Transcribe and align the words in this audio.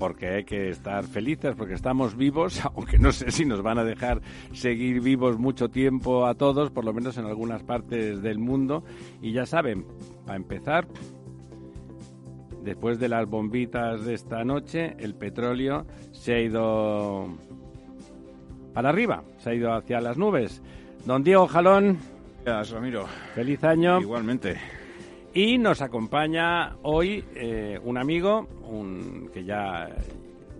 Porque 0.00 0.28
hay 0.28 0.44
que 0.44 0.70
estar 0.70 1.04
felices, 1.04 1.54
porque 1.56 1.74
estamos 1.74 2.16
vivos, 2.16 2.62
aunque 2.74 2.98
no 2.98 3.12
sé 3.12 3.30
si 3.30 3.44
nos 3.44 3.62
van 3.62 3.78
a 3.78 3.84
dejar 3.84 4.22
seguir 4.52 5.02
vivos 5.02 5.38
mucho 5.38 5.68
tiempo 5.68 6.26
a 6.26 6.34
todos, 6.34 6.70
por 6.70 6.86
lo 6.86 6.94
menos 6.94 7.18
en 7.18 7.26
algunas 7.26 7.62
partes 7.62 8.22
del 8.22 8.38
mundo. 8.38 8.82
Y 9.20 9.32
ya 9.32 9.44
saben, 9.44 9.84
para 10.24 10.36
empezar, 10.36 10.88
después 12.64 12.98
de 12.98 13.08
las 13.08 13.26
bombitas 13.28 14.06
de 14.06 14.14
esta 14.14 14.42
noche, 14.42 14.96
el 14.98 15.14
petróleo 15.14 15.86
se 16.12 16.34
ha 16.34 16.40
ido 16.40 17.28
para 18.72 18.88
arriba, 18.88 19.22
se 19.36 19.50
ha 19.50 19.54
ido 19.54 19.74
hacia 19.74 20.00
las 20.00 20.16
nubes. 20.16 20.62
Don 21.04 21.22
Diego 21.22 21.46
Jalón. 21.46 21.98
Gracias, 22.42 22.70
Ramiro. 22.70 23.06
Feliz 23.34 23.62
año. 23.64 24.00
Igualmente. 24.00 24.79
Y 25.32 25.58
nos 25.58 25.80
acompaña 25.80 26.76
hoy 26.82 27.24
eh, 27.36 27.78
un 27.84 27.98
amigo, 27.98 28.48
un, 28.64 29.30
que 29.32 29.44
ya, 29.44 29.88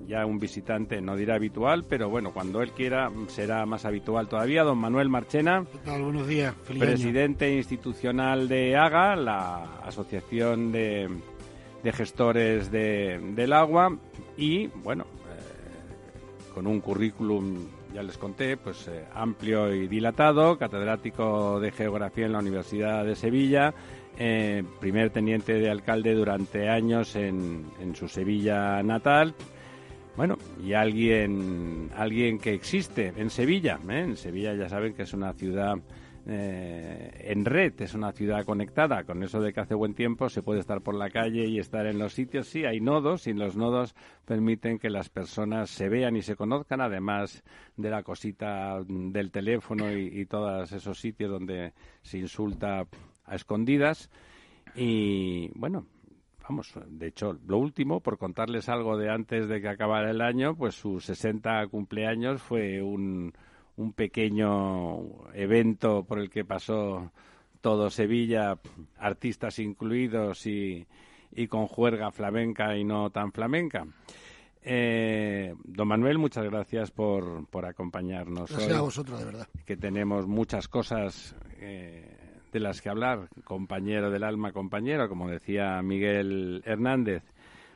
ya 0.06 0.24
un 0.24 0.38
visitante, 0.38 1.00
no 1.00 1.16
dirá 1.16 1.34
habitual, 1.34 1.84
pero 1.88 2.08
bueno, 2.08 2.32
cuando 2.32 2.62
él 2.62 2.70
quiera 2.70 3.10
será 3.26 3.66
más 3.66 3.84
habitual 3.84 4.28
todavía, 4.28 4.62
don 4.62 4.78
Manuel 4.78 5.08
Marchena. 5.08 5.64
¿Qué 5.72 5.78
tal? 5.78 6.02
Buenos 6.02 6.28
días. 6.28 6.54
Feliz 6.62 6.84
presidente 6.84 7.46
año. 7.46 7.56
institucional 7.56 8.46
de 8.46 8.76
AGA, 8.76 9.16
la 9.16 9.80
Asociación 9.82 10.70
de, 10.70 11.08
de 11.82 11.92
Gestores 11.92 12.70
de, 12.70 13.18
del 13.34 13.52
Agua, 13.52 13.98
y 14.36 14.68
bueno, 14.68 15.02
eh, 15.02 16.54
con 16.54 16.68
un 16.68 16.80
currículum 16.80 17.56
ya 17.92 18.04
les 18.04 18.16
conté, 18.18 18.56
pues 18.56 18.86
eh, 18.86 19.04
amplio 19.14 19.74
y 19.74 19.88
dilatado, 19.88 20.56
catedrático 20.56 21.58
de 21.58 21.72
Geografía 21.72 22.26
en 22.26 22.32
la 22.32 22.38
Universidad 22.38 23.04
de 23.04 23.16
Sevilla, 23.16 23.74
eh, 24.22 24.62
primer 24.80 25.08
teniente 25.08 25.54
de 25.54 25.70
alcalde 25.70 26.12
durante 26.12 26.68
años 26.68 27.16
en, 27.16 27.64
en 27.80 27.96
su 27.96 28.06
Sevilla 28.06 28.82
natal. 28.82 29.34
Bueno, 30.14 30.36
y 30.62 30.74
alguien, 30.74 31.88
alguien 31.96 32.38
que 32.38 32.52
existe 32.52 33.14
en 33.16 33.30
Sevilla. 33.30 33.80
¿eh? 33.88 34.00
En 34.00 34.16
Sevilla 34.18 34.54
ya 34.54 34.68
saben 34.68 34.92
que 34.92 35.04
es 35.04 35.14
una 35.14 35.32
ciudad 35.32 35.78
eh, 36.26 37.12
en 37.32 37.46
red, 37.46 37.80
es 37.80 37.94
una 37.94 38.12
ciudad 38.12 38.44
conectada. 38.44 39.04
Con 39.04 39.22
eso 39.22 39.40
de 39.40 39.54
que 39.54 39.60
hace 39.60 39.74
buen 39.74 39.94
tiempo 39.94 40.28
se 40.28 40.42
puede 40.42 40.60
estar 40.60 40.82
por 40.82 40.94
la 40.94 41.08
calle 41.08 41.46
y 41.46 41.58
estar 41.58 41.86
en 41.86 41.98
los 41.98 42.12
sitios. 42.12 42.46
Sí, 42.46 42.66
hay 42.66 42.78
nodos 42.82 43.26
y 43.26 43.32
los 43.32 43.56
nodos 43.56 43.94
permiten 44.26 44.78
que 44.78 44.90
las 44.90 45.08
personas 45.08 45.70
se 45.70 45.88
vean 45.88 46.14
y 46.14 46.20
se 46.20 46.36
conozcan, 46.36 46.82
además 46.82 47.42
de 47.78 47.88
la 47.88 48.02
cosita 48.02 48.82
del 48.86 49.30
teléfono 49.30 49.90
y, 49.90 50.20
y 50.20 50.26
todos 50.26 50.70
esos 50.72 51.00
sitios 51.00 51.30
donde 51.30 51.72
se 52.02 52.18
insulta 52.18 52.86
a 53.24 53.34
escondidas. 53.34 54.10
Y 54.74 55.50
bueno, 55.54 55.86
vamos, 56.42 56.72
de 56.86 57.08
hecho, 57.08 57.38
lo 57.46 57.58
último, 57.58 58.00
por 58.00 58.18
contarles 58.18 58.68
algo 58.68 58.96
de 58.96 59.10
antes 59.10 59.48
de 59.48 59.60
que 59.60 59.68
acabara 59.68 60.10
el 60.10 60.20
año, 60.20 60.54
pues 60.56 60.74
su 60.74 61.00
60 61.00 61.66
cumpleaños 61.68 62.42
fue 62.42 62.82
un, 62.82 63.32
un 63.76 63.92
pequeño 63.92 65.32
evento 65.34 66.04
por 66.04 66.18
el 66.18 66.30
que 66.30 66.44
pasó 66.44 67.12
todo 67.60 67.90
Sevilla, 67.90 68.58
artistas 68.98 69.58
incluidos 69.58 70.46
y, 70.46 70.86
y 71.32 71.46
con 71.46 71.66
juerga 71.66 72.10
flamenca 72.10 72.76
y 72.76 72.84
no 72.84 73.10
tan 73.10 73.32
flamenca. 73.32 73.86
Eh, 74.62 75.54
don 75.64 75.88
Manuel, 75.88 76.18
muchas 76.18 76.44
gracias 76.44 76.90
por, 76.90 77.46
por 77.46 77.64
acompañarnos. 77.64 78.50
Gracias 78.50 78.72
hoy, 78.72 78.78
a 78.78 78.82
vosotros, 78.82 79.18
de 79.18 79.24
verdad. 79.24 79.48
Que 79.64 79.76
tenemos 79.76 80.26
muchas 80.26 80.68
cosas 80.68 81.34
eh, 81.58 82.19
de 82.52 82.60
las 82.60 82.80
que 82.80 82.88
hablar, 82.88 83.28
compañero 83.44 84.10
del 84.10 84.24
alma, 84.24 84.52
compañero, 84.52 85.08
como 85.08 85.28
decía 85.28 85.80
Miguel 85.82 86.62
Hernández. 86.64 87.22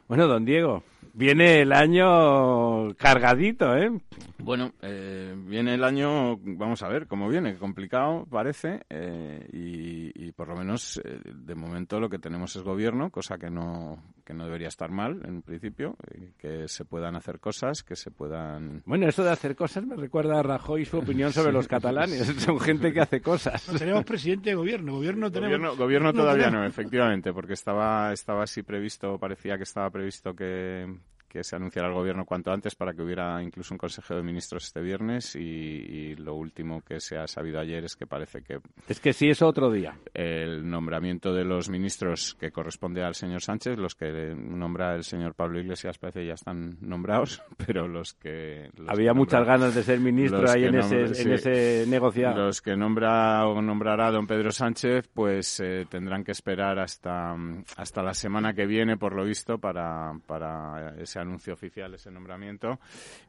Bueno, 0.06 0.26
don 0.26 0.44
Diego, 0.44 0.82
viene 1.14 1.62
el 1.62 1.72
año 1.72 2.94
cargadito, 2.96 3.74
¿eh? 3.74 3.90
Bueno, 4.38 4.72
eh, 4.82 5.34
viene 5.34 5.74
el 5.74 5.84
año, 5.84 6.36
vamos 6.36 6.82
a 6.82 6.88
ver 6.88 7.06
cómo 7.06 7.28
viene, 7.28 7.56
complicado 7.56 8.26
parece, 8.30 8.82
eh, 8.90 9.48
y, 9.50 10.26
y, 10.26 10.32
por 10.32 10.48
lo 10.48 10.56
menos 10.56 11.00
eh, 11.02 11.20
de 11.24 11.54
momento 11.54 11.98
lo 12.00 12.10
que 12.10 12.18
tenemos 12.18 12.54
es 12.54 12.62
gobierno, 12.62 13.10
cosa 13.10 13.38
que 13.38 13.48
no, 13.48 13.98
que 14.24 14.34
no 14.34 14.44
debería 14.44 14.68
estar 14.68 14.90
mal 14.90 15.20
en 15.26 15.42
principio, 15.42 15.96
que 16.38 16.66
se 16.68 16.84
puedan 16.84 17.14
hacer 17.16 17.38
cosas, 17.40 17.82
que 17.82 17.94
se 17.94 18.10
puedan... 18.10 18.82
Bueno, 18.86 19.06
eso 19.08 19.22
de 19.22 19.30
hacer 19.30 19.54
cosas 19.54 19.86
me 19.86 19.96
recuerda 19.96 20.40
a 20.40 20.42
Rajoy 20.42 20.82
y 20.82 20.84
su 20.84 20.98
opinión 20.98 21.32
sobre 21.32 21.52
los 21.52 21.68
catalanes, 21.68 22.26
son 22.38 22.58
gente 22.58 22.92
que 22.92 23.00
hace 23.00 23.20
cosas. 23.20 23.68
No, 23.70 23.78
tenemos 23.78 24.04
presidente 24.04 24.50
de 24.50 24.56
gobierno, 24.56 24.94
gobierno 24.94 25.30
tenemos... 25.30 25.58
Gobierno, 25.58 25.76
gobierno 25.76 26.12
todavía 26.12 26.50
no, 26.50 26.60
no, 26.60 26.66
efectivamente, 26.66 27.32
porque 27.32 27.52
estaba, 27.52 28.12
estaba 28.12 28.44
así 28.44 28.62
previsto, 28.62 29.18
parecía 29.18 29.56
que 29.56 29.64
estaba 29.64 29.90
previsto 29.90 30.34
que, 30.34 30.86
que 31.34 31.42
se 31.42 31.56
anunciara 31.56 31.88
el 31.88 31.94
gobierno 31.94 32.24
cuanto 32.24 32.52
antes 32.52 32.76
para 32.76 32.94
que 32.94 33.02
hubiera 33.02 33.42
incluso 33.42 33.74
un 33.74 33.78
Consejo 33.78 34.14
de 34.14 34.22
Ministros 34.22 34.66
este 34.66 34.80
viernes 34.80 35.34
y, 35.34 35.40
y, 35.40 36.14
lo 36.14 36.36
último 36.36 36.80
que 36.82 37.00
se 37.00 37.18
ha 37.18 37.26
sabido 37.26 37.58
ayer 37.58 37.84
es 37.84 37.96
que 37.96 38.06
parece 38.06 38.42
que... 38.42 38.60
Es 38.86 39.00
que 39.00 39.12
sí 39.12 39.30
es 39.30 39.42
otro 39.42 39.72
día. 39.72 39.98
El 40.14 40.70
nombramiento 40.70 41.34
de 41.34 41.44
los 41.44 41.68
ministros 41.68 42.36
que 42.38 42.52
corresponde 42.52 43.02
al 43.02 43.16
señor 43.16 43.42
Sánchez, 43.42 43.76
los 43.78 43.96
que 43.96 44.32
nombra 44.36 44.94
el 44.94 45.02
señor 45.02 45.34
Pablo 45.34 45.58
Iglesias 45.58 45.98
parece 45.98 46.24
ya 46.24 46.34
están 46.34 46.76
nombrados, 46.80 47.42
pero 47.66 47.88
los 47.88 48.14
que... 48.14 48.70
Los 48.76 48.88
Había 48.88 49.10
que 49.10 49.18
muchas 49.18 49.40
nombra, 49.40 49.56
ganas 49.56 49.74
de 49.74 49.82
ser 49.82 49.98
ministro 49.98 50.48
ahí 50.48 50.66
en, 50.66 50.76
nombra, 50.76 51.00
ese, 51.02 51.14
sí, 51.16 51.22
en 51.22 51.34
ese 51.34 51.84
negociado. 51.88 52.46
Los 52.46 52.62
que 52.62 52.76
nombra 52.76 53.44
o 53.48 53.60
nombrará 53.60 54.12
don 54.12 54.28
Pedro 54.28 54.52
Sánchez 54.52 55.10
pues 55.12 55.58
eh, 55.58 55.84
tendrán 55.90 56.22
que 56.22 56.30
esperar 56.30 56.78
hasta, 56.78 57.34
hasta 57.76 58.02
la 58.04 58.14
semana 58.14 58.54
que 58.54 58.66
viene, 58.66 58.96
por 58.96 59.16
lo 59.16 59.24
visto, 59.24 59.58
para, 59.58 60.12
para 60.28 60.94
ese 61.00 61.23
anuncio 61.24 61.52
oficial 61.52 61.92
ese 61.94 62.10
nombramiento 62.10 62.78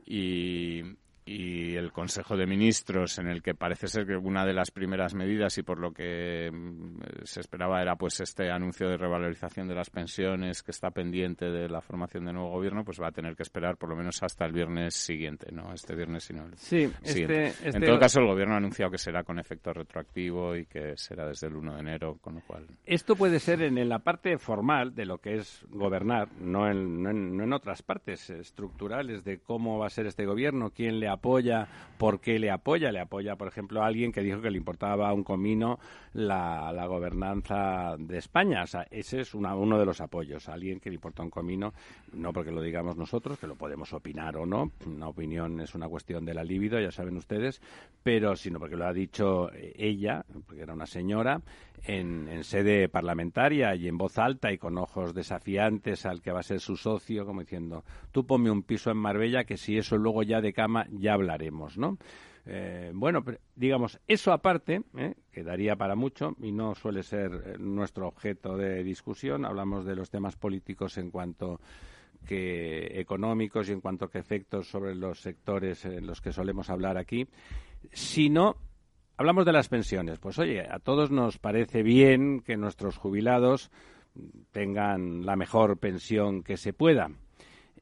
y, 0.06 0.84
y 1.26 1.76
el 1.76 1.92
Consejo 1.92 2.38
de 2.38 2.46
Ministros 2.46 3.18
en 3.18 3.28
el 3.28 3.42
que 3.42 3.56
parece 3.56 3.88
ser 3.88 4.06
que 4.06 4.16
una 4.16 4.46
de 4.46 4.54
las 4.54 4.70
primeras 4.70 5.16
medidas 5.16 5.58
y 5.58 5.64
por 5.64 5.80
lo 5.80 5.92
que 5.92 6.52
se 7.24 7.40
esperaba 7.40 7.82
era 7.82 7.96
pues 7.96 8.20
este 8.20 8.52
anuncio 8.52 8.88
de 8.88 8.98
revalorización 8.98 9.68
de 9.68 9.74
las 9.74 9.90
pensiones 9.90 10.62
que 10.62 10.70
está 10.70 10.92
pendiente 10.92 11.46
de 11.50 11.68
la 11.68 11.82
formación 11.82 12.26
de 12.26 12.34
nuevo 12.34 12.52
gobierno 12.52 12.86
pues 12.86 13.02
va 13.02 13.08
a 13.08 13.12
tener 13.12 13.36
que 13.36 13.42
esperar 13.42 13.76
por 13.78 13.90
lo 13.90 13.96
menos 13.96 14.22
hasta 14.22 14.46
el 14.46 14.54
viernes 14.54 14.94
siguiente 14.94 15.52
no 15.52 15.74
este 15.74 15.96
viernes 15.96 16.26
sino 16.26 16.46
el 16.46 16.56
sí, 16.58 16.92
siguiente. 17.02 17.48
este, 17.48 17.70
este... 17.70 17.78
en 17.80 17.86
todo 17.86 17.98
caso 17.98 18.20
el 18.20 18.28
gobierno 18.28 18.54
ha 18.54 18.58
anunciado 18.58 18.92
que 18.92 19.00
será 19.00 19.24
con 19.24 19.40
efecto 19.40 19.74
retroactivo 19.74 20.56
y 20.56 20.68
que 20.68 20.96
será 20.96 21.28
desde 21.28 21.48
el 21.48 21.56
1 21.56 21.74
de 21.74 21.80
enero 21.80 22.18
con 22.22 22.36
lo 22.36 22.42
cual 22.42 22.68
esto 22.86 23.16
puede 23.16 23.40
ser 23.40 23.64
en, 23.64 23.80
en 23.80 23.90
la 23.90 23.98
parte 23.98 24.38
formal 24.38 24.94
de 24.94 25.06
lo 25.06 25.18
que 25.18 25.38
es 25.38 25.66
gobernar 25.72 26.28
no 26.40 26.70
en, 26.70 27.02
no 27.02 27.10
en, 27.10 27.36
no 27.36 27.44
en 27.46 27.54
otras 27.54 27.82
partes 27.82 28.30
estructurales 28.30 29.24
de 29.24 29.40
cómo 29.40 29.80
va 29.80 29.88
a 29.88 29.90
ser 29.90 30.06
este 30.06 30.28
gobierno 30.28 30.70
quién 30.70 31.00
le 31.00 31.15
apoya, 31.16 31.68
por 31.98 32.20
qué 32.20 32.40
le 32.40 32.52
apoya. 32.52 32.92
Le 32.92 33.00
apoya, 33.00 33.36
por 33.36 33.48
ejemplo, 33.48 33.82
a 33.82 33.88
alguien 33.88 34.12
que 34.12 34.22
dijo 34.22 34.42
que 34.42 34.52
le 34.52 34.58
importaba 34.58 35.12
un 35.14 35.24
comino 35.24 35.80
la, 36.14 36.72
la 36.72 36.86
gobernanza 36.86 37.96
de 37.98 38.18
España. 38.18 38.64
O 38.64 38.68
sea, 38.68 38.88
ese 38.92 39.22
es 39.22 39.34
una, 39.34 39.56
uno 39.56 39.80
de 39.80 39.86
los 39.86 40.02
apoyos. 40.02 40.48
Alguien 40.50 40.80
que 40.80 40.90
le 40.90 40.96
importa 40.96 41.24
un 41.24 41.30
comino, 41.30 41.74
no 42.14 42.32
porque 42.32 42.52
lo 42.52 42.62
digamos 42.62 42.96
nosotros, 42.96 43.40
que 43.40 43.48
lo 43.48 43.56
podemos 43.56 43.92
opinar 43.94 44.38
o 44.38 44.46
no. 44.46 44.72
Una 44.86 45.08
opinión 45.08 45.60
es 45.60 45.76
una 45.76 45.88
cuestión 45.88 46.26
de 46.26 46.34
la 46.34 46.44
libido, 46.44 46.80
ya 46.80 46.92
saben 46.92 47.18
ustedes, 47.18 47.62
pero 48.04 48.36
sino 48.36 48.60
porque 48.60 48.76
lo 48.76 48.86
ha 48.86 48.94
dicho 48.94 49.50
ella, 49.54 50.24
porque 50.46 50.62
era 50.62 50.74
una 50.74 50.86
señora, 50.86 51.42
en, 51.84 52.28
en 52.28 52.44
sede 52.44 52.90
parlamentaria 52.90 53.76
y 53.76 53.88
en 53.88 53.98
voz 53.98 54.18
alta 54.18 54.52
y 54.52 54.58
con 54.58 54.78
ojos 54.78 55.14
desafiantes 55.14 56.06
al 56.06 56.22
que 56.22 56.32
va 56.32 56.40
a 56.40 56.44
ser 56.44 56.60
su 56.60 56.78
socio, 56.78 57.26
como 57.26 57.42
diciendo, 57.42 57.84
tú 58.12 58.26
ponme 58.26 58.50
un 58.50 58.64
piso 58.64 58.92
en 58.92 58.98
Marbella 58.98 59.44
que 59.44 59.58
si 59.58 59.78
eso 59.78 59.98
luego 59.98 60.24
ya 60.24 60.42
de 60.42 60.54
cama 60.54 60.88
ya 61.06 61.14
hablaremos, 61.14 61.78
¿no? 61.78 61.98
Eh, 62.48 62.92
bueno, 62.94 63.24
digamos, 63.56 64.00
eso 64.08 64.32
aparte, 64.32 64.84
¿eh? 64.98 65.16
que 65.32 65.44
daría 65.44 65.76
para 65.76 65.96
mucho 65.96 66.36
y 66.40 66.52
no 66.52 66.76
suele 66.76 67.02
ser 67.02 67.60
nuestro 67.60 68.08
objeto 68.08 68.56
de 68.56 68.84
discusión, 68.84 69.46
hablamos 69.46 69.86
de 69.86 69.96
los 69.96 70.12
temas 70.12 70.36
políticos 70.36 70.98
en 70.98 71.10
cuanto 71.10 71.60
que 72.28 73.00
económicos 73.00 73.70
y 73.70 73.72
en 73.72 73.82
cuanto 73.82 74.10
que 74.10 74.20
efectos 74.20 74.68
sobre 74.68 74.96
los 74.96 75.22
sectores 75.22 75.86
en 75.86 76.06
los 76.06 76.22
que 76.22 76.32
solemos 76.32 76.70
hablar 76.70 76.98
aquí, 76.98 77.28
sino 77.92 78.58
hablamos 79.18 79.46
de 79.46 79.54
las 79.54 79.70
pensiones. 79.70 80.20
Pues 80.20 80.38
oye, 80.40 80.62
a 80.62 80.80
todos 80.80 81.12
nos 81.12 81.38
parece 81.40 81.84
bien 81.84 82.42
que 82.42 82.58
nuestros 82.58 82.98
jubilados 82.98 83.72
tengan 84.52 85.26
la 85.26 85.36
mejor 85.36 85.78
pensión 85.78 86.44
que 86.44 86.58
se 86.58 86.74
pueda. 86.74 87.10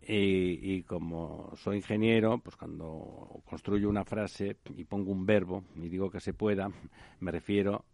Y, 0.06 0.60
y, 0.74 0.84
como 0.84 1.54
soy 1.56 1.78
ingeniero, 1.78 2.40
pues 2.40 2.58
cuando 2.58 3.42
construyo 3.46 3.90
una 3.90 4.04
frase 4.04 4.58
y 4.76 4.84
pongo 4.84 5.12
un 5.12 5.26
verbo 5.26 5.64
y 5.76 5.88
digo 5.88 6.12
que 6.12 6.20
se 6.20 6.34
pueda, 6.34 6.70
me 7.22 7.32
refiero 7.32 7.86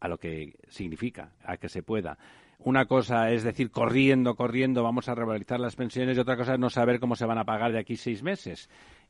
a 0.00 0.08
lo 0.08 0.18
que 0.18 0.56
significa, 0.68 1.32
a 1.44 1.56
que 1.56 1.68
se 1.68 1.82
pueda. 1.82 2.18
Una 2.58 2.86
cosa 2.86 3.30
es 3.30 3.42
decir, 3.42 3.70
corriendo, 3.70 4.36
corriendo, 4.36 4.82
vamos 4.82 5.08
a 5.08 5.14
revalorizar 5.14 5.58
las 5.58 5.74
pensiones 5.74 6.16
y 6.16 6.20
otra 6.20 6.36
cosa 6.36 6.54
es 6.54 6.60
no 6.60 6.70
saber 6.70 7.00
cómo 7.00 7.16
se 7.16 7.26
van 7.26 7.38
a 7.38 7.44
pagar 7.44 7.72
de 7.72 7.78
aquí 7.78 7.96
seis 7.96 8.22
meses. 8.22 8.68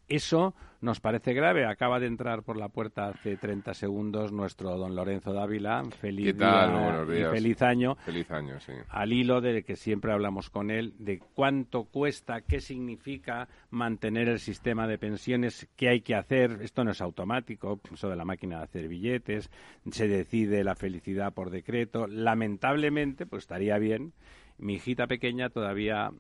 Eso 0.08 0.54
nos 0.82 1.00
parece 1.00 1.32
grave. 1.32 1.64
Acaba 1.64 2.00
de 2.00 2.06
entrar 2.06 2.42
por 2.42 2.56
la 2.56 2.68
puerta 2.68 3.06
hace 3.08 3.36
30 3.36 3.72
segundos 3.72 4.32
nuestro 4.32 4.76
don 4.76 4.94
Lorenzo 4.94 5.32
Dávila. 5.32 5.82
Feliz 6.00 6.36
día 6.36 7.04
y 7.08 7.24
feliz 7.24 7.62
año. 7.62 7.94
Feliz 7.96 8.30
año, 8.30 8.58
sí. 8.60 8.72
Al 8.88 9.12
hilo 9.12 9.40
de 9.40 9.62
que 9.62 9.76
siempre 9.76 10.12
hablamos 10.12 10.50
con 10.50 10.70
él, 10.70 10.94
de 10.98 11.20
cuánto 11.34 11.84
cuesta, 11.84 12.42
qué 12.42 12.60
significa 12.60 13.48
mantener 13.70 14.28
el 14.28 14.40
sistema 14.40 14.86
de 14.88 14.98
pensiones, 14.98 15.68
qué 15.76 15.88
hay 15.88 16.00
que 16.00 16.16
hacer. 16.16 16.58
Esto 16.62 16.82
no 16.84 16.90
es 16.90 17.00
automático, 17.00 17.80
eso 17.92 18.10
de 18.10 18.16
la 18.16 18.24
máquina 18.24 18.58
de 18.58 18.64
hacer 18.64 18.88
billetes, 18.88 19.50
se 19.90 20.08
decide 20.08 20.64
la 20.64 20.74
felicidad 20.74 21.32
por 21.32 21.50
decreto. 21.50 22.06
Lamentablemente, 22.08 23.24
pues 23.24 23.44
estaría 23.44 23.78
bien. 23.78 24.12
Mi 24.58 24.74
hijita 24.74 25.06
pequeña 25.06 25.48
todavía 25.48 26.10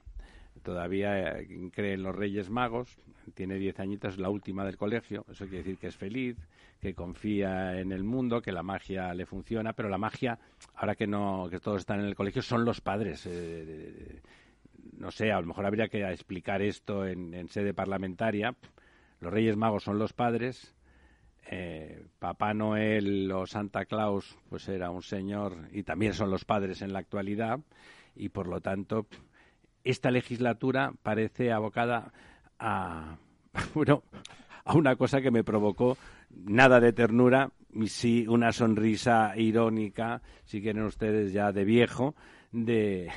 todavía 0.62 1.38
eh, 1.38 1.70
cree 1.72 1.94
en 1.94 2.02
los 2.02 2.14
Reyes 2.14 2.50
Magos, 2.50 2.98
tiene 3.34 3.56
diez 3.56 3.78
añitos, 3.80 4.14
es 4.14 4.20
la 4.20 4.30
última 4.30 4.64
del 4.64 4.76
colegio, 4.76 5.24
eso 5.30 5.44
quiere 5.44 5.58
decir 5.58 5.78
que 5.78 5.88
es 5.88 5.96
feliz, 5.96 6.36
que 6.80 6.94
confía 6.94 7.78
en 7.80 7.92
el 7.92 8.04
mundo, 8.04 8.42
que 8.42 8.52
la 8.52 8.62
magia 8.62 9.14
le 9.14 9.26
funciona, 9.26 9.72
pero 9.72 9.88
la 9.88 9.98
magia, 9.98 10.38
ahora 10.74 10.94
que 10.94 11.06
no, 11.06 11.48
que 11.48 11.60
todos 11.60 11.80
están 11.80 12.00
en 12.00 12.06
el 12.06 12.14
colegio, 12.14 12.42
son 12.42 12.64
los 12.64 12.80
padres. 12.80 13.26
Eh, 13.26 14.20
no 14.98 15.10
sé, 15.10 15.30
a 15.32 15.40
lo 15.40 15.46
mejor 15.46 15.64
habría 15.66 15.88
que 15.88 16.02
explicar 16.10 16.60
esto 16.60 17.06
en, 17.06 17.48
sede 17.48 17.72
parlamentaria. 17.72 18.54
Los 19.20 19.32
Reyes 19.32 19.56
Magos 19.56 19.84
son 19.84 19.98
los 19.98 20.12
padres, 20.12 20.74
eh, 21.50 22.04
Papá 22.18 22.52
Noel 22.52 23.30
o 23.30 23.46
Santa 23.46 23.84
Claus, 23.84 24.36
pues 24.48 24.68
era 24.68 24.90
un 24.90 25.02
señor 25.02 25.68
y 25.72 25.84
también 25.84 26.14
son 26.14 26.30
los 26.30 26.44
padres 26.44 26.82
en 26.82 26.92
la 26.92 26.98
actualidad 26.98 27.60
y 28.14 28.28
por 28.28 28.48
lo 28.48 28.60
tanto 28.60 29.06
esta 29.84 30.10
legislatura 30.10 30.92
parece 31.02 31.52
abocada 31.52 32.12
a, 32.58 33.16
bueno, 33.74 34.02
a 34.64 34.74
una 34.74 34.96
cosa 34.96 35.20
que 35.20 35.30
me 35.30 35.44
provocó 35.44 35.96
nada 36.30 36.80
de 36.80 36.92
ternura 36.92 37.50
sí 37.86 38.26
una 38.28 38.52
sonrisa 38.52 39.32
irónica, 39.36 40.22
si 40.44 40.60
quieren 40.60 40.84
ustedes 40.84 41.32
ya 41.32 41.52
de 41.52 41.64
viejo, 41.64 42.14
de, 42.50 43.10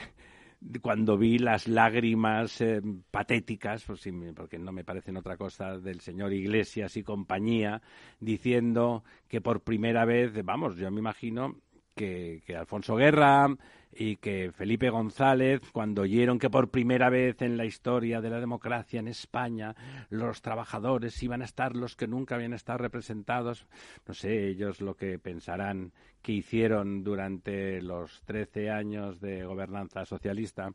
cuando 0.82 1.18
vi 1.18 1.38
las 1.38 1.68
lágrimas 1.68 2.62
eh, 2.62 2.82
patéticas, 3.12 3.84
pues 3.84 4.08
porque 4.36 4.58
no 4.58 4.72
me 4.72 4.84
parecen 4.84 5.18
otra 5.18 5.38
cosa, 5.38 5.78
del 5.78 6.00
señor 6.00 6.34
Iglesias 6.34 6.96
y 6.98 7.04
compañía, 7.04 7.82
diciendo 8.20 9.04
que 9.28 9.42
por 9.42 9.62
primera 9.62 10.06
vez, 10.06 10.34
vamos, 10.44 10.78
yo 10.78 10.90
me 10.90 11.00
imagino 11.00 11.58
que 11.96 12.42
Alfonso 12.58 12.96
Guerra, 12.96 13.48
y 13.96 14.18
que 14.18 14.52
Felipe 14.52 14.90
González, 14.90 15.62
cuando 15.72 16.02
oyeron 16.02 16.38
que 16.38 16.50
por 16.50 16.70
primera 16.70 17.10
vez 17.10 17.42
en 17.42 17.56
la 17.56 17.66
historia 17.66 18.20
de 18.20 18.30
la 18.30 18.42
democracia 18.42 19.00
en 19.00 19.08
España 19.08 19.76
los 20.10 20.42
trabajadores 20.42 21.22
iban 21.24 21.42
a 21.42 21.46
estar 21.46 21.76
los 21.76 21.96
que 21.96 22.08
nunca 22.08 22.36
habían 22.36 22.54
estado 22.54 22.80
representados, 22.80 23.66
no 24.06 24.14
sé 24.14 24.48
ellos 24.48 24.82
lo 24.82 24.96
que 24.96 25.18
pensarán 25.18 25.94
que 26.22 26.34
hicieron 26.34 27.04
durante 27.04 27.82
los 27.82 28.22
13 28.26 28.70
años 28.70 29.22
de 29.22 29.46
gobernanza 29.46 30.06
socialista, 30.06 30.72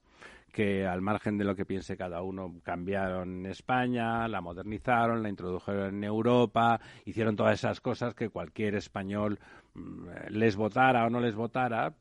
que 0.52 0.86
al 0.86 1.02
margen 1.02 1.38
de 1.38 1.44
lo 1.44 1.54
que 1.54 1.66
piense 1.66 1.96
cada 1.96 2.22
uno, 2.22 2.54
cambiaron 2.62 3.46
España, 3.46 4.28
la 4.28 4.40
modernizaron, 4.40 5.22
la 5.22 5.28
introdujeron 5.28 5.96
en 5.96 6.04
Europa, 6.04 6.80
hicieron 7.04 7.36
todas 7.36 7.54
esas 7.54 7.80
cosas 7.80 8.14
que 8.14 8.30
cualquier 8.30 8.76
español 8.76 9.38
mm, 9.74 10.08
les 10.30 10.56
votara 10.56 11.04
o 11.04 11.10
no 11.10 11.20
les 11.20 11.34
votara, 11.34 11.94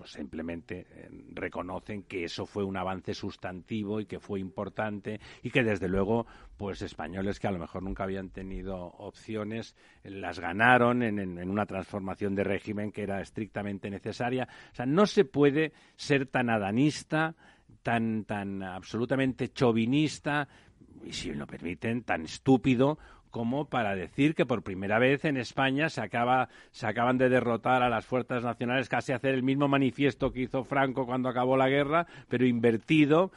pues 0.00 0.12
simplemente 0.12 0.86
eh, 0.88 1.10
reconocen 1.34 2.04
que 2.04 2.24
eso 2.24 2.46
fue 2.46 2.64
un 2.64 2.78
avance 2.78 3.12
sustantivo 3.12 4.00
y 4.00 4.06
que 4.06 4.18
fue 4.18 4.40
importante 4.40 5.20
y 5.42 5.50
que 5.50 5.62
desde 5.62 5.88
luego 5.88 6.26
pues 6.56 6.80
españoles 6.80 7.38
que 7.38 7.48
a 7.48 7.50
lo 7.50 7.58
mejor 7.58 7.82
nunca 7.82 8.04
habían 8.04 8.30
tenido 8.30 8.78
opciones 8.78 9.76
las 10.02 10.40
ganaron 10.40 11.02
en, 11.02 11.18
en, 11.18 11.50
una 11.50 11.66
transformación 11.66 12.34
de 12.34 12.44
régimen 12.44 12.92
que 12.92 13.02
era 13.02 13.20
estrictamente 13.20 13.90
necesaria. 13.90 14.48
O 14.72 14.74
sea, 14.74 14.86
no 14.86 15.04
se 15.04 15.26
puede 15.26 15.74
ser 15.96 16.24
tan 16.24 16.48
adanista, 16.48 17.34
tan, 17.82 18.24
tan 18.24 18.62
absolutamente 18.62 19.48
chauvinista 19.52 20.48
y 21.04 21.12
si 21.12 21.34
lo 21.34 21.46
permiten, 21.46 22.04
tan 22.04 22.22
estúpido 22.24 22.98
como 23.30 23.66
para 23.66 23.94
decir 23.94 24.34
que 24.34 24.46
por 24.46 24.62
primera 24.62 24.98
vez 24.98 25.24
en 25.24 25.36
España 25.36 25.88
se, 25.88 26.00
acaba, 26.00 26.48
se 26.70 26.86
acaban 26.86 27.18
de 27.18 27.28
derrotar 27.28 27.82
a 27.82 27.88
las 27.88 28.04
fuerzas 28.04 28.42
nacionales, 28.42 28.88
casi 28.88 29.12
hacer 29.12 29.34
el 29.34 29.42
mismo 29.42 29.68
manifiesto 29.68 30.32
que 30.32 30.42
hizo 30.42 30.64
Franco 30.64 31.06
cuando 31.06 31.28
acabó 31.28 31.56
la 31.56 31.68
guerra, 31.68 32.06
pero 32.28 32.46
invertido 32.46 33.30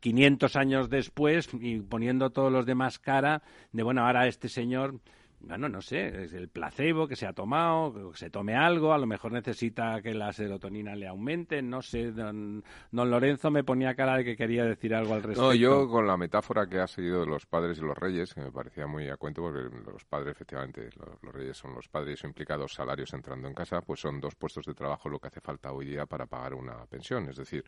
500 0.00 0.54
mm, 0.54 0.58
años 0.58 0.90
después 0.90 1.48
y 1.60 1.80
poniendo 1.80 2.30
todos 2.30 2.52
los 2.52 2.66
demás 2.66 2.98
cara 2.98 3.42
de, 3.72 3.82
bueno, 3.82 4.06
ahora 4.06 4.26
este 4.26 4.48
señor 4.48 5.00
bueno, 5.44 5.68
no 5.68 5.82
sé, 5.82 6.24
es 6.24 6.32
el 6.32 6.48
placebo 6.48 7.08
que 7.08 7.16
se 7.16 7.26
ha 7.26 7.32
tomado, 7.32 8.10
que 8.12 8.16
se 8.16 8.30
tome 8.30 8.54
algo, 8.54 8.92
a 8.92 8.98
lo 8.98 9.06
mejor 9.06 9.32
necesita 9.32 10.00
que 10.00 10.14
la 10.14 10.32
serotonina 10.32 10.94
le 10.94 11.08
aumente, 11.08 11.60
no 11.62 11.82
sé, 11.82 12.12
don, 12.12 12.62
Lorenzo 12.92 13.50
me 13.50 13.64
ponía 13.64 13.94
cara 13.94 14.18
de 14.18 14.24
que 14.24 14.36
quería 14.36 14.64
decir 14.64 14.94
algo 14.94 15.14
al 15.14 15.22
respecto. 15.22 15.42
No, 15.42 15.54
yo 15.54 15.88
con 15.88 16.06
la 16.06 16.16
metáfora 16.16 16.68
que 16.68 16.78
ha 16.78 16.86
seguido 16.86 17.20
de 17.20 17.26
los 17.26 17.46
padres 17.46 17.78
y 17.78 17.80
los 17.80 17.96
reyes, 17.98 18.32
que 18.34 18.40
me 18.40 18.52
parecía 18.52 18.86
muy 18.86 19.08
a 19.08 19.16
cuento, 19.16 19.42
porque 19.42 19.68
los 19.90 20.04
padres, 20.04 20.32
efectivamente, 20.32 20.90
los, 20.96 21.34
reyes 21.34 21.56
son 21.56 21.74
los 21.74 21.88
padres, 21.88 22.20
eso 22.20 22.28
implica 22.28 22.56
dos 22.56 22.74
salarios 22.74 23.12
entrando 23.12 23.48
en 23.48 23.54
casa, 23.54 23.80
pues 23.80 24.00
son 24.00 24.20
dos 24.20 24.34
puestos 24.36 24.64
de 24.64 24.74
trabajo 24.74 25.08
lo 25.08 25.18
que 25.18 25.28
hace 25.28 25.40
falta 25.40 25.72
hoy 25.72 25.86
día 25.86 26.06
para 26.06 26.26
pagar 26.26 26.54
una 26.54 26.86
pensión. 26.86 27.28
Es 27.28 27.36
decir, 27.36 27.64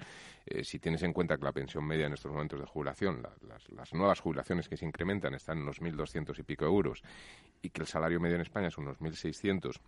eh, 0.46 0.62
si 0.62 0.78
tienes 0.78 1.02
en 1.02 1.12
cuenta 1.12 1.36
que 1.36 1.44
la 1.44 1.52
pensión 1.52 1.84
media 1.84 2.06
en 2.06 2.12
estos 2.12 2.30
momentos 2.30 2.60
de 2.60 2.66
jubilación, 2.66 3.22
las, 3.48 3.68
las 3.70 3.92
nuevas 3.94 4.20
jubilaciones 4.20 4.68
que 4.68 4.76
se 4.76 4.86
incrementan 4.86 5.34
están 5.34 5.58
en 5.58 5.64
unos 5.64 5.80
1.200 5.80 6.38
y 6.38 6.42
pico 6.42 6.64
euros, 6.64 7.02
y 7.64 7.70
que 7.70 7.80
el 7.80 7.86
salario 7.86 8.20
medio 8.20 8.36
en 8.36 8.42
España 8.42 8.68
es 8.68 8.78
unos 8.78 9.00
1.600 9.00 9.80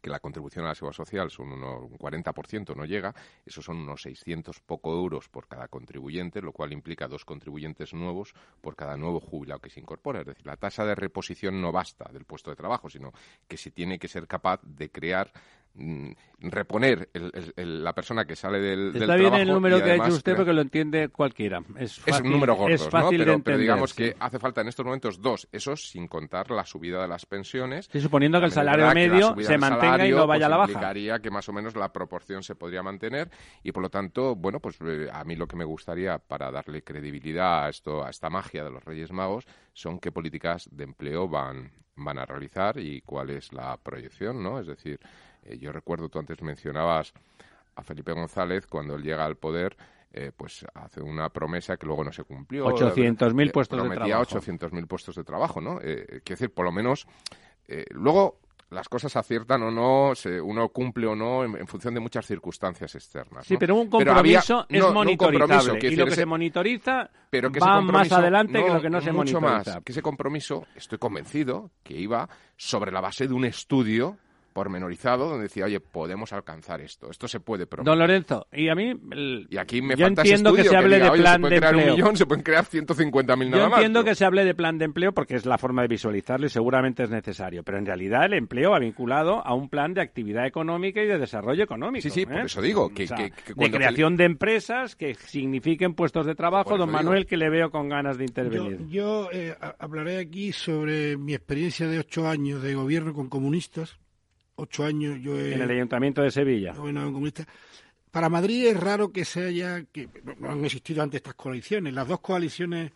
que 0.00 0.10
la 0.10 0.18
contribución 0.18 0.64
a 0.64 0.68
la 0.68 0.74
seguridad 0.74 0.96
social 0.96 1.30
son 1.30 1.52
unos, 1.52 1.82
un 1.82 1.96
40%, 1.96 2.74
no 2.74 2.84
llega, 2.84 3.14
esos 3.46 3.64
son 3.64 3.76
unos 3.76 4.02
600 4.02 4.60
poco 4.60 4.92
euros 4.92 5.28
por 5.28 5.46
cada 5.46 5.68
contribuyente, 5.68 6.42
lo 6.42 6.52
cual 6.52 6.72
implica 6.72 7.06
dos 7.06 7.24
contribuyentes 7.24 7.94
nuevos 7.94 8.34
por 8.60 8.74
cada 8.74 8.96
nuevo 8.96 9.20
jubilado 9.20 9.60
que 9.60 9.70
se 9.70 9.78
incorpora. 9.78 10.20
Es 10.20 10.26
decir, 10.26 10.44
la 10.44 10.56
tasa 10.56 10.84
de 10.84 10.96
reposición 10.96 11.60
no 11.60 11.70
basta 11.70 12.10
del 12.12 12.24
puesto 12.24 12.50
de 12.50 12.56
trabajo, 12.56 12.90
sino 12.90 13.12
que 13.46 13.56
se 13.56 13.70
tiene 13.70 13.98
que 13.98 14.08
ser 14.08 14.26
capaz 14.26 14.60
de 14.64 14.90
crear 14.90 15.30
Mm, 15.74 16.10
reponer 16.40 17.08
la 17.56 17.94
persona 17.94 18.26
que 18.26 18.36
sale 18.36 18.60
del, 18.60 18.94
Está 18.94 19.16
bien 19.16 19.32
el 19.34 19.48
número 19.48 19.82
que 19.82 19.92
ha 19.92 19.94
hecho 19.94 20.14
usted 20.14 20.36
porque 20.36 20.52
lo 20.52 20.60
entiende 20.60 21.08
cualquiera. 21.08 21.62
Es, 21.78 22.02
un 22.20 22.30
número 22.30 22.56
gordo, 22.56 23.40
pero, 23.42 23.56
digamos 23.56 23.94
que 23.94 24.14
hace 24.18 24.38
falta 24.38 24.60
en 24.60 24.68
estos 24.68 24.84
momentos 24.84 25.22
dos, 25.22 25.48
eso 25.50 25.74
sin 25.76 26.08
contar 26.08 26.50
la 26.50 26.66
subida 26.66 27.00
de 27.00 27.08
las 27.08 27.24
pensiones. 27.24 27.88
Sí, 27.90 28.00
suponiendo 28.00 28.38
que 28.38 28.46
el 28.46 28.52
salario 28.52 28.92
medio 28.92 29.34
se 29.40 29.56
mantenga 29.56 30.06
y 30.06 30.10
no 30.10 30.26
vaya 30.26 30.46
a 30.46 30.48
la 30.50 30.56
baja. 30.58 30.72
Implicaría 30.72 31.20
que 31.20 31.30
más 31.30 31.48
o 31.48 31.52
menos 31.52 31.74
la 31.74 31.90
proporción 31.90 32.42
se 32.42 32.54
podría 32.54 32.82
mantener 32.82 33.30
y 33.62 33.72
por 33.72 33.82
lo 33.82 33.88
tanto, 33.88 34.36
bueno, 34.36 34.60
pues 34.60 34.78
eh, 34.84 35.08
a 35.10 35.24
mí 35.24 35.36
lo 35.36 35.46
que 35.46 35.56
me 35.56 35.64
gustaría 35.64 36.18
para 36.18 36.50
darle 36.50 36.82
credibilidad 36.82 37.64
a 37.64 37.68
esto, 37.70 38.04
a 38.04 38.10
esta 38.10 38.28
magia 38.28 38.64
de 38.64 38.70
los 38.70 38.84
Reyes 38.84 39.10
Magos, 39.10 39.46
son 39.72 39.98
qué 39.98 40.12
políticas 40.12 40.68
de 40.70 40.84
empleo 40.84 41.28
van 41.28 41.70
van 41.96 42.18
a 42.18 42.24
realizar 42.24 42.78
y 42.78 43.02
cuál 43.02 43.30
es 43.30 43.52
la 43.52 43.76
proyección, 43.76 44.42
¿no? 44.42 44.58
Es 44.58 44.66
decir, 44.66 44.98
eh, 45.44 45.58
yo 45.58 45.72
recuerdo, 45.72 46.08
tú 46.08 46.18
antes 46.18 46.40
mencionabas 46.42 47.12
a 47.74 47.82
Felipe 47.82 48.12
González 48.12 48.66
cuando 48.66 48.94
él 48.94 49.02
llega 49.02 49.24
al 49.24 49.36
poder, 49.36 49.76
eh, 50.14 50.30
pues 50.36 50.66
hace 50.74 51.00
una 51.00 51.30
promesa 51.30 51.78
que 51.78 51.86
luego 51.86 52.04
no 52.04 52.12
se 52.12 52.24
cumplió. 52.24 52.66
800.000 52.66 53.48
eh, 53.48 53.50
puestos 53.50 53.82
de 53.82 53.94
trabajo. 53.94 54.40
800.000 54.40 54.86
puestos 54.86 55.16
de 55.16 55.24
trabajo, 55.24 55.60
¿no? 55.60 55.80
Eh, 55.80 56.20
quiero 56.22 56.38
decir, 56.38 56.50
por 56.52 56.66
lo 56.66 56.72
menos, 56.72 57.06
luego 57.90 58.38
las 58.68 58.88
cosas 58.88 59.16
aciertan 59.16 59.62
o 59.62 59.70
no, 59.70 60.14
se, 60.14 60.38
uno 60.38 60.68
cumple 60.68 61.06
o 61.06 61.14
no 61.14 61.44
en, 61.44 61.66
función 61.66 61.94
de 61.94 62.00
muchas 62.00 62.26
circunstancias 62.26 62.94
externas. 62.94 63.46
Sí, 63.46 63.56
pero 63.58 63.74
un 63.74 63.88
compromiso 63.88 64.66
es 64.68 64.84
monitorizable 64.92 65.78
y 65.82 65.96
lo 65.96 66.06
que 66.06 66.10
se 66.10 66.26
monitoriza 66.26 67.08
pero 67.30 67.50
va 67.50 67.80
más 67.80 68.12
adelante 68.12 68.62
que 68.62 68.70
lo 68.70 68.82
que 68.82 68.90
no 68.90 69.00
se 69.00 69.12
mucho 69.12 69.40
monitoriza. 69.40 69.74
Más, 69.76 69.84
que 69.84 69.92
ese 69.92 70.02
compromiso, 70.02 70.66
estoy 70.74 70.98
convencido 70.98 71.70
que 71.82 71.98
iba 71.98 72.28
sobre 72.56 72.92
la 72.92 73.00
base 73.00 73.26
de 73.26 73.32
un 73.32 73.46
estudio 73.46 74.18
pormenorizado 74.52 75.28
donde 75.28 75.44
decía, 75.44 75.64
oye, 75.64 75.80
podemos 75.80 76.32
alcanzar 76.32 76.80
esto, 76.80 77.10
esto 77.10 77.26
se 77.28 77.40
puede 77.40 77.66
promover. 77.66 77.90
Don 77.90 77.98
Lorenzo, 77.98 78.46
y 78.52 78.68
a 78.68 78.74
mí... 78.74 78.92
el- 79.12 79.46
Y 79.50 79.56
aquí 79.56 79.82
me 79.82 79.96
yo 79.96 80.06
falta 80.06 80.22
ese 80.22 80.30
entiendo 80.34 80.54
que 80.54 80.64
se 80.64 80.76
hable 80.76 80.96
diga, 80.96 81.06
de 81.06 81.10
oye, 81.12 81.22
plan 81.22 81.34
se 81.34 81.40
puede 81.40 81.54
de 81.54 81.60
crear 81.60 81.74
empleo. 81.74 81.94
un 81.94 82.00
millón, 82.00 82.16
se 82.16 82.26
pueden 82.26 82.42
crear 82.44 82.64
150.000 82.64 83.50
nada 83.50 83.62
Yo 83.64 83.70
más. 83.70 83.78
entiendo 83.78 84.00
pero- 84.00 84.10
que 84.10 84.14
se 84.14 84.24
hable 84.24 84.44
de 84.44 84.54
plan 84.54 84.78
de 84.78 84.84
empleo 84.84 85.12
porque 85.12 85.34
es 85.36 85.46
la 85.46 85.58
forma 85.58 85.82
de 85.82 85.88
visualizarlo 85.88 86.46
y 86.46 86.50
seguramente 86.50 87.02
es 87.02 87.10
necesario, 87.10 87.62
pero 87.62 87.78
en 87.78 87.86
realidad 87.86 88.24
el 88.26 88.34
empleo 88.34 88.70
va 88.70 88.78
vinculado 88.78 89.46
a 89.46 89.54
un 89.54 89.68
plan 89.68 89.94
de 89.94 90.00
actividad 90.02 90.46
económica 90.46 91.02
y 91.02 91.06
de 91.06 91.18
desarrollo 91.18 91.64
económico. 91.64 92.02
Sí, 92.02 92.10
sí, 92.10 92.26
por 92.26 92.36
¿eh? 92.36 92.42
eso 92.44 92.60
digo 92.62 92.88
que- 92.90 93.04
O 93.04 93.06
sea, 93.08 93.16
que- 93.16 93.30
que 93.30 93.54
de 93.54 93.70
creación 93.70 94.16
de 94.16 94.24
empresas 94.24 94.96
que 94.96 95.14
signifiquen 95.14 95.94
puestos 95.94 96.26
de 96.26 96.34
trabajo, 96.34 96.76
don 96.76 96.88
digo. 96.88 96.98
Manuel, 96.98 97.26
que 97.26 97.36
le 97.36 97.48
veo 97.50 97.70
con 97.70 97.88
ganas 97.88 98.18
de 98.18 98.24
Yo, 98.26 98.28
intervenir. 98.28 98.86
yo, 98.88 99.28
eh, 99.32 99.56
ha- 99.60 99.74
hablaré 99.78 100.18
aquí 100.18 100.52
sobre 100.52 101.16
mi 101.16 101.34
experiencia 101.34 101.86
de 101.86 101.98
ocho 101.98 102.28
años 102.28 102.62
de 102.62 102.74
gobierno 102.74 103.12
con 103.14 103.28
comunistas. 103.28 103.98
Ocho 104.56 104.84
años 104.84 105.18
yo 105.20 105.38
he... 105.38 105.54
En 105.54 105.62
el 105.62 105.70
Ayuntamiento 105.70 106.22
de 106.22 106.30
Sevilla. 106.30 106.74
Para 108.10 108.28
Madrid 108.28 108.66
es 108.66 108.78
raro 108.78 109.10
que 109.12 109.24
se 109.24 109.46
haya... 109.46 109.84
que 109.84 110.08
no 110.38 110.50
han 110.50 110.64
existido 110.64 111.02
antes 111.02 111.18
estas 111.18 111.34
coaliciones. 111.34 111.94
Las 111.94 112.06
dos 112.08 112.20
coaliciones 112.20 112.92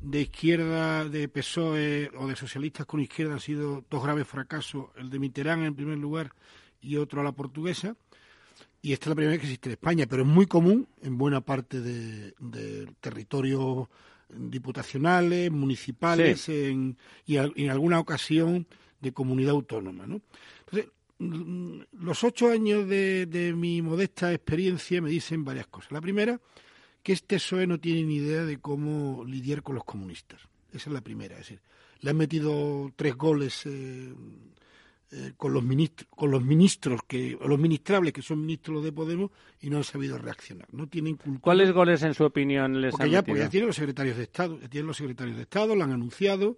de 0.00 0.20
izquierda, 0.22 1.04
de 1.08 1.28
PSOE 1.28 2.10
o 2.16 2.26
de 2.28 2.36
socialistas 2.36 2.86
con 2.86 3.00
izquierda 3.00 3.34
han 3.34 3.40
sido 3.40 3.84
dos 3.90 4.02
graves 4.02 4.26
fracasos. 4.26 4.86
El 4.96 5.10
de 5.10 5.18
Mitterrand 5.18 5.64
en 5.64 5.74
primer 5.74 5.98
lugar 5.98 6.32
y 6.80 6.96
otro 6.96 7.20
a 7.20 7.24
la 7.24 7.32
portuguesa. 7.32 7.96
Y 8.80 8.92
esta 8.92 9.04
es 9.04 9.08
la 9.10 9.14
primera 9.14 9.30
vez 9.32 9.40
que 9.40 9.46
existe 9.46 9.68
en 9.68 9.74
España, 9.74 10.06
pero 10.08 10.22
es 10.22 10.28
muy 10.28 10.46
común 10.46 10.88
en 11.02 11.16
buena 11.18 11.40
parte 11.40 11.80
de, 11.80 12.34
de 12.40 12.88
territorios 13.00 13.86
diputacionales, 14.28 15.50
municipales 15.50 16.48
en- 16.48 16.96
y 17.26 17.36
en 17.36 17.70
alguna 17.70 18.00
ocasión 18.00 18.66
de 19.02 19.12
comunidad 19.12 19.50
autónoma. 19.50 20.06
¿no? 20.06 20.22
Entonces, 20.60 20.90
mm, 21.18 21.80
los 22.00 22.24
ocho 22.24 22.48
años 22.50 22.88
de, 22.88 23.26
de 23.26 23.52
mi 23.52 23.82
modesta 23.82 24.32
experiencia 24.32 25.02
me 25.02 25.10
dicen 25.10 25.44
varias 25.44 25.66
cosas. 25.66 25.92
La 25.92 26.00
primera, 26.00 26.40
que 27.02 27.12
este 27.12 27.36
PSOE 27.36 27.66
no 27.66 27.78
tiene 27.78 28.04
ni 28.04 28.16
idea 28.16 28.44
de 28.44 28.58
cómo 28.58 29.24
lidiar 29.26 29.62
con 29.62 29.74
los 29.74 29.84
comunistas. 29.84 30.40
Esa 30.72 30.88
es 30.88 30.94
la 30.94 31.00
primera. 31.02 31.34
Es 31.34 31.40
decir, 31.40 31.60
le 32.00 32.10
han 32.10 32.16
metido 32.16 32.90
tres 32.96 33.14
goles 33.16 33.66
eh, 33.66 34.14
eh, 35.10 35.32
con 35.36 35.52
los 35.52 35.62
ministros, 35.62 36.08
con 36.10 36.30
los 36.30 36.42
ministros 36.42 37.00
que, 37.06 37.36
o 37.40 37.46
los 37.46 37.58
ministrables 37.58 38.12
que 38.14 38.22
son 38.22 38.40
ministros 38.40 38.82
de 38.82 38.92
Podemos 38.92 39.30
y 39.60 39.68
no 39.68 39.76
han 39.76 39.84
sabido 39.84 40.16
reaccionar. 40.16 40.66
No 40.72 40.86
tienen 40.88 41.16
cultura. 41.16 41.40
¿Cuáles 41.40 41.72
goles, 41.72 42.02
en 42.02 42.14
su 42.14 42.24
opinión, 42.24 42.80
les 42.80 42.92
Porque 42.92 43.04
han 43.04 43.10
ya, 43.10 43.18
metido? 43.18 43.32
porque 43.34 43.44
ya 43.44 43.50
tienen 43.50 43.66
los 43.66 43.76
secretarios 43.76 44.16
de 44.16 44.22
Estado, 44.22 44.58
ya 44.60 44.68
tienen 44.68 44.86
los 44.86 44.96
secretarios 44.96 45.36
de 45.36 45.42
Estado, 45.42 45.76
lo 45.76 45.84
han 45.84 45.92
anunciado 45.92 46.56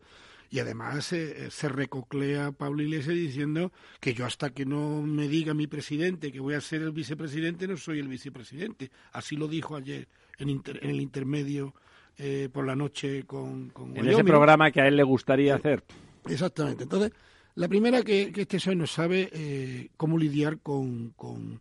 y 0.50 0.58
además 0.60 1.12
eh, 1.12 1.48
se 1.50 1.68
recoclea 1.68 2.52
Pablo 2.52 2.82
Iglesias 2.82 3.14
diciendo 3.16 3.72
que 4.00 4.14
yo 4.14 4.24
hasta 4.26 4.50
que 4.50 4.64
no 4.66 5.02
me 5.02 5.28
diga 5.28 5.54
mi 5.54 5.66
presidente 5.66 6.30
que 6.32 6.40
voy 6.40 6.54
a 6.54 6.60
ser 6.60 6.82
el 6.82 6.92
vicepresidente 6.92 7.66
no 7.66 7.76
soy 7.76 7.98
el 7.98 8.08
vicepresidente. 8.08 8.90
Así 9.12 9.36
lo 9.36 9.48
dijo 9.48 9.76
ayer 9.76 10.06
en, 10.38 10.48
inter- 10.50 10.80
en 10.82 10.90
el 10.90 11.00
intermedio 11.00 11.74
eh, 12.18 12.48
por 12.52 12.64
la 12.66 12.76
noche 12.76 13.24
con, 13.24 13.70
con 13.70 13.96
En 13.96 14.08
ese 14.08 14.22
programa 14.24 14.70
que 14.70 14.80
a 14.80 14.86
él 14.88 14.96
le 14.96 15.02
gustaría 15.02 15.56
hacer. 15.56 15.82
Exactamente. 16.28 16.84
Entonces, 16.84 17.12
la 17.56 17.68
primera 17.68 18.02
que, 18.02 18.32
que 18.32 18.42
este 18.42 18.56
PSOE 18.58 18.76
no 18.76 18.86
sabe 18.86 19.28
eh, 19.32 19.88
cómo 19.96 20.16
lidiar 20.18 20.58
con, 20.60 21.10
con, 21.10 21.60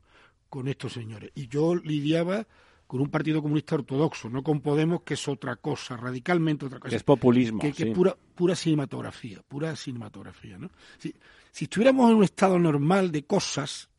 con 0.49 0.67
estos 0.67 0.93
señores. 0.93 1.31
Y 1.35 1.47
yo 1.47 1.75
lidiaba 1.75 2.45
con 2.93 3.01
un 3.01 3.09
partido 3.09 3.41
comunista 3.41 3.73
ortodoxo, 3.73 4.29
no 4.29 4.43
con 4.43 4.61
Podemos, 4.61 5.01
que 5.01 5.15
es 5.15 5.27
otra 5.27 5.55
cosa, 5.55 5.97
radicalmente 5.97 6.67
otra 6.67 6.77
cosa. 6.77 6.91
Que 6.91 6.95
es 6.97 7.01
populismo, 7.01 7.57
Que, 7.59 7.71
que 7.71 7.85
sí. 7.85 7.89
es 7.89 7.95
pura, 7.95 8.15
pura 8.35 8.55
cinematografía, 8.55 9.41
pura 9.47 9.75
cinematografía. 9.75 10.59
¿no? 10.59 10.69
Si, 10.99 11.11
si 11.51 11.63
estuviéramos 11.65 12.11
en 12.11 12.17
un 12.17 12.23
estado 12.23 12.59
normal 12.59 13.11
de 13.11 13.23
cosas, 13.23 13.89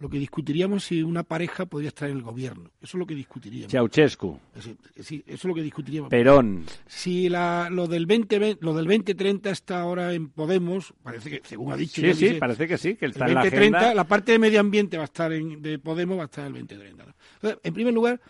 lo 0.00 0.10
que 0.10 0.18
discutiríamos 0.18 0.82
es 0.82 0.88
si 0.88 1.00
una 1.04 1.22
pareja 1.22 1.64
podría 1.66 1.90
estar 1.90 2.10
en 2.10 2.16
el 2.16 2.22
gobierno. 2.24 2.72
Eso 2.82 2.96
es 2.96 2.98
lo 2.98 3.06
que 3.06 3.14
discutiríamos. 3.14 3.70
Ceausescu, 3.70 4.40
Es 4.56 4.64
decir, 4.64 4.76
sí, 5.00 5.22
eso 5.28 5.34
es 5.36 5.44
lo 5.44 5.54
que 5.54 5.62
discutiríamos. 5.62 6.10
Perón. 6.10 6.64
Si 6.88 7.28
la, 7.28 7.68
lo, 7.70 7.86
del 7.86 8.06
20, 8.06 8.58
lo 8.62 8.74
del 8.74 8.86
2030 8.86 9.48
está 9.50 9.80
ahora 9.80 10.12
en 10.12 10.28
Podemos, 10.28 10.92
parece 11.04 11.30
que, 11.30 11.42
según 11.44 11.72
ha 11.72 11.76
dicho, 11.76 12.00
Sí, 12.00 12.14
sí, 12.14 12.24
dice, 12.24 12.38
parece 12.40 12.66
que 12.66 12.78
sí, 12.78 12.96
que 12.96 13.04
el 13.04 13.12
está 13.12 13.28
en 13.28 13.34
la 13.34 13.40
2030, 13.42 13.78
agenda. 13.78 13.94
la 13.94 14.08
parte 14.08 14.32
de 14.32 14.40
medio 14.40 14.58
ambiente 14.58 14.96
va 14.96 15.04
a 15.04 15.06
estar 15.06 15.32
en, 15.32 15.62
de 15.62 15.78
Podemos, 15.78 16.18
va 16.18 16.22
a 16.22 16.24
estar 16.24 16.48
el 16.48 16.54
2030. 16.54 17.04
¿no? 17.04 17.14
Entonces, 17.34 17.60
en 17.62 17.74
primer 17.74 17.94
lugar, 17.94 18.20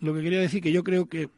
lo 0.00 0.14
que 0.14 0.22
quería 0.22 0.40
decir 0.40 0.62
que 0.62 0.72
yo 0.72 0.84
creo 0.84 1.06
que, 1.08 1.28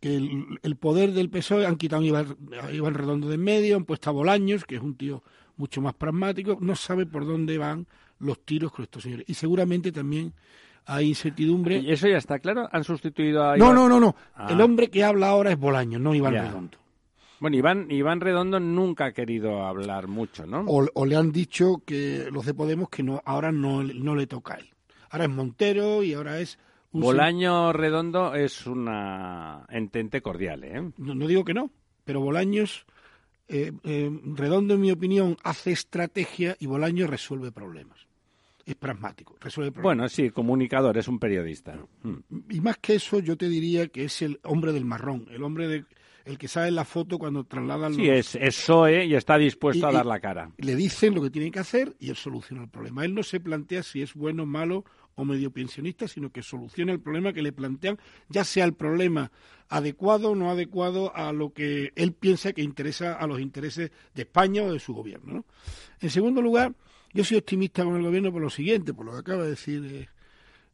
que 0.00 0.16
el, 0.16 0.58
el 0.62 0.76
poder 0.76 1.12
del 1.12 1.30
PSOE 1.30 1.66
han 1.66 1.76
quitado 1.76 2.02
a 2.02 2.06
Iván, 2.06 2.36
a 2.62 2.70
Iván 2.72 2.94
Redondo 2.94 3.28
de 3.28 3.34
en 3.36 3.42
medio, 3.42 3.76
han 3.76 3.84
puesto 3.84 4.10
a 4.10 4.12
Bolaños, 4.12 4.64
que 4.64 4.76
es 4.76 4.82
un 4.82 4.94
tío 4.96 5.22
mucho 5.56 5.80
más 5.80 5.94
pragmático, 5.94 6.56
no 6.60 6.76
sabe 6.76 7.04
por 7.06 7.26
dónde 7.26 7.58
van 7.58 7.86
los 8.20 8.44
tiros 8.44 8.72
con 8.72 8.84
estos 8.84 9.02
señores. 9.02 9.24
Y 9.28 9.34
seguramente 9.34 9.90
también 9.92 10.32
hay 10.86 11.08
incertidumbre. 11.08 11.78
¿Y 11.78 11.90
eso 11.92 12.08
ya 12.08 12.16
está 12.18 12.38
claro? 12.38 12.68
¿Han 12.72 12.84
sustituido 12.84 13.42
a 13.44 13.56
No, 13.56 13.66
Iván- 13.66 13.74
no, 13.74 13.88
no, 13.88 14.00
no. 14.00 14.16
Ah. 14.34 14.46
El 14.50 14.60
hombre 14.60 14.88
que 14.88 15.04
habla 15.04 15.28
ahora 15.28 15.50
es 15.52 15.58
Bolaños, 15.58 16.00
no 16.00 16.14
Iván 16.14 16.34
Ya. 16.34 16.42
Redondo. 16.44 16.78
Bueno, 17.40 17.56
Iván, 17.56 17.86
Iván 17.90 18.20
Redondo 18.20 18.58
nunca 18.58 19.06
ha 19.06 19.12
querido 19.12 19.64
hablar 19.64 20.08
mucho, 20.08 20.44
¿no? 20.46 20.60
o, 20.66 20.88
o 20.92 21.06
le 21.06 21.14
han 21.14 21.30
dicho 21.30 21.82
que 21.86 22.28
los 22.32 22.44
de 22.46 22.52
Podemos 22.54 22.88
que 22.88 23.04
no 23.04 23.22
ahora 23.24 23.52
no, 23.52 23.84
no 23.84 24.16
le 24.16 24.26
toca 24.26 24.54
a 24.54 24.56
él. 24.58 24.68
Ahora 25.10 25.24
es 25.26 25.30
Montero 25.30 26.02
y 26.02 26.14
ahora 26.14 26.40
es 26.40 26.58
Bolaño 26.92 27.72
Redondo 27.72 28.34
es 28.34 28.66
una 28.66 29.66
entente 29.68 30.20
cordial, 30.22 30.64
¿eh? 30.64 30.90
No, 30.96 31.14
no 31.14 31.26
digo 31.26 31.44
que 31.44 31.54
no, 31.54 31.70
pero 32.04 32.20
Bolaños 32.20 32.86
eh, 33.48 33.72
eh, 33.84 34.10
Redondo 34.34 34.74
en 34.74 34.80
mi 34.80 34.90
opinión 34.90 35.36
hace 35.44 35.72
estrategia 35.72 36.56
y 36.60 36.66
Bolaños 36.66 37.10
resuelve 37.10 37.52
problemas. 37.52 38.06
Es 38.64 38.74
pragmático, 38.74 39.36
resuelve 39.40 39.72
problemas. 39.72 39.96
Bueno, 39.96 40.08
sí, 40.08 40.30
comunicador, 40.30 40.98
es 40.98 41.08
un 41.08 41.18
periodista. 41.18 41.78
Mm. 42.02 42.16
y 42.50 42.60
más 42.60 42.76
que 42.78 42.94
eso 42.96 43.18
yo 43.20 43.36
te 43.36 43.48
diría 43.48 43.88
que 43.88 44.04
es 44.04 44.20
el 44.22 44.40
hombre 44.44 44.72
del 44.72 44.84
marrón, 44.84 45.26
el 45.30 45.42
hombre 45.42 45.68
de, 45.68 45.84
el 46.26 46.36
que 46.36 46.48
sale 46.48 46.68
en 46.68 46.74
la 46.74 46.84
foto 46.84 47.18
cuando 47.18 47.44
trasladan 47.44 47.94
Sí, 47.94 48.06
los, 48.06 48.16
es, 48.18 48.34
es 48.34 48.56
PSOE 48.56 49.06
y 49.06 49.14
está 49.14 49.38
dispuesto 49.38 49.86
Y- 49.86 49.88
a 49.90 49.92
dar 49.92 50.04
la 50.06 50.20
cara. 50.20 50.50
le 50.58 50.76
dicen 50.76 51.14
lo 51.14 51.22
que 51.22 51.30
tienen 51.30 51.50
que 51.50 51.60
hacer 51.60 51.94
y 51.98 52.10
él 52.10 52.16
soluciona 52.16 52.62
el 52.64 52.68
problema. 52.68 53.04
Él 53.06 53.14
no 53.14 53.22
se 53.22 53.40
plantea 53.40 53.82
si 53.82 54.02
es 54.02 54.12
bueno, 54.14 54.44
malo 54.44 54.84
o 55.18 55.24
medio 55.24 55.50
pensionista, 55.50 56.06
sino 56.06 56.30
que 56.30 56.42
soluciona 56.42 56.92
el 56.92 57.00
problema 57.00 57.32
que 57.32 57.42
le 57.42 57.50
plantean, 57.52 57.98
ya 58.28 58.44
sea 58.44 58.64
el 58.64 58.74
problema 58.74 59.32
adecuado 59.68 60.30
o 60.30 60.36
no 60.36 60.48
adecuado 60.48 61.14
a 61.14 61.32
lo 61.32 61.52
que 61.52 61.92
él 61.96 62.12
piensa 62.12 62.52
que 62.52 62.62
interesa 62.62 63.14
a 63.14 63.26
los 63.26 63.40
intereses 63.40 63.90
de 64.14 64.22
España 64.22 64.62
o 64.62 64.72
de 64.72 64.78
su 64.78 64.94
gobierno. 64.94 65.34
¿no? 65.34 65.44
En 66.00 66.10
segundo 66.10 66.40
lugar, 66.40 66.72
yo 67.12 67.24
soy 67.24 67.38
optimista 67.38 67.82
con 67.82 67.96
el 67.96 68.02
gobierno 68.02 68.30
por 68.32 68.42
lo 68.42 68.48
siguiente, 68.48 68.94
por 68.94 69.06
lo 69.06 69.12
que 69.12 69.18
acaba 69.18 69.42
de 69.42 69.50
decir 69.50 69.84
eh, 69.84 70.08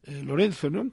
eh, 0.03 0.23
Lorenzo, 0.23 0.69
¿no? 0.69 0.91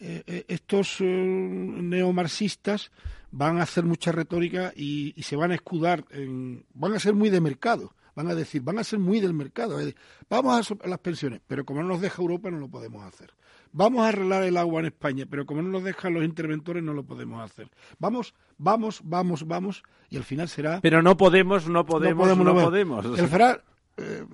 Eh, 0.00 0.44
estos 0.46 1.00
neomarxistas 1.00 2.92
van 3.32 3.58
a 3.58 3.64
hacer 3.64 3.82
mucha 3.84 4.12
retórica 4.12 4.72
y, 4.76 5.12
y 5.16 5.22
se 5.24 5.34
van 5.34 5.50
a 5.50 5.56
escudar, 5.56 6.04
en, 6.10 6.64
van 6.72 6.94
a 6.94 7.00
ser 7.00 7.14
muy 7.14 7.30
de 7.30 7.40
mercado, 7.40 7.94
van 8.18 8.32
a 8.32 8.34
decir, 8.34 8.62
van 8.62 8.80
a 8.80 8.82
ser 8.82 8.98
muy 8.98 9.20
del 9.20 9.32
mercado. 9.32 9.78
es 9.78 9.86
decir, 9.86 10.00
vamos 10.28 10.72
a, 10.72 10.88
las 10.88 10.98
pensiones, 10.98 11.40
pero 11.46 11.64
como 11.64 11.82
no 11.82 11.88
nos 11.90 12.00
deja 12.00 12.20
Europa 12.20 12.50
no 12.50 12.58
lo 12.58 12.68
podemos 12.68 13.04
hacer. 13.04 13.32
Vamos 13.70 14.00
a 14.00 14.08
arreglar 14.08 14.42
el 14.42 14.56
agua 14.56 14.80
en 14.80 14.86
España, 14.86 15.24
pero 15.30 15.46
como 15.46 15.62
no 15.62 15.68
nos 15.68 15.84
dejan 15.84 16.14
los 16.14 16.24
interventores 16.24 16.82
no 16.82 16.94
lo 16.94 17.04
podemos 17.04 17.40
hacer. 17.40 17.70
Vamos, 18.00 18.34
vamos, 18.56 19.02
vamos, 19.04 19.46
vamos, 19.46 19.84
y 20.10 20.16
al 20.16 20.24
final 20.24 20.48
será 20.48 20.80
Pero 20.80 21.00
no 21.00 21.16
podemos, 21.16 21.68
no 21.68 21.86
podemos, 21.86 22.36
no 22.36 22.42
no 22.42 22.54
podemos. 22.54 23.06
El 23.16 23.28
Farag, 23.28 23.62
eh, 23.96 24.24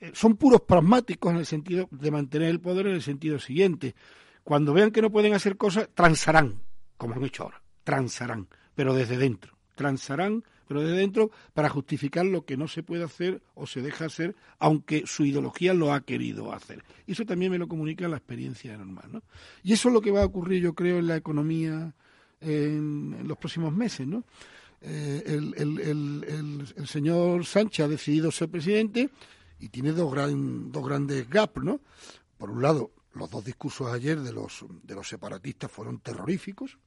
eh, 0.00 0.12
son 0.14 0.36
puros 0.36 0.62
pragmáticos 0.62 1.30
en 1.32 1.40
el 1.40 1.46
sentido 1.46 1.88
de 1.90 2.10
mantener 2.10 2.48
el 2.48 2.60
poder 2.60 2.86
en 2.86 2.94
el 2.94 3.02
sentido 3.02 3.38
siguiente. 3.38 3.94
Cuando 4.44 4.72
vean 4.72 4.92
que 4.92 5.02
no 5.02 5.10
pueden 5.10 5.34
hacer 5.34 5.58
cosas, 5.58 5.90
transarán, 5.92 6.62
como 6.96 7.16
han 7.16 7.24
hecho 7.24 7.42
ahora. 7.42 7.60
Transarán, 7.84 8.48
pero 8.74 8.94
desde 8.94 9.18
dentro. 9.18 9.59
Transarán, 9.80 10.44
pero 10.68 10.82
desde 10.82 10.98
dentro, 10.98 11.30
para 11.54 11.70
justificar 11.70 12.26
lo 12.26 12.44
que 12.44 12.58
no 12.58 12.68
se 12.68 12.82
puede 12.82 13.02
hacer 13.02 13.40
o 13.54 13.66
se 13.66 13.80
deja 13.80 14.04
hacer, 14.04 14.36
aunque 14.58 15.04
su 15.06 15.24
ideología 15.24 15.72
lo 15.72 15.94
ha 15.94 16.02
querido 16.02 16.52
hacer. 16.52 16.84
Y 17.06 17.12
eso 17.12 17.24
también 17.24 17.50
me 17.50 17.56
lo 17.56 17.66
comunica 17.66 18.06
la 18.08 18.18
experiencia 18.18 18.76
normal. 18.76 19.08
¿no? 19.10 19.22
Y 19.62 19.72
eso 19.72 19.88
es 19.88 19.94
lo 19.94 20.02
que 20.02 20.10
va 20.10 20.20
a 20.20 20.26
ocurrir, 20.26 20.62
yo 20.62 20.74
creo, 20.74 20.98
en 20.98 21.06
la 21.06 21.16
economía 21.16 21.94
en, 22.42 23.26
los 23.26 23.38
próximos 23.38 23.72
meses. 23.72 24.06
¿no? 24.06 24.22
eh, 24.82 25.22
el 25.26 26.86
señor 26.86 27.46
Sánchez 27.46 27.86
ha 27.86 27.88
decidido 27.88 28.30
ser 28.30 28.50
presidente 28.50 29.08
y 29.60 29.70
tiene 29.70 29.92
dos, 29.92 30.12
gran, 30.12 30.70
dos 30.70 30.86
grandes 30.86 31.28
gaps, 31.28 31.62
¿no? 31.62 31.80
Por 32.36 32.50
un 32.50 32.60
lado, 32.60 32.92
los 33.14 33.30
dos 33.30 33.44
discursos 33.44 33.88
ayer 33.88 34.20
de 34.20 34.32
los, 34.32 34.64
de 34.82 34.94
los 34.94 35.08
separatistas 35.08 35.70
fueron 35.70 36.00
terroríficos, 36.00 36.78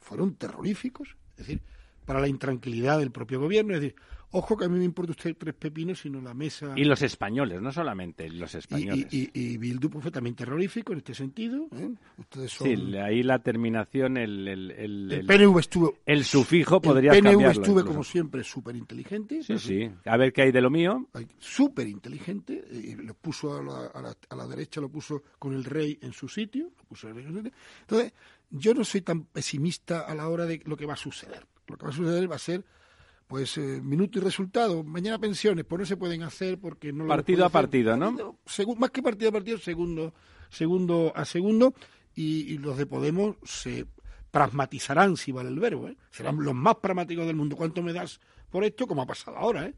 fueron 0.00 0.34
terroríficos, 0.34 1.16
es 1.32 1.46
decir, 1.46 1.62
para 2.04 2.20
la 2.20 2.28
intranquilidad 2.28 2.98
del 2.98 3.10
propio 3.10 3.40
gobierno. 3.40 3.74
Es 3.74 3.80
decir, 3.80 3.96
ojo 4.32 4.56
que 4.56 4.64
a 4.64 4.68
mí 4.68 4.78
me 4.78 4.84
importa 4.84 5.12
usted 5.12 5.36
tres 5.38 5.54
pepinos, 5.54 6.00
sino 6.00 6.20
la 6.20 6.34
mesa. 6.34 6.72
Y 6.76 6.84
los 6.84 7.02
españoles, 7.02 7.60
no 7.60 7.70
solamente 7.70 8.28
los 8.30 8.54
españoles. 8.54 9.06
Y, 9.10 9.30
y, 9.34 9.56
Bildu 9.58 9.88
fue 10.00 10.10
también 10.10 10.34
terrorífico 10.34 10.92
en 10.92 10.98
este 10.98 11.14
sentido. 11.14 11.68
¿eh? 11.76 11.90
Ustedes 12.18 12.52
son... 12.52 12.66
Sí, 12.66 12.96
ahí 12.96 13.22
la 13.22 13.38
terminación, 13.40 14.16
el, 14.16 14.48
el, 14.48 14.70
el, 14.70 15.12
el 15.12 15.26
PNV 15.26 15.58
estuvo. 15.58 15.94
El 16.04 16.24
sufijo 16.24 16.80
podría 16.80 17.12
El 17.12 17.22
PNV 17.22 17.50
estuve, 17.50 17.84
como 17.84 18.02
siempre, 18.02 18.42
súper 18.42 18.74
inteligente. 18.76 19.42
Sí, 19.42 19.58
sí. 19.58 19.90
A 20.06 20.16
ver 20.16 20.32
qué 20.32 20.42
hay 20.42 20.52
de 20.52 20.60
lo 20.60 20.70
mío. 20.70 21.08
Súper 21.38 21.86
inteligente. 21.86 22.64
Y 22.72 22.94
lo 22.94 23.14
puso 23.14 23.56
a 23.56 23.62
la, 23.62 23.86
a, 23.86 24.02
la, 24.02 24.16
a 24.30 24.36
la, 24.36 24.46
derecha, 24.46 24.80
lo 24.80 24.88
puso 24.88 25.22
con 25.38 25.54
el 25.54 25.64
rey 25.64 25.98
en 26.02 26.12
su 26.12 26.28
sitio. 26.28 26.70
Lo 26.76 26.84
puso 26.84 27.08
el 27.08 27.14
rey 27.14 27.24
en 27.24 27.30
su 27.30 27.36
sitio. 27.36 27.52
Entonces, 27.82 28.12
yo 28.50 28.74
no 28.74 28.84
soy 28.84 29.02
tan 29.02 29.24
pesimista 29.24 30.00
a 30.00 30.14
la 30.14 30.28
hora 30.28 30.46
de 30.46 30.62
lo 30.64 30.76
que 30.76 30.86
va 30.86 30.94
a 30.94 30.96
suceder. 30.96 31.46
Lo 31.66 31.76
que 31.76 31.84
va 31.84 31.90
a 31.90 31.94
suceder 31.94 32.30
va 32.30 32.36
a 32.36 32.40
ser 32.40 32.64
pues 33.32 33.56
eh, 33.56 33.80
minuto 33.82 34.18
y 34.18 34.22
resultado. 34.22 34.84
Mañana 34.84 35.18
pensiones, 35.18 35.64
pues 35.64 35.78
no 35.78 35.86
se 35.86 35.96
pueden 35.96 36.22
hacer 36.22 36.58
porque 36.58 36.92
no 36.92 37.06
partido 37.06 37.46
a 37.46 37.48
partido, 37.48 37.96
¿no? 37.96 38.36
más 38.76 38.90
que 38.90 39.02
partido 39.02 39.30
a 39.30 39.32
partido, 39.32 39.56
segundo, 39.56 40.12
segundo 40.50 41.12
a 41.16 41.24
segundo, 41.24 41.72
y, 42.14 42.58
los 42.58 42.76
de 42.76 42.84
Podemos 42.84 43.36
se 43.42 43.86
pragmatizarán, 44.30 45.16
si 45.16 45.32
vale 45.32 45.48
el 45.48 45.58
verbo, 45.58 45.88
¿eh? 45.88 45.96
serán 46.10 46.44
los 46.44 46.54
más 46.54 46.76
pragmáticos 46.76 47.26
del 47.26 47.36
mundo. 47.36 47.56
¿Cuánto 47.56 47.82
me 47.82 47.94
das 47.94 48.20
por 48.50 48.64
esto? 48.64 48.86
Como 48.86 49.00
ha 49.00 49.06
pasado 49.06 49.38
ahora, 49.38 49.66
¿eh? 49.66 49.74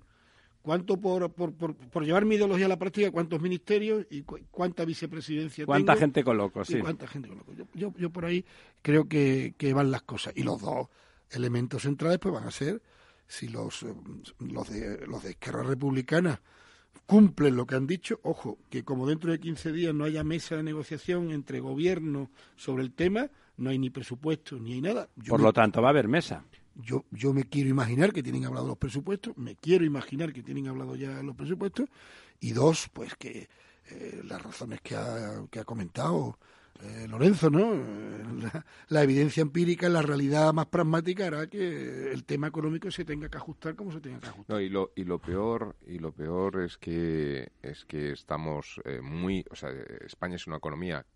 ¿Cuánto 0.60 0.96
por, 0.96 1.30
por, 1.30 1.52
por, 1.54 2.04
llevar 2.04 2.24
mi 2.24 2.34
ideología 2.34 2.66
a 2.66 2.70
la 2.70 2.78
práctica? 2.78 3.12
¿Cuántos 3.12 3.40
ministerios 3.40 4.04
y 4.10 4.22
cuánta 4.22 4.84
vicepresidencia 4.84 5.64
¿Cuánta 5.64 5.94
gente 5.94 6.24
coloco? 6.24 6.64
Sí. 6.64 6.80
¿Cuánta 6.80 7.06
gente 7.06 7.28
coloco? 7.28 7.52
Yo, 7.74 7.92
yo, 7.96 8.10
por 8.10 8.24
ahí 8.24 8.44
creo 8.80 9.06
que, 9.06 9.54
que, 9.58 9.74
van 9.74 9.90
las 9.90 10.02
cosas. 10.02 10.32
Y 10.34 10.42
los 10.42 10.60
dos 10.62 10.88
elementos 11.34 11.82
centrales 11.82 12.18
pues 12.18 12.34
van 12.34 12.46
a 12.46 12.50
ser 12.50 12.80
si 13.26 13.48
los, 13.48 13.82
eh, 13.82 13.94
los, 14.38 14.68
de, 14.68 15.06
los 15.06 15.22
de 15.22 15.30
Esquerra 15.30 15.62
Republicana 15.62 16.40
cumplen 17.06 17.56
lo 17.56 17.66
que 17.66 17.74
han 17.74 17.86
dicho, 17.86 18.20
ojo, 18.22 18.58
que 18.70 18.84
como 18.84 19.06
dentro 19.06 19.30
de 19.30 19.40
15 19.40 19.72
días 19.72 19.94
no 19.94 20.04
haya 20.04 20.24
mesa 20.24 20.56
de 20.56 20.62
negociación 20.62 21.30
entre 21.30 21.60
gobierno 21.60 22.30
sobre 22.56 22.82
el 22.82 22.92
tema, 22.92 23.30
no 23.56 23.70
hay 23.70 23.78
ni 23.78 23.90
presupuesto 23.90 24.58
ni 24.58 24.74
hay 24.74 24.80
nada. 24.80 25.08
Por 25.28 25.40
lo 25.40 25.52
tanto, 25.52 25.82
va 25.82 25.88
a 25.88 25.90
haber 25.90 26.08
mesa. 26.08 26.44
Yo, 26.76 27.04
yo 27.10 27.32
me 27.32 27.44
quiero 27.44 27.68
imaginar 27.68 28.12
que 28.12 28.22
tienen 28.22 28.44
hablado 28.46 28.66
los 28.66 28.78
presupuestos, 28.78 29.36
me 29.36 29.54
quiero 29.56 29.84
imaginar 29.84 30.32
que 30.32 30.42
tienen 30.42 30.66
hablado 30.68 30.96
ya 30.96 31.22
los 31.22 31.36
presupuestos, 31.36 31.88
y 32.40 32.52
dos, 32.52 32.88
pues 32.92 33.14
que 33.16 33.48
eh, 33.90 34.22
las 34.24 34.42
razones 34.42 34.80
que 34.80 34.96
ha, 34.96 35.44
que 35.50 35.60
ha 35.60 35.64
comentado 35.64 36.38
eh, 36.82 37.06
Lorenzo, 37.08 37.50
¿no? 37.50 37.74
La, 38.88 39.02
evidencia 39.02 39.42
empírica, 39.42 39.88
la 39.88 40.02
realidad 40.02 40.52
más 40.52 40.66
pragmática 40.66 41.26
hará 41.26 41.46
que 41.46 42.12
el 42.12 42.24
tema 42.24 42.48
económico 42.48 42.90
se 42.90 43.04
tenga 43.04 43.28
que 43.28 43.36
ajustar 43.38 43.76
como 43.76 43.92
se 43.92 44.00
tenga 44.00 44.20
que 44.20 44.28
ajustar. 44.28 44.56
No, 44.56 44.60
y 44.60 44.68
lo, 44.68 44.92
y 44.96 45.04
lo 45.04 45.18
peor 45.18 45.76
y 45.86 45.98
lo 45.98 46.12
peor 46.12 46.62
es 46.62 46.76
que 46.76 47.52
es 47.62 47.84
que 47.84 48.12
estamos 48.12 48.80
eh, 48.84 49.00
muy, 49.00 49.44
o 49.50 49.56
sea, 49.56 49.70
España 50.04 50.36
es 50.36 50.46
una 50.46 50.56
economía 50.56 51.06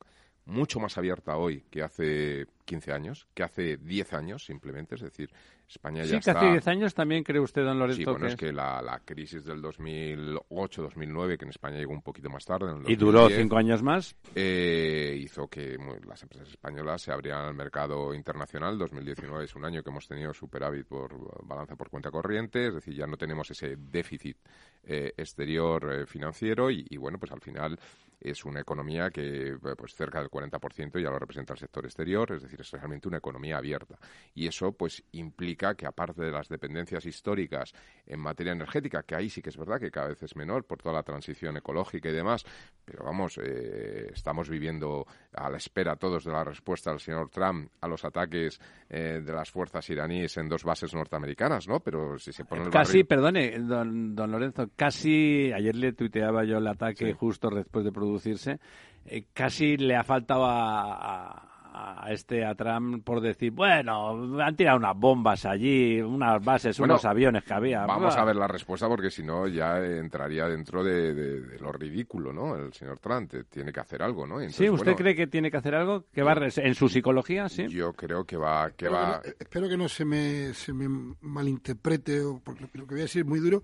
mucho 0.49 0.81
más 0.81 0.97
abierta 0.97 1.37
hoy 1.37 1.63
que 1.71 1.83
hace 1.83 2.47
15 2.65 2.93
años, 2.93 3.29
que 3.35 3.43
hace 3.43 3.77
10 3.77 4.13
años 4.15 4.45
simplemente, 4.45 4.95
es 4.95 5.03
decir, 5.03 5.31
España 5.69 6.05
ya 6.05 6.19
sí, 6.19 6.25
que 6.25 6.31
hace 6.31 6.51
10 6.51 6.69
años 6.69 6.95
también 6.95 7.23
cree 7.23 7.41
usted, 7.41 7.63
don 7.63 7.79
Lorenzo. 7.79 7.99
Sí, 7.99 8.05
bueno, 8.07 8.27
es 8.27 8.37
que 8.37 8.53
la, 8.53 8.81
la 8.81 9.01
crisis 9.01 9.45
del 9.45 9.63
2008-2009, 9.63 11.37
que 11.37 11.45
en 11.45 11.51
España 11.51 11.77
llegó 11.77 11.93
un 11.93 12.01
poquito 12.01 12.31
más 12.31 12.47
tarde. 12.47 12.73
y 12.87 12.97
duró 12.97 13.29
5 13.29 13.57
años 13.59 13.83
más. 13.83 14.17
Eh, 14.35 15.19
hizo 15.21 15.49
que 15.49 15.77
las 16.07 16.23
empresas 16.23 16.49
españolas 16.49 17.03
se 17.03 17.13
abrieran 17.13 17.47
al 17.47 17.55
mercado 17.55 18.15
internacional. 18.15 18.79
2019 18.79 19.45
es 19.45 19.55
un 19.55 19.67
año 19.67 19.83
que 19.83 19.91
hemos 19.91 20.09
tenido 20.09 20.33
superávit 20.33 20.87
por 20.87 21.47
balance 21.47 21.77
por 21.77 21.91
cuenta 21.91 22.11
corriente, 22.11 22.69
es 22.69 22.75
decir, 22.75 22.95
ya 22.95 23.07
no 23.07 23.19
tenemos 23.19 23.51
ese 23.51 23.77
déficit 23.77 24.39
eh, 24.85 25.13
exterior 25.15 25.93
eh, 25.93 26.07
financiero 26.07 26.71
y, 26.71 26.87
y, 26.89 26.97
bueno, 26.97 27.19
pues 27.19 27.33
al 27.33 27.43
final 27.43 27.79
es 28.21 28.45
una 28.45 28.61
economía 28.61 29.11
que 29.11 29.57
pues 29.77 29.95
cerca 29.95 30.21
del 30.21 30.31
40% 30.31 31.01
ya 31.01 31.11
lo 31.11 31.19
representa 31.19 31.53
el 31.53 31.59
sector 31.59 31.85
exterior, 31.85 32.33
es 32.33 32.43
decir, 32.43 32.61
es 32.61 32.71
realmente 32.71 33.09
una 33.09 33.19
economía 33.19 33.59
abierta. 33.59 33.99
Y 34.35 34.47
eso 34.47 34.73
pues 34.73 35.03
implica 35.13 35.75
que 35.75 35.87
aparte 35.87 36.23
de 36.23 36.31
las 36.31 36.49
dependencias 36.49 37.07
históricas 37.07 37.73
en 38.07 38.21
materia 38.21 38.53
energética, 38.53 39.03
que 39.03 39.15
ahí 39.15 39.29
sí 39.29 39.41
que 39.43 39.51
es 39.51 39.57
verdad 39.57 39.79
que 39.79 39.91
cada 39.91 40.09
vez 40.09 40.23
es 40.23 40.37
menor 40.37 40.65
por 40.65 40.79
toda 40.83 40.95
la 40.95 41.03
transición 41.03 41.57
ecológica 41.57 42.09
y 42.09 42.13
demás, 42.13 42.45
pero 42.85 43.05
vamos, 43.05 43.39
eh, 43.39 44.11
estamos 44.13 44.49
viviendo 44.49 45.07
a 45.35 45.51
la 45.51 45.57
espera 45.57 45.97
todos 45.97 46.25
de 46.25 46.33
la 46.33 46.45
respuesta 46.45 46.91
del 46.91 47.01
señor 47.01 47.31
Trump 47.31 47.71
a 47.81 47.89
los 47.89 48.05
ataques 48.05 48.61
eh, 48.89 49.21
de 49.25 49.33
las 49.33 49.51
fuerzas 49.51 49.89
iraníes 49.91 50.37
en 50.39 50.49
dos 50.49 50.65
bases 50.65 50.95
norteamericanas, 50.95 51.69
¿no? 51.69 51.81
Pero 51.81 52.19
si 52.19 52.33
se 52.33 52.45
pone 52.45 52.65
el 52.65 52.71
Casi, 52.71 53.05
perdone, 53.05 53.59
don, 53.61 54.15
don 54.15 54.31
Lorenzo, 54.31 54.71
casi, 54.75 55.53
ayer 55.53 55.75
le 55.75 55.93
tuiteaba 55.93 56.45
yo 56.45 56.59
el 56.59 56.67
ataque 56.67 57.13
justo 57.13 57.51
después 57.51 57.85
de 57.85 57.93
producirse, 58.09 58.59
eh, 59.07 59.25
casi 59.33 59.77
le 59.77 59.97
ha 59.97 60.05
faltado 60.05 60.45
a, 60.47 61.49
a 61.79 62.13
este 62.13 62.45
a 62.45 62.55
Trump 62.55 63.05
por 63.05 63.21
decir, 63.21 63.53
bueno, 63.53 64.41
han 64.41 64.57
tirado 64.57 64.79
unas 64.79 64.97
bombas 64.97 65.45
allí, 65.45 66.01
unas 66.01 66.43
bases, 66.45 66.79
unos 66.81 67.05
aviones 67.05 67.45
que 67.45 67.55
había. 67.55 67.87
Vamos 67.87 68.17
a 68.17 68.25
ver 68.25 68.37
la 68.37 68.49
respuesta 68.49 68.89
porque 68.89 69.11
si 69.11 69.23
no 69.23 69.47
ya 69.47 69.79
entraría 69.79 70.47
dentro 70.47 70.83
de, 70.83 71.59
lo 71.61 71.73
ridículo, 71.73 72.33
¿no? 72.33 72.57
El 72.57 72.73
señor 72.73 72.99
Trump 72.99 73.33
tiene 73.49 73.73
que 73.73 73.81
hacer 73.81 74.03
algo, 74.03 74.27
¿no? 74.27 74.39
sí, 74.51 74.69
¿usted 74.69 74.95
cree 74.95 75.15
que 75.15 75.27
tiene 75.27 75.51
que 75.51 75.57
hacer 75.57 75.75
algo? 75.75 76.05
¿Que 76.13 76.23
va 76.23 76.37
en 76.57 76.75
su 76.75 76.89
psicología? 76.89 77.49
Sí. 77.49 77.67
Yo 77.69 77.93
creo 77.93 78.25
que 78.25 78.37
va... 78.37 78.71
Que 78.71 78.89
va... 78.89 79.21
espero 79.39 79.69
que 79.69 79.77
no 79.77 79.89
se 79.89 80.05
me, 80.05 80.55
se 80.55 80.73
me 80.73 80.89
malinterprete, 81.21 82.23
porque 82.45 82.69
lo 82.75 82.87
que 82.87 82.95
voy 82.95 83.01
a 83.01 83.05
decir 83.05 83.25
muy 83.25 83.41
duro, 83.41 83.63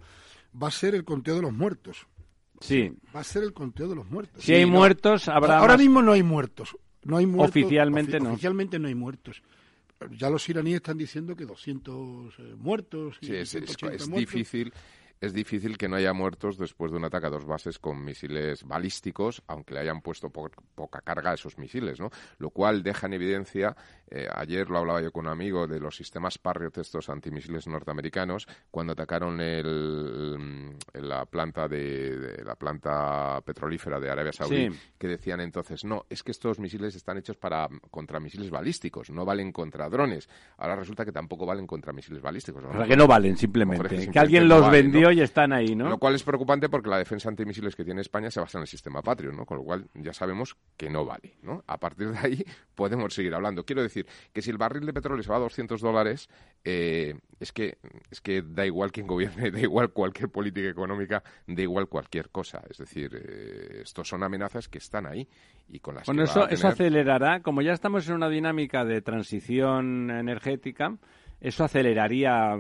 va 0.61 0.69
a 0.69 0.73
ser 0.73 0.95
el 0.95 1.05
conteo 1.05 1.37
de 1.37 1.43
los 1.43 1.53
muertos. 1.53 2.07
Sí. 2.65 2.91
Va 3.15 3.21
a 3.21 3.25
ser 3.25 3.43
el 3.43 3.53
conteo 3.53 3.89
de 3.89 3.95
los 3.95 4.11
muertos. 4.11 4.43
Si 4.43 4.55
hay 4.55 4.65
muertos, 4.65 5.29
habrá. 5.29 5.59
Ahora 5.59 5.77
mismo 5.77 6.01
no 6.01 6.13
hay 6.13 6.23
muertos. 6.23 6.77
No 7.05 7.19
hay 7.19 7.27
muertos. 7.27 7.51
Oficialmente 7.51 8.19
no. 8.19 8.33
Oficialmente 8.33 8.79
no 8.79 8.89
hay 8.89 8.95
muertos. 8.95 9.43
Ya 10.19 10.31
los 10.31 10.49
iraníes 10.49 10.77
están 10.77 10.97
diciendo 10.97 11.37
que 11.37 11.45
200 11.45 12.35
eh, 12.39 12.55
muertos. 12.57 13.17
Sí, 13.21 13.35
es, 13.35 13.55
es 13.55 14.11
difícil 14.11 14.73
es 15.21 15.33
difícil 15.33 15.79
que 15.79 15.89
no 15.89 15.97
haya 15.97 16.13
muertos 16.13 16.59
después 16.59 16.91
de 16.91 16.99
un 16.99 17.05
ataque 17.05 17.27
a 17.27 17.31
dos 17.31 17.45
bases 17.45 17.79
con 17.79 18.05
misiles 18.05 18.65
balísticos, 18.65 19.43
aunque 19.47 19.75
le 19.75 19.81
hayan 19.81 20.01
puesto 20.01 20.31
poca 20.31 21.01
carga 21.01 21.31
a 21.31 21.35
esos 21.35 21.59
misiles, 21.59 22.01
¿no? 22.01 22.11
Lo 22.39 22.51
cual 22.51 22.83
deja 22.83 23.07
en 23.07 23.15
evidencia, 23.15 23.77
eh, 24.11 24.29
ayer 24.35 24.69
lo 24.69 24.79
hablaba 24.79 25.01
yo 25.01 25.11
con 25.13 25.27
un 25.27 25.33
amigo, 25.33 25.67
de 25.67 25.81
los 25.81 25.97
sistemas 25.97 26.39
Patriot, 26.39 26.77
estos 26.79 27.09
antimisiles 27.09 27.67
norteamericanos, 27.67 28.47
cuando 28.71 28.93
atacaron 28.93 29.41
el, 29.41 30.77
la 30.93 31.25
planta 31.27 31.69
de, 31.69 32.43
la 32.45 32.55
planta 32.55 33.41
petrolífera 33.45 33.99
de 33.99 34.11
Arabia 34.11 34.33
Saudí, 34.33 34.69
que 34.99 35.09
decían 35.09 35.41
entonces, 35.41 35.85
no, 35.85 36.05
es 36.09 36.23
que 36.23 36.33
estos 36.33 36.59
misiles 36.59 36.95
están 36.95 37.19
hechos 37.19 37.37
para 37.37 37.69
contra 37.91 38.21
misiles 38.21 38.51
balísticos, 38.51 39.11
no 39.11 39.25
valen 39.25 39.53
contra 39.53 39.89
drones. 39.89 40.29
Ahora 40.59 40.77
resulta 40.77 41.05
que 41.05 41.13
tampoco 41.13 41.47
valen 41.47 41.67
contra 41.67 41.93
misiles 41.93 42.23
balísticos. 42.23 42.65
O 42.65 42.73
sea, 42.73 42.87
que 42.87 42.97
no 42.97 43.07
valen, 43.07 43.37
simplemente. 43.37 44.11
que, 44.11 44.19
alguien 44.19 44.49
los 44.49 44.71
vendió 44.71 45.04
y 45.11 45.21
están 45.21 45.53
ahí, 45.53 45.75
¿no? 45.75 45.89
Lo 45.89 45.99
cual 45.99 46.15
es 46.15 46.23
preocupante 46.23 46.69
porque 46.69 46.89
la 46.89 46.99
defensa 46.99 47.29
antimisiles 47.29 47.75
que 47.75 47.85
tiene 47.85 48.01
España 48.01 48.31
se 48.31 48.41
basa 48.41 48.59
en 48.59 48.63
el 48.63 48.69
sistema 48.69 49.03
Patriot, 49.03 49.35
¿no? 49.35 49.45
Con 49.45 49.59
lo 49.59 49.65
cual 49.65 49.87
ya 49.95 50.13
sabemos 50.13 50.57
que 50.77 50.91
no 50.91 51.05
vale, 51.05 51.37
¿no? 51.43 51.63
A 51.67 51.79
partir 51.79 52.11
de 52.11 52.19
ahí 52.19 52.45
podemos 52.75 53.15
seguir 53.15 53.35
hablando. 53.35 53.65
Quiero 53.65 53.83
decir 53.83 54.07
que 54.33 54.43
si 54.43 54.51
el 54.51 54.59
barril 54.59 54.87
de 54.87 54.93
petróleo 54.93 55.23
se 55.23 55.31
va 55.31 55.37
a 55.37 55.41
200 55.41 55.81
dólares, 55.81 56.29
eh, 56.65 57.15
es, 57.41 57.53
que, 57.53 57.79
es 58.11 58.21
que 58.21 58.43
da 58.43 58.67
igual 58.67 58.93
quien 58.93 59.07
gobierne, 59.07 59.51
da 59.53 59.61
igual 59.61 59.91
cualquier 59.91 60.31
política 60.31 60.69
económica, 60.69 61.23
da 61.47 61.63
igual 61.63 61.89
cualquier 61.89 62.31
cosa. 62.31 62.63
Es 62.69 62.79
decir, 62.79 63.11
eh, 63.15 63.81
estos 63.83 64.09
son 64.09 64.23
amenazas 64.23 64.69
que 64.69 64.79
están 64.79 65.07
ahí 65.07 65.29
y 65.69 65.81
con 65.81 65.95
las 65.95 66.07
bueno, 66.07 66.25
que 66.25 66.31
eso, 66.31 66.49
eso 66.49 66.69
acelerará, 66.69 67.41
como 67.41 67.63
ya 67.63 67.73
estamos 67.73 68.09
en 68.09 68.15
una 68.15 68.29
dinámica 68.29 68.85
de 68.85 69.01
transición 69.03 70.11
energética, 70.11 70.97
eso 71.45 71.63
aceleraría 71.63 72.59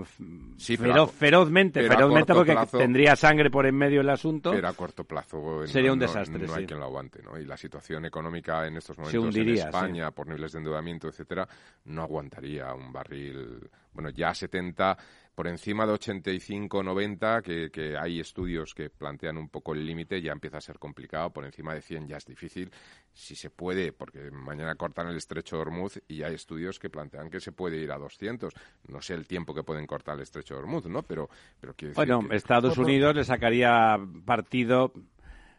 ferozmente, 1.10 1.88
ferozmente 1.88 2.34
porque 2.34 2.54
tendría 2.70 3.16
sangre 3.16 3.50
por 3.50 3.64
en 3.64 3.74
medio 3.74 4.02
el 4.02 4.10
asunto. 4.10 4.50
Pero 4.50 4.68
a 4.68 4.74
corto 4.74 5.04
plazo 5.04 5.66
sería 5.66 5.90
un 5.90 5.98
desastre. 5.98 6.46
No, 6.46 6.54
hay 6.54 6.66
quien 6.66 6.80
lo 6.80 6.84
aguante, 6.84 7.22
¿no? 7.22 7.38
Y 7.38 7.46
la 7.46 7.56
situación 7.56 8.04
económica 8.04 8.66
en 8.66 8.76
estos 8.76 8.98
momentos 8.98 9.34
en 9.36 9.48
España, 9.48 10.10
por 10.10 10.26
niveles 10.26 10.52
de 10.52 10.58
endeudamiento, 10.58 11.08
etcétera, 11.08 11.48
no 11.86 12.02
aguantaría 12.02 12.74
un 12.74 12.92
barril. 12.92 13.70
Bueno, 13.94 14.10
ya 14.10 14.34
70 14.34 14.98
por 15.34 15.48
encima 15.48 15.86
de 15.86 15.92
85, 15.92 16.82
90, 16.82 17.42
que, 17.42 17.70
que 17.70 17.96
hay 17.96 18.20
estudios 18.20 18.72
que 18.74 18.88
plantean 18.88 19.36
un 19.36 19.48
poco 19.48 19.72
el 19.72 19.84
límite, 19.84 20.22
ya 20.22 20.32
empieza 20.32 20.58
a 20.58 20.60
ser 20.60 20.78
complicado. 20.78 21.30
Por 21.30 21.44
encima 21.44 21.74
de 21.74 21.82
100 21.82 22.06
ya 22.06 22.16
es 22.18 22.24
difícil. 22.24 22.70
Si 23.12 23.34
se 23.34 23.50
puede, 23.50 23.92
porque 23.92 24.30
mañana 24.30 24.74
cortan 24.76 25.08
el 25.08 25.16
estrecho 25.16 25.56
de 25.56 25.62
Hormuz 25.62 26.00
y 26.06 26.22
hay 26.22 26.34
estudios 26.34 26.78
que 26.78 26.88
plantean 26.88 27.30
que 27.30 27.40
se 27.40 27.52
puede 27.52 27.78
ir 27.78 27.90
a 27.90 27.98
200. 27.98 28.54
No 28.88 29.02
sé 29.02 29.14
el 29.14 29.26
tiempo 29.26 29.54
que 29.54 29.64
pueden 29.64 29.86
cortar 29.86 30.16
el 30.16 30.22
estrecho 30.22 30.54
de 30.54 30.60
Hormuz, 30.60 30.86
¿no? 30.86 31.02
Pero, 31.02 31.28
pero 31.60 31.74
Bueno, 31.94 32.20
Estados 32.30 32.78
Unidos 32.78 33.14
le 33.16 33.24
sacaría 33.24 33.98
partido 34.24 34.92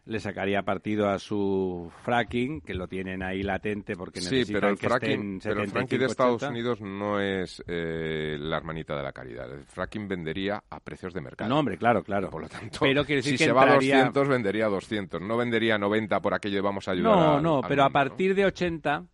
le 0.06 0.20
sacaría 0.20 0.62
partido 0.62 1.08
a 1.10 1.18
su 1.18 1.90
fracking, 2.04 2.60
que 2.60 2.74
lo 2.74 2.86
tienen 2.88 3.22
ahí 3.22 3.42
latente 3.42 3.96
porque 3.96 4.20
Sí, 4.20 4.26
necesitan 4.36 4.60
pero 4.60 4.72
el 4.72 4.78
que 4.78 4.86
fracking, 4.88 5.10
estén 5.10 5.40
pero 5.42 5.60
el 5.62 5.66
75, 5.68 5.72
fracking 5.78 5.98
de 5.98 6.06
Estados 6.06 6.42
80. 6.42 6.50
Unidos 6.50 6.80
no 6.80 7.20
es 7.20 7.62
eh, 7.66 8.36
la 8.38 8.56
hermanita 8.56 8.96
de 8.96 9.02
la 9.02 9.12
caridad. 9.12 9.52
El 9.52 9.64
fracking 9.64 10.06
vendería 10.06 10.62
a 10.70 10.80
precios 10.80 11.12
de 11.12 11.20
mercado. 11.20 11.50
No, 11.50 11.58
hombre, 11.58 11.76
claro, 11.76 12.02
claro. 12.04 12.30
Por 12.30 12.42
lo 12.42 12.48
tanto, 12.48 12.78
pero 12.80 13.02
decir 13.02 13.22
si 13.32 13.38
que 13.38 13.44
se 13.44 13.52
va 13.52 13.62
a 13.62 13.64
entraría- 13.64 13.96
200, 13.96 14.28
vendería 14.28 14.66
a 14.66 14.68
200. 14.68 15.20
No 15.20 15.36
vendería 15.36 15.74
a 15.74 15.78
90 15.78 16.20
por 16.20 16.34
aquello 16.34 16.54
de 16.56 16.60
vamos 16.62 16.86
a 16.86 16.92
ayudar 16.92 17.12
No, 17.12 17.40
no, 17.40 17.60
pero 17.68 17.82
a 17.84 17.90
partir 17.90 18.34
de 18.34 18.46
80 18.46 19.04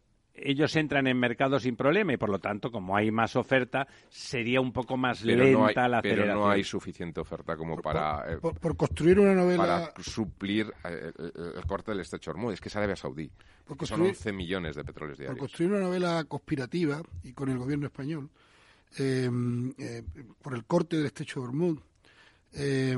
ellos 0.44 0.74
entran 0.76 1.06
en 1.06 1.18
mercado 1.18 1.58
sin 1.60 1.76
problema 1.76 2.12
y 2.12 2.16
por 2.16 2.28
lo 2.30 2.38
tanto, 2.38 2.70
como 2.70 2.96
hay 2.96 3.10
más 3.10 3.36
oferta, 3.36 3.86
sería 4.08 4.60
un 4.60 4.72
poco 4.72 4.96
más 4.96 5.22
Pero 5.22 5.44
lenta 5.44 5.58
no 5.58 5.66
hay, 5.66 5.74
la 5.74 6.02
pero 6.02 6.14
aceleración. 6.14 6.38
no 6.38 6.50
hay 6.50 6.64
suficiente 6.64 7.20
oferta 7.20 7.56
como 7.56 7.76
para, 7.80 8.32
eh, 8.32 8.38
Por, 8.38 8.58
por 8.58 8.76
construir 8.76 9.18
una 9.20 9.34
novela... 9.34 9.62
para 9.92 10.02
suplir 10.02 10.72
eh, 10.84 11.12
el, 11.56 11.64
corte 11.66 11.90
del 11.92 12.00
estrecho 12.00 12.30
de 12.32 12.38
Hormuz. 12.38 12.54
Es 12.54 12.60
que 12.60 12.68
es 12.68 12.76
Arabia 12.76 12.96
Saudí. 12.96 13.30
Por 13.66 13.76
son 13.86 14.00
construir- 14.00 14.10
11 14.10 14.32
millones 14.32 14.76
de 14.76 14.84
petróleos 14.84 15.16
por 15.16 15.24
diarios. 15.24 15.38
construir 15.38 15.70
una 15.70 15.80
novela 15.80 16.24
conspirativa 16.24 17.00
y 17.22 17.32
con 17.32 17.48
el 17.48 17.58
gobierno 17.58 17.86
español 17.86 18.28
eh, 18.98 19.30
eh, 19.78 20.02
por 20.42 20.54
el 20.54 20.64
corte 20.64 20.96
del 20.96 21.06
estrecho 21.06 21.40
de 21.40 21.46
Hormuz. 21.46 21.78
eh, 22.54 22.96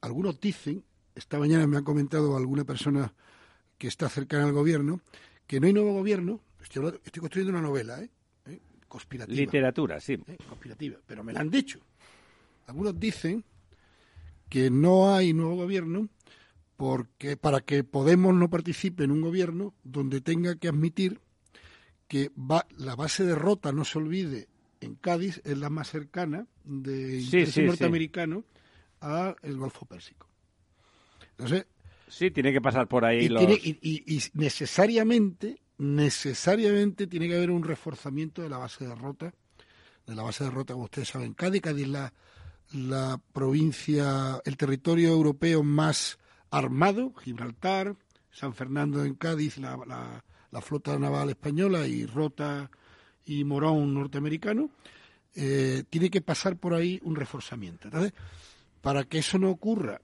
algunos 0.00 0.40
dicen, 0.40 0.82
esta 1.14 1.38
mañana 1.38 1.66
me 1.66 1.76
ha 1.78 1.82
comentado 1.82 2.36
alguna 2.36 2.64
persona 2.64 3.12
que 3.78 3.88
está 3.88 4.08
cercana 4.08 4.44
al 4.44 4.52
gobierno, 4.52 5.00
que 5.46 5.60
no 5.60 5.66
hay 5.66 5.72
nuevo 5.72 5.92
gobierno. 5.92 6.40
Estoy, 6.66 6.80
hablando- 6.80 7.00
estoy 7.04 7.20
construyendo 7.20 7.52
una 7.58 7.62
novela, 7.66 8.02
¿eh? 8.02 8.10
¿Eh? 8.46 8.60
Conspirativa. 8.88 9.36
Literatura, 9.36 10.00
sí. 10.00 10.14
¿eh? 10.26 10.36
conspirativa, 10.48 10.96
pero 11.06 11.22
me 11.22 11.32
la 11.32 11.40
han 11.40 11.50
dicho. 11.50 11.78
Algunos 12.66 12.98
dicen 12.98 13.44
que 14.48 14.68
no 14.70 15.14
hay 15.14 15.32
nuevo 15.32 15.54
gobierno 15.56 16.08
porque 16.76 17.36
para 17.36 17.60
que 17.60 17.84
Podemos 17.84 18.34
no 18.34 18.50
participe 18.50 19.04
en 19.04 19.10
un 19.12 19.20
gobierno 19.20 19.74
donde 19.84 20.20
tenga 20.20 20.56
que 20.56 20.68
admitir 20.68 21.20
que 22.08 22.30
va, 22.38 22.66
la 22.76 22.94
base 22.96 23.24
de 23.24 23.34
Rota, 23.34 23.72
no 23.72 23.84
se 23.84 23.98
olvide, 23.98 24.48
en 24.80 24.94
Cádiz 24.96 25.40
es 25.44 25.56
la 25.58 25.70
más 25.70 25.88
cercana 25.90 26.46
de 26.64 27.20
Sí, 27.20 27.46
sí, 27.46 27.52
sí. 27.52 27.62
norteamericano 27.62 28.44
a 29.00 29.34
el 29.42 29.56
Golfo 29.56 29.86
Pérsico. 29.86 30.28
Entonces, 31.30 31.66
Sí, 32.08 32.30
tiene 32.30 32.52
que 32.52 32.60
pasar 32.60 32.86
por 32.86 33.04
ahí 33.04 33.24
y, 33.24 33.28
los... 33.28 33.44
tiene- 33.44 33.60
y- 33.62 33.78
y- 33.82 34.16
y 34.16 34.20
necesariamente, 34.34 35.58
necesariamente 35.78 37.06
tiene 37.06 37.28
que 37.28 37.36
haber 37.36 37.50
un 37.50 37.62
reforzamiento 37.64 38.42
de 38.42 38.48
la 38.48 38.58
base 38.58 38.86
de 38.86 38.94
Rota, 38.94 39.32
de 40.06 40.14
la 40.14 40.22
base 40.22 40.44
de 40.44 40.50
Rota, 40.50 40.74
como 40.74 40.84
ustedes 40.84 41.08
saben, 41.08 41.34
Cádiz, 41.34 41.62
Cádiz 41.62 41.88
la, 41.88 42.12
la 42.72 43.20
provincia, 43.32 44.40
el 44.44 44.56
territorio 44.56 45.08
europeo 45.10 45.62
más 45.62 46.18
armado, 46.50 47.12
Gibraltar, 47.14 47.96
San 48.30 48.54
Fernando 48.54 49.04
en 49.04 49.14
Cádiz, 49.14 49.58
la, 49.58 49.76
la- 49.86 50.24
la 50.52 50.60
flota 50.62 50.96
naval 50.98 51.30
española 51.30 51.86
y 51.86 52.06
Rota 52.06 52.70
y 53.26 53.42
Morón 53.44 53.92
norteamericano, 53.92 54.70
eh, 55.34 55.82
tiene 55.90 56.08
que 56.08 56.22
pasar 56.22 56.56
por 56.56 56.72
ahí 56.72 56.98
un 57.02 57.16
reforzamiento. 57.16 57.90
Para 58.80 59.04
que 59.04 59.18
eso 59.18 59.38
no 59.38 59.50
ocurra 59.50 60.00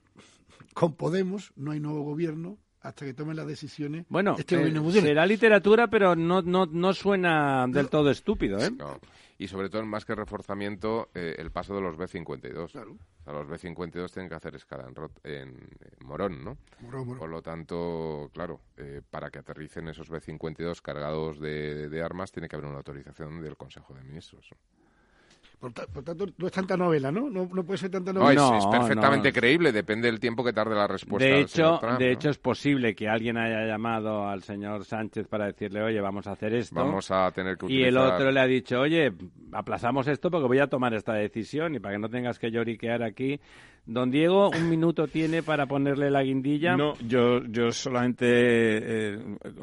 con 0.74 0.94
Podemos, 0.94 1.52
no 1.56 1.70
hay 1.70 1.80
nuevo 1.80 2.02
gobierno 2.02 2.58
hasta 2.82 3.04
que 3.04 3.14
tomen 3.14 3.36
las 3.36 3.46
decisiones. 3.46 4.04
Bueno, 4.08 4.36
este 4.38 4.54
eh, 4.56 4.58
gobierno 4.58 4.90
será 4.90 5.24
literatura, 5.26 5.88
pero 5.88 6.14
no, 6.16 6.42
no, 6.42 6.66
no 6.66 6.92
suena 6.92 7.66
del 7.68 7.88
todo 7.88 8.10
estúpido, 8.10 8.58
¿eh? 8.58 8.70
No. 8.70 8.98
Y 9.38 9.48
sobre 9.48 9.68
todo, 9.70 9.84
más 9.84 10.04
que 10.04 10.14
reforzamiento, 10.14 11.08
eh, 11.14 11.34
el 11.38 11.50
paso 11.50 11.74
de 11.74 11.80
los 11.80 11.96
B-52. 11.96 12.70
Claro. 12.70 12.92
O 12.92 13.24
sea, 13.24 13.32
los 13.32 13.48
B-52 13.48 14.12
tienen 14.12 14.28
que 14.28 14.36
hacer 14.36 14.54
escala 14.54 14.84
en, 14.86 14.94
Rot- 14.94 15.18
en, 15.24 15.48
en 15.48 16.06
Morón, 16.06 16.44
¿no? 16.44 16.58
Morón, 16.80 17.06
Morón. 17.06 17.18
Por 17.18 17.28
lo 17.30 17.42
tanto, 17.42 18.30
claro, 18.32 18.60
eh, 18.76 19.00
para 19.10 19.30
que 19.30 19.40
aterricen 19.40 19.88
esos 19.88 20.08
B-52 20.10 20.80
cargados 20.80 21.40
de, 21.40 21.88
de 21.88 22.02
armas, 22.02 22.30
tiene 22.30 22.48
que 22.48 22.54
haber 22.54 22.66
una 22.68 22.78
autorización 22.78 23.42
del 23.42 23.56
Consejo 23.56 23.94
de 23.94 24.02
Ministros. 24.04 24.48
Por, 25.62 25.72
por 25.72 26.02
tanto, 26.02 26.26
no 26.38 26.46
es 26.48 26.52
tanta 26.52 26.76
novela, 26.76 27.12
¿no? 27.12 27.30
No, 27.30 27.48
no 27.52 27.62
puede 27.64 27.78
ser 27.78 27.88
tanta 27.88 28.12
No, 28.12 28.18
novela. 28.18 28.32
es, 28.42 28.50
No, 28.50 28.58
es 28.58 28.66
perfectamente 28.66 29.28
no. 29.28 29.32
creíble, 29.32 29.70
depende 29.70 30.10
del 30.10 30.18
tiempo 30.18 30.42
que 30.42 30.52
tarde 30.52 30.74
la 30.74 30.88
respuesta. 30.88 31.24
De 31.24 31.40
hecho, 31.42 31.54
señor 31.54 31.78
Trump, 31.80 31.98
de 32.00 32.06
¿no? 32.06 32.10
hecho 32.12 32.30
es 32.30 32.38
posible 32.38 32.94
que 32.96 33.08
alguien 33.08 33.36
haya 33.38 33.64
llamado 33.64 34.26
al 34.28 34.42
señor 34.42 34.84
Sánchez 34.84 35.28
para 35.28 35.46
decirle, 35.46 35.80
oye, 35.80 36.00
vamos 36.00 36.26
a 36.26 36.32
hacer 36.32 36.52
esto. 36.54 36.74
Vamos 36.74 37.12
a 37.12 37.30
tener 37.30 37.56
que 37.56 37.66
y 37.66 37.78
utilizar... 37.84 37.88
el 37.90 37.96
otro 37.98 38.32
le 38.32 38.40
ha 38.40 38.46
dicho, 38.46 38.80
oye, 38.80 39.12
aplazamos 39.52 40.08
esto 40.08 40.32
porque 40.32 40.48
voy 40.48 40.58
a 40.58 40.66
tomar 40.66 40.94
esta 40.94 41.12
decisión 41.14 41.76
y 41.76 41.78
para 41.78 41.94
que 41.94 42.00
no 42.00 42.08
tengas 42.08 42.40
que 42.40 42.50
lloriquear 42.50 43.04
aquí. 43.04 43.38
Don 43.84 44.12
Diego, 44.12 44.50
un 44.50 44.70
minuto 44.70 45.08
tiene 45.08 45.42
para 45.42 45.66
ponerle 45.66 46.08
la 46.08 46.22
guindilla. 46.22 46.76
No, 46.76 46.94
yo, 47.04 47.42
yo 47.46 47.72
solamente 47.72 48.26
eh, 48.28 49.18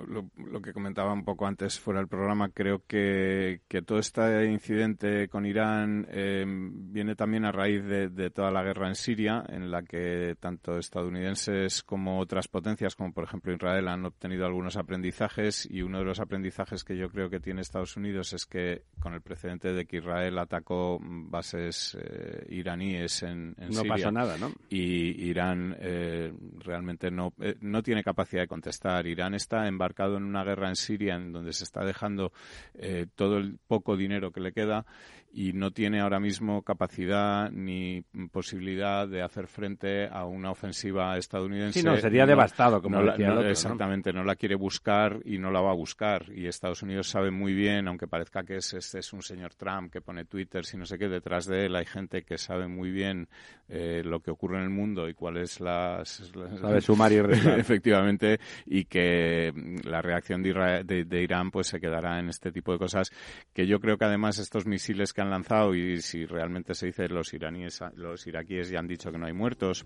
lo, 0.10 0.26
lo 0.52 0.62
que 0.62 0.74
comentaba 0.74 1.14
un 1.14 1.24
poco 1.24 1.48
antes 1.48 1.80
fuera 1.80 2.02
del 2.02 2.10
programa, 2.10 2.50
creo 2.50 2.82
que, 2.86 3.62
que 3.70 3.82
todo 3.82 4.00
este 4.00 4.46
incidente 4.46 5.30
con 5.30 5.46
Irán 5.46 5.89
eh, 6.10 6.46
viene 6.48 7.16
también 7.16 7.46
a 7.46 7.52
raíz 7.52 7.84
de, 7.84 8.10
de 8.10 8.30
toda 8.30 8.52
la 8.52 8.64
guerra 8.64 8.88
en 8.88 8.96
Siria, 8.96 9.44
en 9.48 9.72
la 9.72 9.84
que 9.84 10.36
tanto 10.40 10.78
estadounidenses 10.78 11.84
como 11.84 12.20
otras 12.20 12.48
potencias, 12.48 12.96
como 12.96 13.14
por 13.14 13.24
ejemplo 13.24 13.54
Israel, 13.54 13.88
han 13.88 14.06
obtenido 14.06 14.46
algunos 14.46 14.78
aprendizajes 14.78 15.68
y 15.70 15.82
uno 15.82 16.00
de 16.00 16.06
los 16.06 16.20
aprendizajes 16.20 16.84
que 16.84 16.98
yo 16.98 17.10
creo 17.10 17.30
que 17.30 17.40
tiene 17.40 17.62
Estados 17.62 17.98
Unidos 17.98 18.34
es 18.34 18.46
que 18.46 18.84
con 19.00 19.14
el 19.14 19.22
precedente 19.22 19.74
de 19.74 19.86
que 19.86 19.98
Israel 19.98 20.38
atacó 20.38 21.00
bases 21.02 21.98
eh, 22.00 22.46
iraníes 22.50 23.24
en, 23.24 23.56
en 23.58 23.68
no 23.70 23.74
Siria, 23.74 23.94
pasó 23.94 24.12
nada, 24.12 24.38
¿no? 24.38 24.52
y 24.70 25.30
Irán 25.30 25.76
eh, 25.80 26.34
realmente 26.60 27.12
no, 27.12 27.34
eh, 27.40 27.56
no 27.62 27.82
tiene 27.82 28.04
capacidad 28.04 28.44
de 28.44 28.48
contestar. 28.48 29.08
Irán 29.08 29.34
está 29.34 29.68
embarcado 29.68 30.18
en 30.18 30.24
una 30.24 30.44
guerra 30.44 30.70
en 30.70 30.76
Siria 30.76 31.16
en 31.16 31.32
donde 31.32 31.54
se 31.54 31.64
está 31.64 31.84
dejando 31.84 32.32
eh, 32.76 33.08
todo 33.16 33.38
el 33.38 33.58
poco 33.68 33.98
dinero 33.98 34.32
que 34.32 34.42
le 34.42 34.52
queda 34.52 34.86
y 35.32 35.54
no 35.54 35.72
tiene 35.72 36.00
ahora 36.02 36.20
mismo 36.20 36.64
capacidad 36.64 37.52
ni 37.52 38.04
posibilidad 38.32 39.08
de 39.08 39.22
hacer 39.22 39.48
frente 39.48 40.08
a 40.08 40.26
una 40.26 40.52
ofensiva 40.52 41.18
estadounidense. 41.18 41.82
Sí, 41.82 41.86
no, 41.86 41.96
sería 41.98 42.26
devastado, 42.26 42.82
como 42.82 42.98
no 42.98 43.04
la- 43.04 43.12
decía 43.12 43.28
el 43.28 43.34
no, 43.34 43.40
otro, 43.40 43.46
¿no? 43.46 43.52
Exactamente, 43.52 44.14
no 44.14 44.24
la 44.24 44.36
quiere 44.36 44.56
buscar 44.56 45.20
y 45.26 45.38
no 45.38 45.52
la 45.52 45.62
va 45.62 45.72
a 45.72 45.76
buscar. 45.76 46.26
Y 46.34 46.48
Estados 46.48 46.82
Unidos 46.82 47.08
sabe 47.10 47.32
muy 47.32 47.54
bien, 47.54 47.88
aunque 47.88 48.08
parezca 48.08 48.44
que 48.44 48.58
es, 48.58 48.74
este 48.74 49.00
es 49.00 49.14
un 49.14 49.22
señor 49.22 49.54
Trump 49.56 49.92
que 49.92 50.02
pone 50.02 50.26
Twitter, 50.26 50.66
si 50.66 50.78
no 50.78 50.86
sé 50.86 50.98
qué, 50.98 51.08
detrás 51.08 51.46
de 51.46 51.66
él 51.66 51.76
hay 51.76 51.86
gente 51.86 52.24
que 52.24 52.38
sabe 52.38 52.68
muy 52.68 52.90
bien 52.92 53.28
eh, 53.68 54.02
lo 54.04 54.22
que 54.22 54.32
ocurre 54.32 54.58
en 54.58 54.64
el 54.64 54.70
mundo 54.72 55.08
y 55.08 55.14
cuál 55.14 55.38
es 55.38 55.60
las... 55.60 56.32
las- 56.36 56.60
Sabe 56.60 56.82
sumar 56.82 57.12
y 57.12 57.22
restar. 57.22 57.60
efectivamente, 57.60 58.40
y 58.66 58.86
que 58.86 59.52
mm, 59.54 59.88
la 59.88 60.02
reacción 60.02 60.42
de, 60.42 60.50
Isra- 60.54 60.84
de- 60.84 61.06
de 61.06 61.22
Irán 61.22 61.52
pues 61.52 61.68
se 61.68 61.80
quedará 61.80 62.20
en 62.20 62.30
este 62.30 62.52
tipo 62.52 62.72
de 62.74 62.80
cosas, 62.80 63.12
que 63.54 63.68
yo 63.68 63.80
creo 63.80 63.98
que 63.98 64.06
además 64.06 64.40
estos 64.40 64.66
misiles 64.66 65.14
que 65.14 65.19
han 65.22 65.30
lanzado, 65.30 65.74
y 65.76 66.02
si 66.02 66.26
realmente 66.26 66.74
se 66.76 66.88
dice 66.88 67.08
los 67.10 67.34
iraníes, 67.34 67.80
los 67.96 68.26
iraquíes 68.28 68.70
ya 68.70 68.80
han 68.80 68.88
dicho 68.88 69.12
que 69.12 69.18
no 69.18 69.26
hay 69.26 69.34
muertos, 69.34 69.86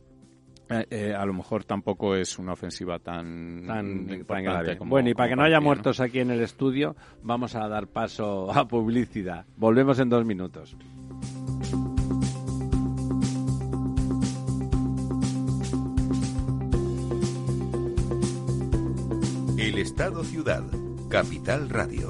eh, 0.70 0.86
eh, 0.90 1.14
a 1.14 1.26
lo 1.26 1.34
mejor 1.34 1.66
tampoco 1.66 2.16
es 2.16 2.40
una 2.40 2.54
ofensiva 2.54 2.98
tan, 3.00 3.64
tan, 3.68 4.06
tan 4.08 4.18
importante 4.20 4.44
grave. 4.44 4.78
como- 4.78 4.92
bueno, 4.92 5.10
y 5.10 5.14
para 5.14 5.30
que 5.30 5.36
no 5.36 5.44
haya 5.44 5.60
muertos 5.60 6.00
aquí 6.00 6.20
en 6.20 6.32
el 6.32 6.42
estudio, 6.42 6.96
vamos 7.22 7.56
a 7.56 7.68
dar 7.68 7.88
paso 7.88 8.52
a 8.52 8.68
publicidad. 8.68 9.46
Volvemos 9.58 10.00
en 10.00 10.10
dos 10.10 10.26
minutos. 10.26 10.76
El 19.58 19.78
Estado 19.78 20.24
Ciudad, 20.24 20.64
Capital 21.10 21.70
Radio. 21.70 22.10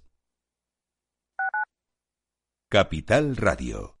Capital 2.71 3.35
Radio. 3.35 4.00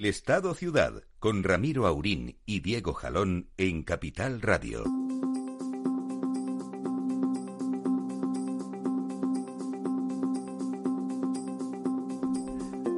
El 0.00 0.06
Estado 0.06 0.54
Ciudad 0.54 1.02
con 1.18 1.42
Ramiro 1.42 1.86
Aurín 1.86 2.38
y 2.46 2.60
Diego 2.60 2.94
Jalón 2.94 3.50
en 3.58 3.82
Capital 3.82 4.40
Radio. 4.40 4.82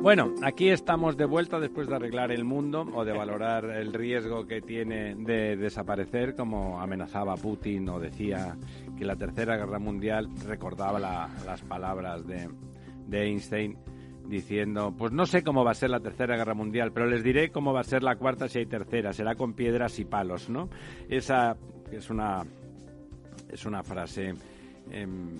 Bueno, 0.00 0.32
aquí 0.44 0.68
estamos 0.68 1.16
de 1.16 1.24
vuelta 1.24 1.58
después 1.58 1.88
de 1.88 1.96
arreglar 1.96 2.30
el 2.30 2.44
mundo 2.44 2.88
o 2.94 3.04
de 3.04 3.10
valorar 3.10 3.64
el 3.64 3.92
riesgo 3.92 4.46
que 4.46 4.62
tiene 4.62 5.16
de 5.16 5.56
desaparecer, 5.56 6.36
como 6.36 6.80
amenazaba 6.80 7.34
Putin 7.36 7.88
o 7.88 7.98
decía 7.98 8.56
que 8.96 9.04
la 9.04 9.16
Tercera 9.16 9.56
Guerra 9.56 9.80
Mundial 9.80 10.28
recordaba 10.46 11.00
las 11.00 11.62
palabras 11.62 12.24
de, 12.28 12.48
de 13.08 13.22
Einstein 13.24 13.76
diciendo, 14.28 14.94
pues 14.96 15.12
no 15.12 15.26
sé 15.26 15.42
cómo 15.42 15.64
va 15.64 15.72
a 15.72 15.74
ser 15.74 15.90
la 15.90 16.00
tercera 16.00 16.36
guerra 16.36 16.54
mundial, 16.54 16.92
pero 16.92 17.06
les 17.06 17.22
diré 17.22 17.50
cómo 17.50 17.72
va 17.72 17.80
a 17.80 17.84
ser 17.84 18.02
la 18.02 18.16
cuarta 18.16 18.48
si 18.48 18.58
hay 18.58 18.66
tercera, 18.66 19.12
será 19.12 19.34
con 19.34 19.54
piedras 19.54 19.98
y 19.98 20.04
palos, 20.04 20.48
¿no? 20.48 20.68
Esa 21.08 21.56
es 21.90 22.10
una 22.10 22.42
es 23.50 23.66
una 23.66 23.82
frase 23.82 24.34
em, 24.90 25.38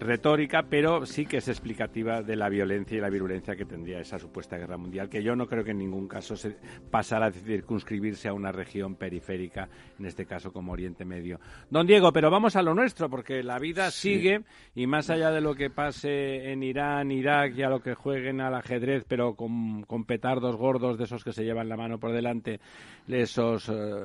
retórica, 0.00 0.64
pero 0.68 1.06
sí 1.06 1.26
que 1.26 1.38
es 1.38 1.48
explicativa 1.48 2.22
de 2.22 2.36
la 2.36 2.48
violencia 2.48 2.96
y 2.96 3.00
la 3.00 3.10
virulencia 3.10 3.56
que 3.56 3.64
tendría 3.64 4.00
esa 4.00 4.18
supuesta 4.18 4.56
guerra 4.56 4.76
mundial, 4.76 5.08
que 5.08 5.22
yo 5.22 5.34
no 5.34 5.46
creo 5.46 5.64
que 5.64 5.72
en 5.72 5.78
ningún 5.78 6.08
caso 6.08 6.36
se 6.36 6.56
pasara 6.90 7.26
a 7.26 7.32
circunscribirse 7.32 8.28
a 8.28 8.32
una 8.32 8.52
región 8.52 8.94
periférica, 8.94 9.68
en 9.98 10.06
este 10.06 10.26
caso 10.26 10.52
como 10.52 10.72
Oriente 10.72 11.04
Medio. 11.04 11.40
Don 11.70 11.86
Diego, 11.86 12.12
pero 12.12 12.30
vamos 12.30 12.56
a 12.56 12.62
lo 12.62 12.74
nuestro, 12.74 13.08
porque 13.08 13.42
la 13.42 13.58
vida 13.58 13.90
sigue 13.90 14.42
y 14.74 14.86
más 14.86 15.10
allá 15.10 15.30
de 15.30 15.40
lo 15.40 15.54
que 15.54 15.70
pase 15.70 16.52
en 16.52 16.62
Irán, 16.62 17.10
Irak 17.10 17.54
y 17.56 17.62
a 17.62 17.68
lo 17.68 17.80
que 17.80 17.94
jueguen 17.94 18.40
al 18.40 18.54
ajedrez, 18.54 19.04
pero 19.06 19.34
con, 19.34 19.84
petardos 20.06 20.56
gordos 20.56 20.98
de 20.98 21.04
esos 21.04 21.24
que 21.24 21.32
se 21.32 21.44
llevan 21.44 21.68
la 21.68 21.76
mano 21.76 21.98
por 21.98 22.12
delante, 22.12 22.60
esos 23.08 23.68
eh, 23.68 24.04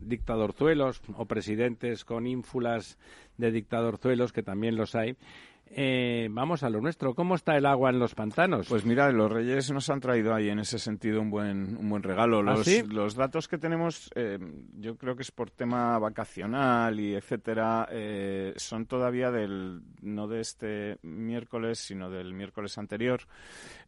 dictadorzuelos 0.00 1.00
o 1.16 1.26
presidentes 1.26 2.04
con 2.04 2.26
ínfulas 2.26 2.98
de 3.36 3.50
dictadorzuelos, 3.50 4.32
que 4.32 4.42
también 4.42 4.76
los 4.76 4.94
hay. 4.94 5.16
Eh, 5.70 6.28
vamos 6.30 6.62
a 6.62 6.70
lo 6.70 6.80
nuestro. 6.80 7.14
¿Cómo 7.14 7.34
está 7.34 7.56
el 7.56 7.66
agua 7.66 7.90
en 7.90 7.98
los 7.98 8.14
pantanos? 8.14 8.68
Pues 8.68 8.84
mira, 8.84 9.10
los 9.12 9.30
Reyes 9.30 9.70
nos 9.70 9.88
han 9.90 10.00
traído 10.00 10.34
ahí 10.34 10.48
en 10.48 10.58
ese 10.58 10.78
sentido 10.78 11.20
un 11.20 11.30
buen, 11.30 11.76
un 11.76 11.88
buen 11.88 12.02
regalo. 12.02 12.38
¿Ah, 12.40 12.42
Los, 12.42 12.88
los 12.88 13.14
datos 13.14 13.48
que 13.48 13.58
tenemos, 13.58 14.10
eh, 14.14 14.38
yo 14.78 14.96
creo 14.96 15.16
que 15.16 15.22
es 15.22 15.30
por 15.30 15.50
tema 15.50 15.98
vacacional 15.98 16.98
y 16.98 17.14
etcétera, 17.14 17.88
eh, 17.90 18.54
son 18.56 18.86
todavía 18.86 19.30
del, 19.30 19.82
no 20.02 20.26
de 20.26 20.40
este 20.40 20.98
miércoles, 21.02 21.78
sino 21.78 22.10
del 22.10 22.34
miércoles 22.34 22.78
anterior, 22.78 23.20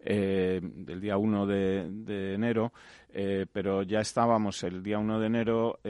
del 0.03 1.01
día 1.01 1.17
1 1.17 1.47
de, 1.47 1.89
de 1.91 2.35
enero. 2.35 2.73
pero 3.53 3.83
ya 3.83 4.01
estábamos 4.01 4.63
el 4.63 4.83
día 4.83 4.99
1 4.99 5.21
de 5.21 5.27
enero 5.27 5.81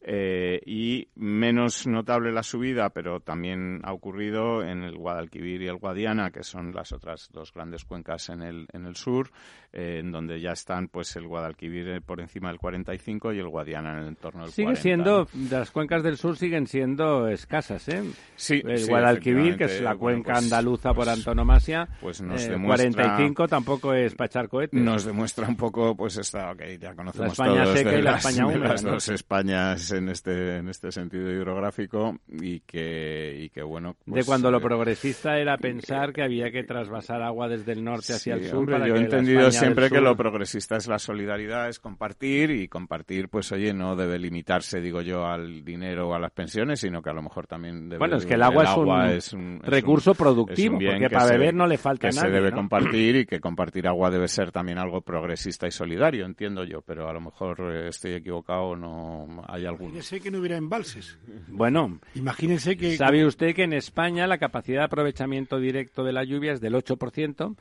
Eh, 0.04 0.60
y 0.66 1.06
menos 1.14 1.86
notable 1.86 2.32
la 2.32 2.42
subida, 2.42 2.90
pero 2.90 3.20
también 3.20 3.80
ha 3.84 3.92
ocurrido 3.92 4.64
en 4.64 4.82
el 4.82 4.96
Guadalquivir 4.96 5.62
y 5.62 5.68
el 5.68 5.76
Guadiana, 5.76 6.32
que 6.32 6.42
son 6.42 6.74
las 6.74 6.90
otras 6.90 7.28
dos 7.32 7.52
grandes 7.54 7.84
cuencas 7.84 8.28
en 8.28 8.42
el, 8.42 8.66
en 8.72 8.84
el 8.86 8.96
sur, 8.96 9.30
eh, 9.72 9.98
en 10.00 10.10
donde 10.10 10.40
ya 10.40 10.50
están 10.52 10.88
pues 10.88 11.14
el 11.14 11.28
Guadalquivir 11.28 11.86
eh, 11.88 12.00
por 12.00 12.20
encima 12.20 12.48
del 12.48 12.58
45 12.58 13.32
y 13.32 13.38
el 13.38 13.46
Guadiana 13.48 13.92
en 13.92 13.98
el 14.00 14.08
entorno 14.08 14.42
del 14.42 14.50
Sigue 14.50 14.64
40. 14.74 14.82
siendo, 14.82 15.28
de 15.32 15.56
las 15.58 15.70
cuencas 15.70 16.02
del 16.02 16.16
sur 16.16 16.36
siguen 16.36 16.66
siendo 16.66 17.28
escasas, 17.28 17.88
¿eh? 17.88 18.02
Sí, 18.34 18.60
El 18.66 18.78
sí, 18.78 18.88
Guadalquivir, 18.88 19.56
que 19.56 19.64
es 19.66 19.80
la 19.82 19.94
bueno, 19.94 20.00
cuenca 20.24 20.32
pues- 20.32 20.44
andaluza 20.46 20.88
por 20.94 21.04
pues- 21.04 21.16
antonomasia, 21.16 21.88
pues 22.00 22.20
nos 22.22 22.42
eh, 22.44 22.50
demuestra- 22.50 22.92
45 22.92 23.46
tampoco 23.46 23.94
es 23.94 24.16
para 24.16 24.26
echar 24.26 24.48
cohetes. 24.48 24.80
Nos 24.82 25.04
demuestra 25.04 25.46
un 25.46 25.56
poco, 25.56 25.94
pues 25.96 26.16
esta, 26.16 26.50
ok, 26.50 26.62
ya 26.80 26.92
conocemos 26.96 27.38
La 27.38 27.44
España 27.44 27.62
todos 27.62 27.78
seca 27.78 27.90
de 27.92 27.98
y 27.98 28.02
la 28.02 28.10
las, 28.10 28.24
España 28.26 28.46
húmeda, 28.48 28.68
las 28.68 28.82
¿no? 28.84 28.90
dos 28.90 29.08
Españas 29.08 29.91
en 29.92 30.08
este, 30.08 30.56
en 30.56 30.68
este 30.68 30.90
sentido 30.92 31.30
hidrográfico 31.30 32.16
y 32.28 32.60
que, 32.60 33.36
y 33.42 33.50
que 33.50 33.62
bueno. 33.62 33.96
de 34.06 34.12
pues, 34.12 34.26
cuando 34.26 34.50
lo 34.50 34.58
eh, 34.58 34.62
progresista 34.62 35.38
era 35.38 35.56
pensar 35.58 36.12
que 36.12 36.22
había 36.22 36.50
que 36.50 36.64
trasvasar 36.64 37.22
agua 37.22 37.48
desde 37.48 37.72
el 37.72 37.84
norte 37.84 38.14
hacia 38.14 38.36
Sí, 38.36 38.44
el 38.44 38.48
sur. 38.50 38.58
hombre, 38.60 38.74
para 38.76 38.88
yo 38.88 38.94
he 38.94 38.96
que 38.96 39.00
la 39.00 39.06
entendido 39.18 39.50
siempre 39.50 39.88
que 39.88 39.96
sur- 39.96 40.04
lo 40.04 40.16
progresista 40.16 40.76
es 40.76 40.88
la 40.88 40.98
solidaridad, 40.98 41.68
es 41.68 41.78
compartir 41.78 42.50
y 42.50 42.68
compartir, 42.68 43.28
pues 43.28 43.52
oye, 43.52 43.72
no 43.74 43.96
debe 43.96 44.18
limitarse, 44.18 44.80
digo 44.80 45.00
yo, 45.02 45.26
al 45.26 45.64
dinero 45.64 46.08
o 46.08 46.14
a 46.14 46.18
las 46.18 46.32
pensiones, 46.32 46.80
sino 46.80 47.02
que 47.02 47.10
a 47.10 47.14
lo 47.14 47.22
mejor 47.22 47.46
también 47.46 47.88
debe. 47.88 47.98
Bueno, 47.98 48.16
es 48.16 48.26
que 48.26 48.34
el 48.34 48.42
agua 48.42 49.12
es 49.12 49.32
un 49.32 49.60
recurso 49.62 50.12
es 50.12 50.18
productivo, 50.18 50.78
bien 50.78 50.92
porque 50.94 51.08
que 51.08 51.14
para 51.14 51.26
se- 51.26 51.32
beber 51.38 51.54
no 51.54 51.66
le 51.66 51.78
falta 51.78 52.08
que 52.08 52.12
se 52.12 52.28
debe 52.30 52.50
¿no? 52.50 52.56
compartir 52.56 53.16
y 53.16 53.26
que 53.26 53.40
compartir 53.40 53.86
agua 53.86 54.10
debe 54.10 54.28
ser 54.28 54.52
también 54.52 54.78
algo 54.78 55.00
progresista 55.02 55.66
y 55.66 55.70
solidario, 55.70 56.24
entiendo 56.24 56.64
yo, 56.64 56.80
pero 56.82 57.08
a 57.08 57.12
lo 57.12 57.20
mejor 57.20 57.58
eh, 57.72 57.88
estoy 57.88 58.14
equivocado, 58.14 58.76
no 58.76 59.42
hay 59.48 59.66
alguno. 59.66 59.81
Imagínense 59.82 60.20
que 60.20 60.30
no 60.30 60.38
hubiera 60.38 60.56
embalses. 60.56 61.18
Bueno, 61.48 62.00
Imagínense 62.14 62.76
que... 62.76 62.96
¿Sabe 62.96 63.26
usted 63.26 63.54
que 63.54 63.64
en 63.64 63.72
España 63.72 64.26
la 64.26 64.38
capacidad 64.38 64.80
de 64.80 64.84
aprovechamiento 64.86 65.58
directo 65.58 66.04
de 66.04 66.12
la 66.12 66.24
lluvia 66.24 66.52
es 66.52 66.60
del 66.60 66.74
8%? 66.74 67.56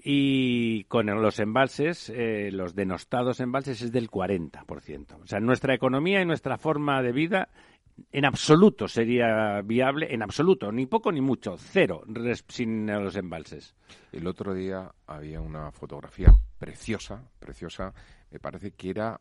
y 0.00 0.84
con 0.84 1.06
los 1.06 1.40
embalses, 1.40 2.08
eh, 2.10 2.50
los 2.52 2.74
denostados 2.74 3.40
embalses 3.40 3.82
es 3.82 3.92
del 3.92 4.08
40%. 4.08 5.16
O 5.22 5.26
sea, 5.26 5.40
nuestra 5.40 5.74
economía 5.74 6.22
y 6.22 6.24
nuestra 6.24 6.56
forma 6.56 7.02
de 7.02 7.12
vida 7.12 7.48
en 8.12 8.24
absoluto 8.24 8.86
sería 8.86 9.60
viable, 9.62 10.14
en 10.14 10.22
absoluto, 10.22 10.70
ni 10.70 10.86
poco 10.86 11.10
ni 11.10 11.20
mucho, 11.20 11.56
cero 11.58 12.04
sin 12.48 12.86
los 12.86 13.16
embalses. 13.16 13.74
El 14.12 14.26
otro 14.26 14.54
día 14.54 14.92
había 15.06 15.40
una 15.40 15.72
fotografía 15.72 16.32
preciosa, 16.58 17.22
preciosa, 17.40 17.92
me 18.30 18.38
parece 18.38 18.72
que 18.72 18.90
era 18.90 19.20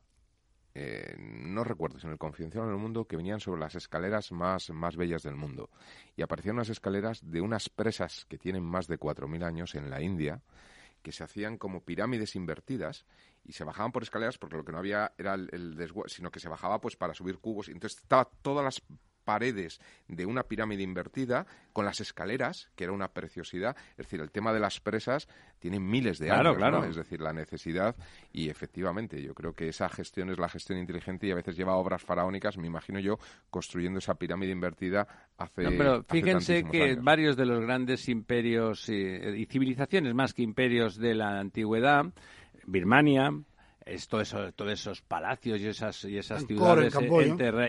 eh, 0.80 1.16
no 1.18 1.64
recuerdo 1.64 1.98
en 2.04 2.12
el 2.12 2.20
Confidencial 2.20 2.68
del 2.68 2.78
Mundo, 2.78 3.06
que 3.06 3.18
venían 3.18 3.40
sobre 3.40 3.60
las 3.60 3.74
escaleras 3.74 4.32
más, 4.32 4.70
más 4.70 4.96
bellas 4.96 5.24
del 5.24 5.36
mundo. 5.36 5.72
Y 6.16 6.22
aparecían 6.22 6.54
unas 6.54 6.70
escaleras 6.70 7.20
de 7.32 7.42
unas 7.42 7.68
presas 7.68 8.26
que 8.30 8.38
tienen 8.38 8.64
más 8.64 8.86
de 8.86 9.00
4.000 9.00 9.44
años 9.44 9.74
en 9.74 9.90
la 9.90 10.04
India, 10.04 10.44
que 11.02 11.12
se 11.12 11.24
hacían 11.24 11.58
como 11.58 11.82
pirámides 11.82 12.36
invertidas 12.36 13.08
y 13.44 13.54
se 13.54 13.64
bajaban 13.64 13.92
por 13.92 14.04
escaleras 14.04 14.38
porque 14.38 14.56
lo 14.56 14.64
que 14.64 14.72
no 14.72 14.78
había 14.78 15.14
era 15.18 15.34
el, 15.34 15.50
el 15.52 15.94
sino 16.06 16.30
que 16.30 16.40
se 16.40 16.48
bajaba 16.48 16.80
pues 16.80 16.96
para 16.96 17.16
subir 17.16 17.40
cubos. 17.40 17.70
Entonces 17.70 18.00
estaba 18.00 18.30
todas 18.44 18.64
las 18.64 18.84
paredes 19.28 19.82
de 20.08 20.26
una 20.26 20.44
pirámide 20.44 20.84
invertida 20.84 21.46
con 21.74 21.84
las 21.84 22.00
escaleras, 22.00 22.72
que 22.78 22.86
era 22.86 22.94
una 22.94 23.10
preciosidad. 23.10 23.76
Es 23.92 24.06
decir, 24.06 24.22
el 24.22 24.32
tema 24.32 24.54
de 24.54 24.62
las 24.62 24.80
presas 24.80 25.28
tiene 25.60 25.82
miles 25.82 26.18
de 26.18 26.32
años, 26.32 26.56
claro. 26.56 26.86
es 26.86 26.96
decir, 26.96 27.20
la 27.20 27.34
necesidad 27.34 27.94
y 28.32 28.48
efectivamente 28.48 29.22
yo 29.22 29.34
creo 29.34 29.52
que 29.52 29.68
esa 29.68 29.90
gestión 29.90 30.30
es 30.30 30.40
la 30.40 30.48
gestión 30.48 30.80
inteligente 30.80 31.28
y 31.28 31.32
a 31.32 31.36
veces 31.36 31.58
lleva 31.58 31.76
obras 31.76 32.02
faraónicas, 32.02 32.58
me 32.58 32.68
imagino 32.68 33.02
yo, 33.02 33.20
construyendo 33.50 34.00
esa 34.00 34.16
pirámide 34.16 34.54
invertida 34.54 35.06
hace. 35.38 35.64
No, 35.64 35.72
pero 35.72 36.04
fíjense 36.04 36.64
que 36.64 36.96
varios 36.96 37.36
de 37.36 37.46
los 37.46 37.60
grandes 37.60 38.08
imperios 38.08 38.88
eh, 38.88 39.36
y 39.38 39.46
civilizaciones 39.46 40.14
más 40.14 40.34
que 40.34 40.44
imperios 40.44 40.96
de 40.96 41.16
la 41.16 41.38
antigüedad, 41.38 42.06
Birmania, 42.66 43.32
es 43.90 44.08
todo 44.08 44.22
eso, 44.22 44.52
todos 44.54 44.74
esos 44.74 45.02
palacios 45.02 45.60
y 45.62 45.68
esas, 45.68 46.04
y 46.06 46.18
esas 46.18 46.46
ciudades 46.46 46.94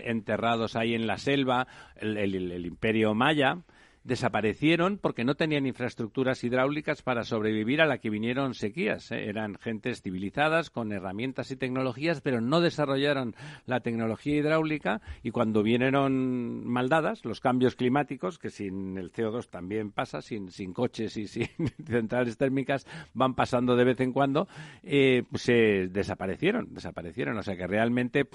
enterrados 0.05 0.75
ahí 0.75 0.93
en 0.93 1.07
la 1.07 1.17
selva, 1.17 1.67
el 1.95 2.65
imperio 2.65 3.13
maya, 3.13 3.57
desaparecieron 4.03 4.97
porque 4.97 5.23
no 5.23 5.35
tenían 5.35 5.65
infraestructuras 5.65 6.43
hidráulicas 6.43 7.01
para 7.01 7.23
sobrevivir 7.23 7.81
a 7.81 7.85
la 7.85 7.97
que 7.97 8.09
vinieron 8.09 8.53
sequías. 8.53 9.11
¿eh? 9.11 9.29
Eran 9.29 9.55
gentes 9.55 10.01
civilizadas 10.01 10.69
con 10.69 10.91
herramientas 10.91 11.51
y 11.51 11.55
tecnologías, 11.55 12.21
pero 12.21 12.41
no 12.41 12.61
desarrollaron 12.61 13.35
la 13.65 13.81
tecnología 13.81 14.37
hidráulica 14.37 15.01
y 15.23 15.31
cuando 15.31 15.63
vinieron 15.63 16.65
maldadas, 16.65 17.25
los 17.25 17.39
cambios 17.39 17.75
climáticos, 17.75 18.39
que 18.39 18.49
sin 18.49 18.97
el 18.97 19.11
CO2 19.11 19.49
también 19.49 19.91
pasa, 19.91 20.21
sin, 20.21 20.51
sin 20.51 20.73
coches 20.73 21.17
y 21.17 21.27
sin 21.27 21.47
centrales 21.85 22.37
térmicas 22.37 22.85
van 23.13 23.33
pasando 23.33 23.75
de 23.75 23.83
vez 23.83 23.99
en 23.99 24.13
cuando, 24.13 24.47
eh, 24.83 25.23
pues 25.29 25.43
se 25.43 25.87
desaparecieron, 25.87 26.73
desaparecieron. 26.73 27.37
O 27.37 27.43
sea 27.43 27.55
que 27.55 27.67
realmente 27.67 28.27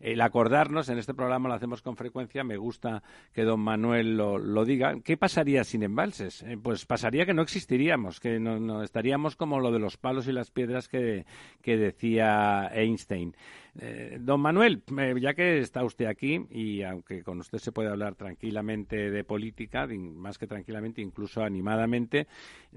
el 0.00 0.20
acordarnos, 0.20 0.88
en 0.88 0.98
este 0.98 1.14
programa 1.14 1.48
lo 1.48 1.54
hacemos 1.54 1.82
con 1.82 1.96
frecuencia, 1.96 2.42
me 2.44 2.56
gusta 2.56 3.02
que 3.32 3.42
don 3.42 3.60
Manuel 3.60 4.16
lo, 4.16 4.38
lo 4.38 4.64
diga, 4.64 4.94
¿Qué 5.10 5.16
pasaría 5.16 5.64
sin 5.64 5.82
embalses? 5.82 6.44
Eh, 6.44 6.56
pues 6.56 6.86
pasaría 6.86 7.26
que 7.26 7.34
no 7.34 7.42
existiríamos, 7.42 8.20
que 8.20 8.38
no, 8.38 8.80
estaríamos 8.84 9.34
como 9.34 9.58
lo 9.58 9.72
de 9.72 9.80
los 9.80 9.96
palos 9.96 10.28
y 10.28 10.32
las 10.32 10.52
piedras 10.52 10.86
que, 10.86 11.24
decía 11.64 12.70
Einstein. 12.72 13.34
Eh, 13.80 14.18
don 14.20 14.40
Manuel, 14.40 14.84
eh, 14.96 15.16
ya 15.20 15.34
que 15.34 15.58
está 15.58 15.82
usted 15.82 16.04
aquí 16.04 16.46
y 16.52 16.84
aunque 16.84 17.24
con 17.24 17.40
usted 17.40 17.58
se 17.58 17.72
puede 17.72 17.88
hablar 17.88 18.14
tranquilamente 18.14 19.10
de 19.10 19.24
política, 19.24 19.88
más 19.88 20.38
que 20.38 20.46
tranquilamente, 20.46 21.02
incluso 21.02 21.42
animadamente, 21.42 22.28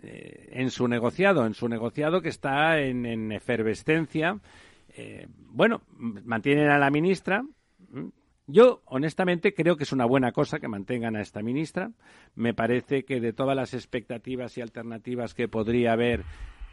en 0.02 0.72
su 0.72 0.88
negociado, 0.88 1.46
en 1.46 1.54
su 1.54 1.70
negociado 1.70 2.20
que 2.20 2.30
está 2.30 2.80
en, 2.80 3.06
en 3.06 3.32
efervescencia, 3.32 4.40
bueno, 5.52 5.84
mantienen 5.92 6.70
a 6.70 6.80
la 6.80 6.90
ministra, 6.90 7.46
yo, 8.48 8.82
honestamente, 8.86 9.54
creo 9.54 9.78
que 9.78 9.84
es 9.84 9.92
una 9.92 10.06
buena 10.06 10.32
cosa 10.32 10.60
que 10.60 10.68
mantengan 10.68 11.16
a 11.16 11.22
esta 11.22 11.42
ministra. 11.42 11.92
Me 12.36 12.54
parece 12.54 13.06
que 13.06 13.20
de 13.20 13.34
todas 13.34 13.56
las 13.56 13.74
expectativas 13.74 14.58
y 14.58 14.62
alternativas 14.62 15.34
que 15.34 15.48
podría 15.48 15.94
haber 15.94 16.24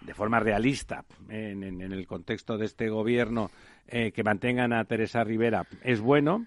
de 0.00 0.14
forma 0.14 0.40
realista 0.40 1.04
en, 1.28 1.62
el 1.62 2.06
contexto 2.06 2.56
de 2.56 2.64
este 2.64 2.88
gobierno, 2.88 3.50
eh, 3.86 4.12
que 4.12 4.24
mantengan 4.24 4.72
a 4.72 4.84
Teresa 4.84 5.24
Rivera 5.24 5.66
es 5.82 6.00
bueno 6.00 6.46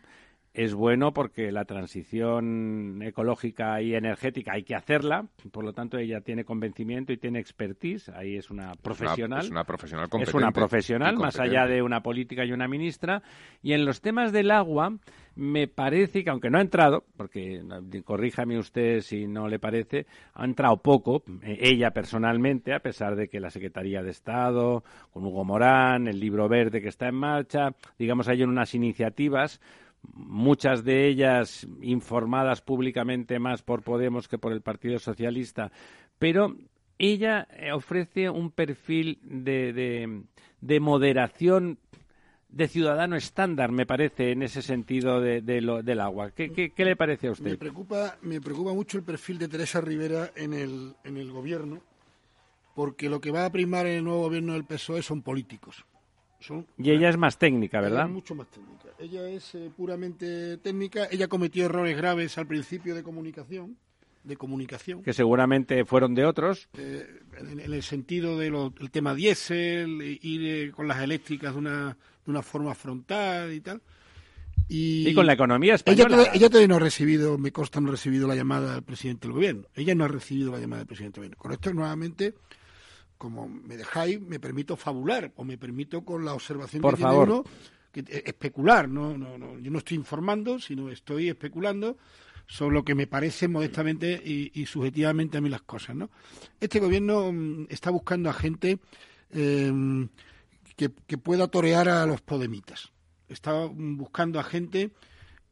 es 0.53 0.75
bueno 0.75 1.13
porque 1.13 1.51
la 1.51 1.65
transición 1.65 3.01
ecológica 3.01 3.81
y 3.81 3.95
energética 3.95 4.53
hay 4.53 4.63
que 4.63 4.75
hacerla, 4.75 5.25
por 5.51 5.63
lo 5.63 5.73
tanto 5.73 5.97
ella 5.97 6.21
tiene 6.21 6.45
convencimiento 6.45 7.11
y 7.11 7.17
tiene 7.17 7.39
expertise, 7.39 8.09
ahí 8.09 8.35
es 8.35 8.51
una 8.51 8.73
profesional. 8.75 9.45
Es 9.45 9.49
una, 9.49 9.63
profesional 9.63 10.07
Es 10.21 10.33
una 10.33 10.51
profesional, 10.51 11.17
más 11.17 11.39
allá 11.39 11.65
de 11.65 11.81
una 11.81 12.03
política 12.03 12.45
y 12.45 12.51
una 12.51 12.67
ministra. 12.67 13.23
Y 13.63 13.73
en 13.73 13.83
los 13.83 14.01
temas 14.01 14.31
del 14.31 14.51
agua, 14.51 14.95
me 15.35 15.67
parece 15.67 16.23
que, 16.23 16.29
aunque 16.29 16.51
no 16.51 16.59
ha 16.59 16.61
entrado, 16.61 17.03
porque 17.17 17.61
corríjame 18.05 18.59
usted 18.59 19.01
si 19.01 19.25
no 19.25 19.47
le 19.47 19.57
parece, 19.57 20.05
ha 20.35 20.45
entrado 20.45 20.77
poco, 20.77 21.23
eh, 21.41 21.57
ella 21.61 21.91
personalmente, 21.91 22.73
a 22.73 22.79
pesar 22.79 23.15
de 23.15 23.27
que 23.27 23.39
la 23.39 23.49
Secretaría 23.49 24.03
de 24.03 24.11
Estado, 24.11 24.83
con 25.11 25.25
Hugo 25.25 25.43
Morán, 25.43 26.07
el 26.07 26.19
libro 26.19 26.47
verde 26.47 26.81
que 26.81 26.89
está 26.89 27.07
en 27.07 27.15
marcha, 27.15 27.73
digamos, 27.97 28.27
hay 28.27 28.43
unas 28.43 28.75
iniciativas 28.75 29.59
muchas 30.13 30.83
de 30.83 31.07
ellas 31.07 31.67
informadas 31.81 32.61
públicamente 32.61 33.39
más 33.39 33.61
por 33.61 33.81
Podemos 33.83 34.27
que 34.27 34.37
por 34.37 34.51
el 34.51 34.61
Partido 34.61 34.99
Socialista, 34.99 35.71
pero 36.19 36.55
ella 36.97 37.47
eh, 37.51 37.71
ofrece 37.71 38.29
un 38.29 38.51
perfil 38.51 39.19
de, 39.23 40.23
de, 40.61 40.79
moderación 40.79 41.79
de 42.49 42.67
ciudadano 42.67 43.15
estándar, 43.15 43.71
me 43.71 43.85
parece, 43.85 44.31
en 44.31 44.43
ese 44.43 44.61
sentido 44.61 45.19
de, 45.19 45.41
del 45.41 45.99
agua. 45.99 46.31
¿Qué, 46.31 46.51
¿Qué, 46.51 46.85
le 46.85 46.95
parece 46.95 47.27
a 47.27 47.31
usted? 47.31 47.51
Me 47.51 47.57
preocupa, 47.57 48.17
me 48.21 48.39
preocupa 48.39 48.73
mucho 48.73 48.97
el 48.97 49.03
perfil 49.03 49.39
de 49.39 49.47
Teresa 49.47 49.81
Rivera 49.81 50.31
en 50.35 50.53
el, 50.53 50.95
en 51.03 51.17
el 51.17 51.31
gobierno, 51.31 51.81
porque 52.75 53.09
lo 53.09 53.19
que 53.19 53.31
va 53.31 53.45
a 53.45 53.51
primar 53.51 53.87
en 53.87 53.97
el 53.97 54.03
nuevo 54.03 54.21
gobierno 54.21 54.53
del 54.53 54.65
PSOE 54.65 55.01
son 55.01 55.23
políticos 55.23 55.83
y 56.77 56.91
ella 56.91 57.09
es 57.09 57.17
más 57.17 57.37
técnica, 57.37 57.81
¿verdad? 57.81 58.07
mucho 58.07 58.35
más 58.35 58.47
técnica. 58.49 58.89
Ella 58.99 59.27
es 59.29 59.55
eh, 59.55 59.71
puramente 59.75 60.57
técnica. 60.57 61.07
Ella 61.11 61.27
cometió 61.27 61.65
errores 61.65 61.97
graves 61.97 62.37
al 62.37 62.47
principio 62.47 62.95
de 62.95 63.03
comunicación 63.03 63.77
de 64.23 64.37
comunicación. 64.37 65.03
Que 65.03 65.13
seguramente 65.13 65.85
fueron 65.85 66.15
de 66.15 66.25
otros. 66.25 66.69
Eh, 66.77 67.05
en, 67.37 67.59
el 67.59 67.83
sentido 67.83 68.37
del 68.37 68.71
tema 68.91 69.13
diésel, 69.13 70.01
ir 70.21 70.41
eh, 70.45 70.71
con 70.71 70.87
las 70.87 71.01
eléctricas 71.01 71.53
de 71.53 71.59
una, 71.59 71.97
de 72.25 72.31
una 72.31 72.41
forma 72.41 72.73
frontal 72.73 73.53
y 73.53 73.59
tal. 73.59 73.81
Y, 74.69 75.13
con 75.13 75.25
la 75.25 75.33
economía 75.33 75.75
española. 75.75 76.29
Ella, 76.33 76.49
todavía 76.49 76.67
no 76.67 76.77
ha 76.77 76.79
recibido, 76.79 77.37
me 77.37 77.51
consta, 77.51 77.81
no 77.81 77.89
ha 77.89 77.91
recibido 77.91 78.27
la 78.27 78.35
llamada 78.35 78.75
del 78.75 78.83
presidente 78.83 79.27
del 79.27 79.33
gobierno. 79.33 79.67
Ella 79.75 79.93
no 79.93 80.05
ha 80.05 80.07
recibido 80.07 80.51
la 80.51 80.59
llamada 80.59 80.79
del 80.79 80.87
presidente 80.87 81.19
del 81.19 81.29
gobierno. 81.29 81.41
Con 81.41 81.51
esto, 81.51 81.73
nuevamente, 81.73 82.33
como 83.23 83.47
me 83.47 83.77
dejáis, 83.77 84.19
me 84.19 84.37
permito 84.37 84.75
fabular 84.75 85.31
o 85.37 85.45
me 85.45 85.57
permito 85.57 86.03
con 86.03 86.25
la 86.25 86.33
observación 86.33 86.81
Por 86.81 86.97
que 86.97 87.03
favor. 87.03 87.25
tiene 87.25 87.39
uno, 87.39 87.49
que, 87.89 88.01
eh, 88.01 88.23
especular, 88.25 88.89
no, 88.89 89.17
no, 89.17 89.37
no, 89.37 89.57
yo 89.59 89.71
no 89.71 89.77
estoy 89.77 89.95
informando, 89.95 90.59
sino 90.59 90.89
estoy 90.89 91.29
especulando 91.29 91.95
sobre 92.47 92.73
lo 92.73 92.83
que 92.83 92.95
me 92.95 93.07
parece 93.07 93.47
modestamente 93.47 94.21
y, 94.21 94.65
subjetivamente 94.65 95.37
a 95.37 95.41
mí 95.41 95.47
las 95.47 95.61
cosas, 95.61 95.95
¿no? 95.95 96.09
Este 96.59 96.81
gobierno 96.81 97.31
mm, 97.31 97.67
está 97.69 97.91
buscando 97.91 98.29
a 98.29 98.33
gente 98.33 98.79
em, 99.31 100.09
que, 100.75 100.91
que 101.07 101.17
pueda 101.17 101.47
torear 101.47 101.87
a 101.87 102.05
los 102.05 102.19
podemitas. 102.19 102.91
Está 103.29 103.53
buscando 103.71 104.37
a 104.37 104.43
gente 104.43 104.91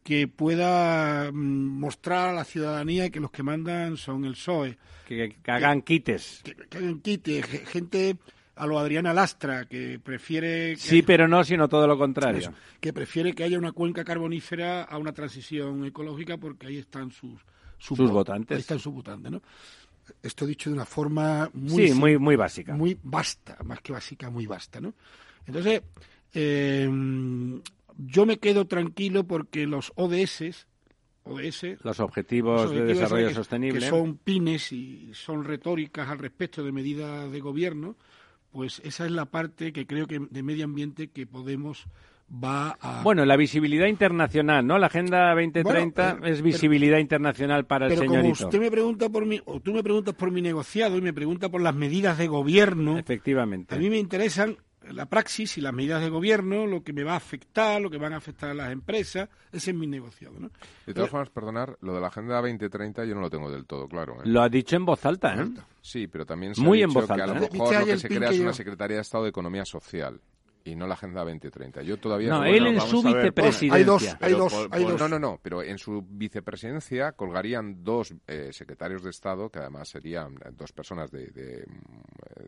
que 0.03 0.27
pueda 0.27 1.31
mm, 1.31 1.35
mostrar 1.79 2.29
a 2.29 2.33
la 2.33 2.43
ciudadanía 2.43 3.09
que 3.09 3.19
los 3.19 3.31
que 3.31 3.43
mandan 3.43 3.97
son 3.97 4.25
el 4.25 4.33
PSOE. 4.33 4.77
Que, 5.07 5.35
hagan 5.47 5.81
quites. 5.81 6.41
Que, 6.43 6.77
hagan 6.77 6.99
quites. 7.01 7.45
Gente 7.45 8.17
a 8.55 8.65
lo 8.65 8.77
Adriana 8.79 9.13
Lastra, 9.13 9.65
que 9.65 9.99
prefiere... 9.99 10.75
sí, 10.75 11.01
pero 11.01 11.27
no, 11.27 11.43
sino 11.43 11.67
todo 11.67 11.87
lo 11.87 11.97
contrario. 11.97 12.53
que 12.79 12.93
prefiere 12.93 13.33
que 13.33 13.43
haya 13.43 13.57
una 13.57 13.71
cuenca 13.71 14.03
carbonífera 14.03 14.83
a 14.83 14.97
una 14.97 15.13
transición 15.13 15.85
ecológica 15.85 16.37
porque 16.37 16.67
ahí 16.67 16.77
están 16.77 17.11
sus... 17.11 17.39
Sus, 17.77 17.97
votantes. 18.11 18.55
Ahí 18.55 18.61
están 18.61 18.77
sus 18.77 18.93
votantes, 18.93 19.31
¿no? 19.31 19.41
Esto 20.21 20.45
dicho 20.45 20.69
de 20.69 20.75
una 20.75 20.85
forma 20.85 21.49
muy... 21.53 21.87
Sí, 21.87 21.93
muy, 21.95 22.19
muy 22.19 22.35
básica. 22.35 22.75
Muy 22.75 22.95
vasta, 23.01 23.57
más 23.63 23.81
que 23.81 23.93
básica, 23.93 24.29
muy 24.29 24.45
vasta, 24.45 24.79
¿no? 24.79 24.93
Entonces, 25.47 25.81
eh, 26.33 26.87
yo 27.97 28.25
me 28.25 28.37
quedo 28.37 28.65
tranquilo 28.65 29.25
porque 29.25 29.67
los 29.67 29.91
ODS, 29.95 30.67
ODS 31.23 31.83
los 31.83 31.99
Objetivos, 31.99 32.71
de 32.71 32.85
Desarrollo 32.85 33.31
Sostenible, 33.31 33.79
que 33.79 33.87
son 33.87 34.17
pines 34.17 34.71
y 34.71 35.11
son 35.13 35.43
retóricas 35.43 36.09
al 36.09 36.19
respecto 36.19 36.63
de 36.63 36.71
medidas 36.71 37.31
de 37.31 37.39
gobierno, 37.39 37.95
pues 38.51 38.81
esa 38.83 39.05
es 39.05 39.11
la 39.11 39.25
parte 39.25 39.71
que 39.71 39.85
creo 39.85 40.07
que 40.07 40.19
de 40.19 40.43
medio 40.43 40.65
ambiente 40.65 41.09
que 41.09 41.25
podemos 41.25 41.87
va 42.31 42.77
a... 42.79 43.03
Bueno, 43.03 43.25
la 43.25 43.35
visibilidad 43.35 43.87
internacional, 43.87 44.65
¿no? 44.65 44.77
La 44.77 44.87
Agenda 44.87 45.29
2030 45.33 46.11
Bueno, 46.13 46.27
eh, 46.27 46.31
es 46.31 46.41
visibilidad 46.41 46.97
internacional 46.97 47.65
para 47.65 47.87
el 47.87 47.93
Pero 47.93 48.05
como 48.05 48.21
señorito. 48.21 48.45
usted 48.45 48.59
me 48.59 48.71
pregunta 48.71 49.09
por 49.09 49.25
mi, 49.25 49.41
o 49.45 49.59
tú 49.59 49.73
me 49.73 49.83
preguntas 49.83 50.15
por 50.15 50.31
mi 50.31 50.41
negociado 50.41 50.97
y 50.97 51.01
me 51.01 51.13
pregunta 51.13 51.49
por 51.49 51.61
las 51.61 51.75
medidas 51.75 52.17
de 52.17 52.27
gobierno, 52.27 52.97
Efectivamente. 52.97 53.75
a 53.75 53.77
mí 53.77 53.89
me 53.89 53.97
interesan 53.97 54.57
la 54.89 55.05
praxis 55.05 55.57
y 55.57 55.61
las 55.61 55.73
medidas 55.73 56.01
de 56.01 56.09
gobierno, 56.09 56.65
lo 56.65 56.83
que 56.83 56.91
me 56.93 57.03
va 57.03 57.13
a 57.13 57.17
afectar, 57.17 57.79
lo 57.81 57.89
que 57.89 57.97
van 57.97 58.13
a 58.13 58.17
afectar 58.17 58.49
a 58.49 58.53
las 58.53 58.71
empresas, 58.71 59.29
ese 59.51 59.71
es 59.71 59.77
mi 59.77 59.87
negociado, 59.87 60.39
¿no? 60.39 60.49
De 60.85 60.93
todas 60.93 61.09
formas, 61.09 61.29
perdonar, 61.29 61.77
lo 61.81 61.93
de 61.93 62.01
la 62.01 62.07
Agenda 62.07 62.35
2030 62.41 63.05
yo 63.05 63.13
no 63.15 63.21
lo 63.21 63.29
tengo 63.29 63.51
del 63.51 63.65
todo 63.65 63.87
claro. 63.87 64.15
¿eh? 64.15 64.21
Lo 64.25 64.41
ha 64.41 64.49
dicho 64.49 64.75
en 64.75 64.85
voz 64.85 65.05
alta, 65.05 65.35
¿eh? 65.35 65.45
Sí, 65.81 66.07
pero 66.07 66.25
también 66.25 66.55
se 66.55 66.61
Muy 66.61 66.81
ha 66.81 66.85
en 66.85 66.89
dicho 66.89 66.99
voz 67.01 67.07
que 67.07 67.11
a 67.13 67.15
alta, 67.25 67.27
lo 67.27 67.31
¿eh? 67.33 67.49
mejor 67.51 67.51
¿Viste 67.69 67.79
lo 67.79 67.85
que 67.85 67.97
se 67.99 68.07
crea 68.07 68.29
que 68.29 68.35
es 68.35 68.41
una 68.41 68.49
yo- 68.51 68.53
Secretaría 68.55 68.95
de 68.97 69.01
Estado 69.01 69.23
de 69.25 69.29
Economía 69.29 69.65
Social 69.65 70.19
y 70.63 70.75
no 70.75 70.85
la 70.85 70.93
Agenda 70.93 71.21
2030. 71.21 71.81
Yo 71.81 71.97
todavía 71.97 72.29
No, 72.29 72.39
no- 72.41 72.45
él 72.45 72.61
bueno, 72.63 72.81
en 72.83 72.87
su 72.87 73.01
vicepresidencia. 73.01 73.73
Hay 73.75 73.83
dos, 73.83 74.15
hay 74.21 74.33
dos, 74.33 74.53
por- 74.53 74.69
hay 74.75 74.83
dos. 74.83 74.99
No, 74.99 75.07
no, 75.09 75.17
no, 75.17 75.39
pero 75.41 75.63
en 75.63 75.79
su 75.79 76.03
vicepresidencia 76.07 77.13
colgarían 77.13 77.83
dos 77.83 78.13
eh, 78.27 78.49
secretarios 78.51 79.01
de 79.03 79.09
Estado, 79.09 79.49
que 79.49 79.57
además 79.57 79.89
serían 79.89 80.35
dos 80.53 80.71
personas 80.71 81.09
de, 81.09 81.27
de, 81.31 81.65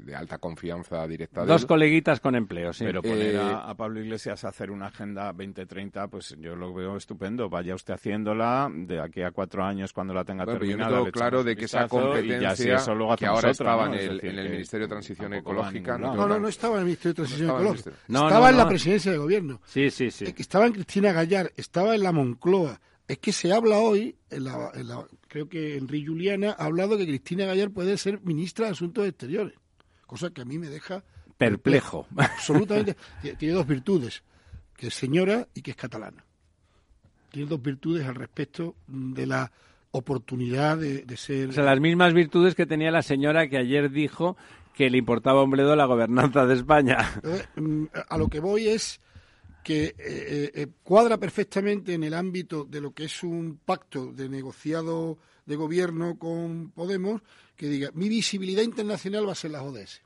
de 0.01 0.15
alta 0.15 0.37
confianza 0.37 1.07
directa 1.07 1.41
de 1.41 1.47
Dos 1.47 1.61
él. 1.63 1.67
coleguitas 1.67 2.19
con 2.19 2.35
empleo, 2.35 2.73
sí. 2.73 2.83
Pero 2.85 3.01
poner 3.01 3.35
Eh, 3.35 3.37
a, 3.39 3.69
a 3.69 3.75
Pablo 3.75 4.01
Iglesias 4.01 4.43
a 4.43 4.49
hacer 4.49 4.71
una 4.71 4.87
agenda 4.87 5.31
2030, 5.33 6.07
pues 6.07 6.35
yo 6.39 6.55
lo 6.55 6.73
veo 6.73 6.97
estupendo. 6.97 7.49
Vaya 7.49 7.75
usted 7.75 7.93
haciéndola 7.93 8.69
de 8.73 8.99
aquí 8.99 9.21
a 9.21 9.31
cuatro 9.31 9.63
años 9.63 9.93
cuando 9.93 10.13
la 10.13 10.23
tenga 10.25 10.45
Bueno, 10.45 10.59
pero 10.59 10.71
yo 10.71 10.77
no 10.77 10.83
terminada. 10.83 11.05
le 11.05 11.11
claro 11.11 11.43
de 11.43 11.55
que 11.55 11.65
esa 11.65 11.83
vistazo 11.83 11.99
y 12.19 12.27
ya 12.27 12.49
competencia 12.49 12.55
si 12.55 12.69
eso 12.71 12.95
luego 12.95 13.15
que 13.15 13.25
ahora 13.25 13.51
estaba 13.51 13.87
¿no? 13.87 13.93
en 13.93 13.99
Es 13.99 14.05
el, 14.09 14.15
decir, 14.17 14.29
en 14.29 14.39
el 14.39 14.45
que 14.45 14.51
Ministerio 14.51 14.87
de 14.87 14.89
Transición 14.91 15.33
Ecológica. 15.33 15.97
No, 15.97 16.15
no, 16.27 16.39
no 16.39 16.47
estaba 16.47 16.73
en 16.75 16.79
el 16.79 16.85
Ministerio 16.85 17.11
de 17.13 17.15
Transición 17.15 17.47
estaba 17.49 17.59
en 17.61 17.65
el 17.67 17.73
Ecológica. 17.79 18.03
No, 18.07 18.27
estaba 18.27 18.45
no, 18.45 18.49
en 18.49 18.57
la 18.57 18.63
no. 18.63 18.69
presidencia 18.69 19.11
de 19.11 19.17
gobierno. 19.17 19.61
Sí, 19.65 19.89
sí, 19.89 20.11
sí. 20.11 20.33
Que 20.33 20.41
Estaba 20.41 20.65
en 20.65 20.73
Cristina 20.73 21.11
Gallar, 21.11 21.51
estaba 21.57 21.95
en 21.95 22.03
la 22.03 22.11
Moncloa. 22.11 22.79
Es 23.07 23.17
que 23.19 23.33
se 23.33 23.51
habla 23.51 23.79
hoy, 23.79 24.15
en 24.29 24.45
la, 24.45 24.71
en 24.75 24.87
la- 24.87 25.05
creo 25.27 25.49
que 25.49 25.75
Enrique 25.77 26.07
Juliana 26.07 26.55
ha 26.57 26.65
hablado 26.65 26.97
que 26.97 27.05
Cristina 27.05 27.45
Gallar 27.45 27.69
puede 27.71 27.97
ser 27.97 28.21
ministra 28.21 28.67
de 28.67 28.71
Asuntos 28.71 29.05
Exteriores, 29.05 29.55
cosa 30.05 30.29
que 30.31 30.41
a 30.41 30.45
mí 30.45 30.57
me 30.57 30.69
deja 30.69 31.03
Perplejo. 31.37 32.07
absolutamente. 32.17 32.95
Tiene- 33.37 33.53
dos 33.55 33.67
virtudes, 33.67 34.23
que 34.75 34.87
es 34.87 34.93
señora 34.93 35.47
y 35.53 35.61
que 35.61 35.71
es 35.71 35.77
catalana. 35.77 36.23
Tiene 37.31 37.49
dos 37.49 37.61
virtudes 37.61 38.05
al 38.07 38.15
respecto 38.15 38.75
de 38.87 39.25
la 39.25 39.51
oportunidad 39.91 40.77
de, 40.77 41.03
de 41.03 41.17
ser... 41.17 41.49
O 41.49 41.51
sea, 41.51 41.63
las 41.63 41.79
mismas 41.79 42.13
virtudes 42.13 42.55
que 42.55 42.65
tenía 42.65 42.91
la 42.91 43.01
señora 43.01 43.47
que 43.47 43.57
ayer 43.57 43.89
dijo 43.91 44.37
que 44.73 44.89
le 44.89 44.97
importaba 44.97 45.43
un 45.43 45.51
bledo 45.51 45.75
la 45.75 45.85
gobernanza 45.85 46.45
de 46.45 46.55
España. 46.55 46.97
Entonces, 47.15 47.47
mm, 47.55 47.85
a 48.09 48.17
lo 48.17 48.27
que 48.27 48.39
voy 48.39 48.67
es 48.69 48.99
que 49.63 49.85
eh, 49.85 49.93
eh, 49.97 50.51
eh, 50.55 50.67
cuadra 50.83 51.17
perfectamente 51.17 51.93
en 51.93 52.03
el 52.03 52.13
ámbito 52.13 52.65
de 52.65 52.81
lo 52.81 52.91
que 52.93 53.05
es 53.05 53.23
un 53.23 53.59
pacto 53.63 54.11
de 54.11 54.27
negociado 54.29 55.17
de 55.45 55.55
gobierno 55.55 56.17
con 56.17 56.71
Podemos, 56.71 57.21
que 57.55 57.67
diga, 57.67 57.91
mi 57.93 58.09
visibilidad 58.09 58.63
internacional 58.63 59.27
va 59.27 59.33
a 59.33 59.35
ser 59.35 59.51
las 59.51 59.63
ODS. 59.63 60.01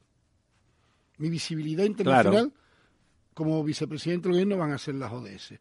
Mi 1.17 1.29
visibilidad 1.29 1.85
internacional 1.85 2.53
como 3.33 3.63
vicepresidente 3.63 4.27
del 4.27 4.33
gobierno 4.33 4.57
van 4.57 4.71
a 4.71 4.77
ser 4.77 4.95
las 4.95 5.11
ODS. 5.11 5.53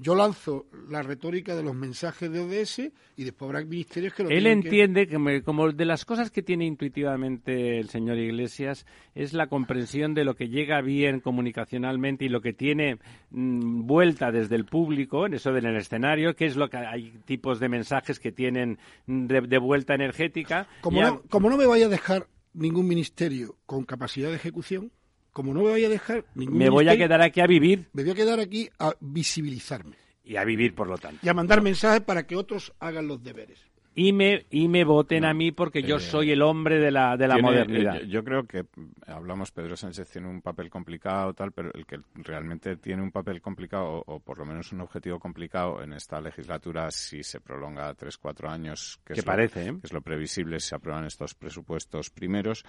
Yo 0.00 0.14
lanzo 0.14 0.66
la 0.88 1.02
retórica 1.02 1.56
de 1.56 1.64
los 1.64 1.74
mensajes 1.74 2.30
de 2.30 2.38
ODS 2.38 2.92
y 3.16 3.24
después 3.24 3.48
habrá 3.48 3.64
ministerios 3.64 4.14
que 4.14 4.22
lo 4.22 4.30
Él 4.30 4.44
que- 4.44 4.52
entiende 4.52 5.08
que 5.08 5.42
como 5.42 5.72
de 5.72 5.84
las 5.84 6.04
cosas 6.04 6.30
que 6.30 6.40
tiene 6.42 6.66
intuitivamente 6.66 7.78
el 7.80 7.88
señor 7.88 8.16
Iglesias 8.18 8.86
es 9.16 9.32
la 9.32 9.48
comprensión 9.48 10.14
de 10.14 10.24
lo 10.24 10.36
que 10.36 10.48
llega 10.48 10.80
bien 10.82 11.18
comunicacionalmente 11.18 12.24
y 12.24 12.28
lo 12.28 12.40
que 12.40 12.52
tiene 12.52 12.98
mm, 13.30 13.86
vuelta 13.86 14.30
desde 14.30 14.54
el 14.56 14.66
público, 14.66 15.26
en 15.26 15.34
eso 15.34 15.52
del 15.52 15.66
escenario, 15.76 16.36
que 16.36 16.46
es 16.46 16.56
lo 16.56 16.68
que 16.70 16.76
hay 16.76 17.12
tipos 17.24 17.58
de 17.58 17.68
mensajes 17.68 18.20
que 18.20 18.30
tienen 18.30 18.78
mm, 19.06 19.26
de, 19.26 19.40
de 19.42 19.58
vuelta 19.58 19.94
energética. 19.94 20.68
Como, 20.80 21.02
no, 21.02 21.22
como 21.22 21.50
no 21.50 21.56
me 21.56 21.66
vaya 21.66 21.86
a 21.86 21.90
dejar 21.90 22.28
ningún 22.54 22.86
ministerio 22.86 23.56
con 23.66 23.84
capacidad 23.84 24.28
de 24.30 24.36
ejecución, 24.36 24.92
como 25.32 25.52
no 25.54 25.62
me 25.62 25.70
vaya 25.70 25.86
a 25.86 25.90
dejar 25.90 26.24
ningún 26.34 26.58
me 26.58 26.68
voy 26.70 26.88
a 26.88 26.96
quedar 26.96 27.20
aquí 27.22 27.40
a 27.40 27.46
vivir 27.46 27.88
me 27.92 28.02
voy 28.02 28.12
a 28.12 28.14
quedar 28.14 28.40
aquí 28.40 28.68
a 28.78 28.92
visibilizarme 29.00 29.96
y 30.24 30.36
a 30.36 30.44
vivir 30.44 30.74
por 30.74 30.88
lo 30.88 30.98
tanto. 30.98 31.20
y 31.24 31.28
a 31.28 31.34
mandar 31.34 31.62
mensajes 31.62 32.00
para 32.02 32.26
que 32.26 32.36
otros 32.36 32.72
hagan 32.80 33.06
los 33.08 33.22
deberes. 33.22 33.60
Y 33.94 34.12
me, 34.12 34.46
y 34.50 34.68
me 34.68 34.84
voten 34.84 35.24
a 35.24 35.34
mí 35.34 35.50
porque 35.50 35.82
yo 35.82 35.96
eh, 35.96 36.00
soy 36.00 36.30
el 36.30 36.40
hombre 36.42 36.78
de 36.78 36.92
la, 36.92 37.16
de 37.16 37.26
la 37.26 37.34
Tiene- 37.34 37.48
modernidad. 37.48 37.96
eh, 37.96 38.06
yo, 38.06 38.22
creo 38.22 38.46
que 38.46 38.62
mm, 38.62 38.92
hablamos, 39.08 39.50
Pedro 39.50 39.76
Sánchez 39.76 40.08
tiene 40.08 40.28
un 40.28 40.40
papel 40.40 40.70
complicado, 40.70 41.34
tal, 41.34 41.50
pero 41.50 41.72
el 41.74 41.84
que 41.84 41.98
realmente 42.14 42.76
tiene 42.76 43.02
un 43.02 43.10
papel 43.10 43.40
complicado, 43.40 43.86
o, 43.86 44.04
o 44.14 44.20
por 44.20 44.38
lo 44.38 44.44
menos 44.44 44.70
un 44.72 44.82
objetivo 44.82 45.18
complicado 45.18 45.82
en 45.82 45.94
esta 45.94 46.20
legislatura, 46.20 46.92
si 46.92 47.24
se 47.24 47.40
prolonga 47.40 47.92
tres, 47.94 48.18
cuatro 48.18 48.48
años, 48.48 49.00
que, 49.04 49.14
Que 49.14 49.20
es, 49.20 49.26
lo- 49.26 49.32
parece, 49.32 49.66
¿eh? 49.66 49.72
que 49.80 49.86
es 49.88 49.92
lo 49.92 50.00
previsible 50.00 50.60
si 50.60 50.68
se 50.68 50.74
aprueban 50.76 51.04
estos 51.04 51.34
presupuestos 51.34 52.10
primeros, 52.10 52.64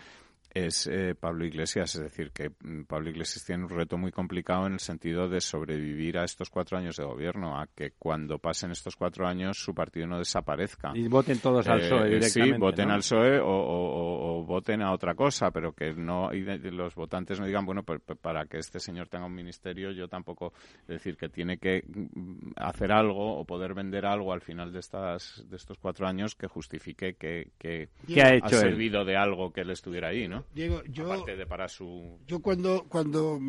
es 0.53 0.87
eh, 0.87 1.15
Pablo 1.19 1.45
Iglesias. 1.45 1.95
Es 1.95 2.01
decir, 2.01 2.31
que 2.31 2.49
mm, 2.49 2.83
Pablo 2.83 3.09
Iglesias 3.09 3.45
tiene 3.45 3.63
un 3.63 3.69
reto 3.69 3.97
muy 3.97 4.11
complicado 4.11 4.65
en 4.67 4.73
el 4.73 4.79
sentido 4.79 5.29
de 5.29 5.41
sobrevivir 5.41 6.17
a 6.17 6.23
estos 6.23 6.49
cuatro 6.49 6.77
años 6.77 6.95
de 6.97 7.03
gobierno, 7.05 7.59
a 7.59 7.67
que 7.67 7.91
cuando 7.97 8.39
pasen 8.39 8.71
estos 8.71 8.95
cuatro 8.95 9.27
años 9.27 9.57
su 9.57 9.73
partido 9.73 10.07
no 10.07 10.17
desaparezca. 10.17 10.91
Y 10.95 11.07
voten 11.07 11.39
todos 11.39 11.67
al 11.67 11.79
Eh, 11.79 11.83
PSOE 11.83 12.01
eh, 12.07 12.09
directamente. 12.15 12.55
Sí, 12.55 12.59
voten 12.59 12.87
¿no? 12.87 12.93
al 12.95 12.99
PSOE 12.99 13.39
o, 13.39 13.47
o- 13.47 13.89
o- 13.93 14.39
o 14.39 14.43
voten 14.45 14.81
a 14.81 14.91
otra 14.91 15.15
cosa, 15.15 15.51
pero 15.51 15.73
que 15.73 15.93
no 15.93 16.33
y 16.33 16.41
los 16.71 16.95
votantes 16.95 17.39
no 17.39 17.45
digan, 17.45 17.65
bueno, 17.65 17.83
pues, 17.83 18.01
pues, 18.05 18.17
para 18.19 18.45
que 18.45 18.57
este 18.57 18.79
señor 18.79 19.07
tenga 19.07 19.25
un 19.25 19.35
ministerio, 19.35 19.91
yo 19.91 20.07
tampoco, 20.07 20.53
es 20.81 20.87
decir, 20.87 21.17
que 21.17 21.29
tiene 21.29 21.57
que 21.57 21.83
mm, 21.87 22.51
hacer 22.55 22.91
algo 22.91 23.37
o 23.39 23.45
poder 23.45 23.73
vender 23.73 24.05
algo 24.05 24.33
al 24.33 24.41
final 24.41 24.71
de 24.71 24.79
estas 24.79 25.45
de 25.49 25.55
estos 25.55 25.77
cuatro 25.77 26.07
años 26.07 26.35
que 26.35 26.47
justifique 26.47 27.13
que, 27.15 27.49
que 27.57 27.89
¿Qué 28.07 28.21
ha 28.21 28.33
hecho 28.33 28.49
servido 28.57 29.05
de 29.05 29.15
algo 29.17 29.51
que 29.51 29.61
él 29.61 29.69
estuviera 29.71 30.09
ahí, 30.09 30.27
¿no? 30.27 30.38
Diego, 30.53 30.83
yo, 30.89 31.11
Aparte 31.11 31.35
de 31.35 31.45
para 31.45 31.67
su 31.67 32.19
yo 32.27 32.39
cuando, 32.41 32.85
cuando 32.89 33.39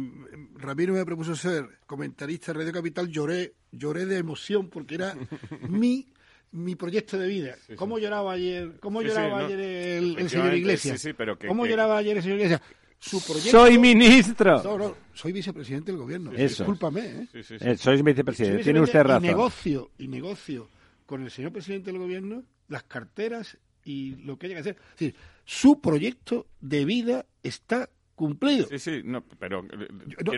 Ramiro 0.55 0.95
me 0.95 1.05
propuso 1.05 1.35
ser 1.35 1.67
comentarista 1.87 2.53
de 2.53 2.59
Radio 2.61 2.73
Capital 2.73 3.09
lloré, 3.09 3.55
lloré 3.73 4.07
de 4.07 4.19
emoción 4.19 4.69
porque 4.69 4.95
era 4.97 5.15
mi 5.69 6.07
mi 6.53 6.75
proyecto 6.75 7.17
de 7.17 7.29
vida. 7.29 7.55
¿Cómo 7.77 7.99
lloraba 8.01 8.33
ayer, 8.33 8.79
cómo 8.81 9.01
Sí, 9.03 9.07
sí, 9.09 9.15
lloraba 9.15 9.39
no. 9.41 9.47
ayer 9.47 9.61
el, 9.61 10.19
el 10.19 10.29
señor 10.31 10.53
Iglesias? 10.55 11.01
sí, 11.01 11.09
sí, 11.11 11.15
pero 11.17 11.39
que- 11.39 11.47
¿Cómo 11.47 11.63
que- 11.63 11.71
lloraba 11.71 11.97
ayer 11.99 12.17
el 12.17 12.23
señor 12.25 12.39
Iglesias? 12.39 12.61
Su 12.99 13.25
proyecto... 13.25 13.51
Soy 13.53 13.79
ministro. 13.79 14.63
No, 14.63 14.77
no, 14.77 14.97
soy 15.15 15.33
vicepresidente 15.33 15.91
del 15.93 16.01
gobierno. 16.01 16.33
Eso. 16.33 16.65
Discúlpame, 16.65 17.01
¿eh? 17.01 17.29
Sí, 17.33 17.43
sí, 17.45 17.59
sí. 17.59 17.65
Eh, 17.69 17.77
sois 17.79 18.03
vicepresidente, 18.03 18.59
Soy 18.59 18.65
tiene 18.65 18.81
usted 18.81 19.03
razón. 19.05 19.25
Y 19.25 19.29
negocio, 19.29 19.91
y 19.97 20.09
negocio 20.09 20.69
con 21.07 21.23
el 21.23 21.31
señor 21.31 21.53
presidente 21.53 21.93
del 21.93 22.01
gobierno 22.01 22.43
las 22.69 22.83
carteras 22.83 23.57
y 23.85 24.17
lo 24.17 24.37
que 24.37 24.47
haya 24.47 24.57
que 24.57 24.61
hacer. 24.61 24.77
Es 24.77 24.91
decir, 24.99 25.15
su 25.53 25.81
proyecto 25.81 26.47
de 26.61 26.85
vida 26.85 27.27
está 27.43 27.89
cumplido. 28.15 28.69
Sí, 28.69 28.79
sí, 28.79 29.01
no, 29.05 29.25
pero 29.39 29.65
eh, 29.65 29.89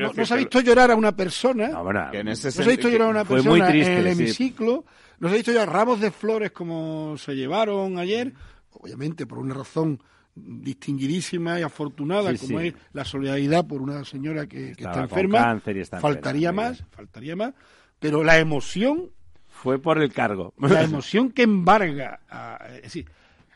No, 0.01 0.25
se 0.25 0.33
ha 0.33 0.37
visto 0.39 0.61
llorar 0.61 0.91
a 0.91 0.97
una 0.97 1.15
persona, 1.15 1.69
No, 1.69 1.85
bueno, 1.85 2.09
que 2.11 2.21
en 2.21 2.29
ese 2.29 2.49
no 2.49 2.53
se 2.53 2.63
ha 2.63 2.67
visto 2.69 2.89
llorar 2.89 3.09
a 3.09 3.11
una 3.11 3.25
persona 3.27 3.51
muy 3.51 3.61
triste, 3.61 3.93
en 3.99 4.07
el 4.07 4.15
sí. 4.17 4.23
hemiciclo, 4.23 4.87
no 5.19 5.29
se 5.29 5.35
ha 5.35 5.37
visto 5.37 5.53
llorar 5.53 5.71
ramos 5.71 6.01
de 6.01 6.11
flores 6.13 6.53
como 6.53 7.15
se 7.19 7.35
llevaron 7.35 7.99
ayer, 7.99 8.33
obviamente 8.71 9.27
por 9.27 9.37
una 9.39 9.53
razón 9.53 10.01
distinguidísima 10.35 11.61
y 11.61 11.63
afortunada 11.63 12.31
Sí, 12.35 12.47
como 12.47 12.61
sí. 12.61 12.69
es 12.69 12.75
la 12.95 13.05
solidaridad 13.05 13.67
por 13.67 13.83
una 13.83 14.03
señora 14.05 14.47
que, 14.47 14.73
que 14.73 14.85
está 14.85 14.93
con 14.93 15.03
enferma, 15.03 15.39
cáncer 15.41 15.77
y 15.77 15.81
está 15.81 15.97
enferma, 15.99 16.15
faltaría 16.15 16.53
más, 16.53 16.79
bien. 16.79 16.89
faltaría 16.91 17.37
más, 17.37 17.55
pero 17.99 18.25
la 18.25 18.39
emoción 18.39 19.11
Fue 19.49 19.79
por 19.79 20.01
el 20.01 20.11
cargo. 20.13 20.55
la 20.57 20.83
emoción 20.83 21.31
que 21.31 21.43
embarga, 21.43 22.21
a- 22.31 22.59
es 22.77 22.83
decir, 22.85 23.07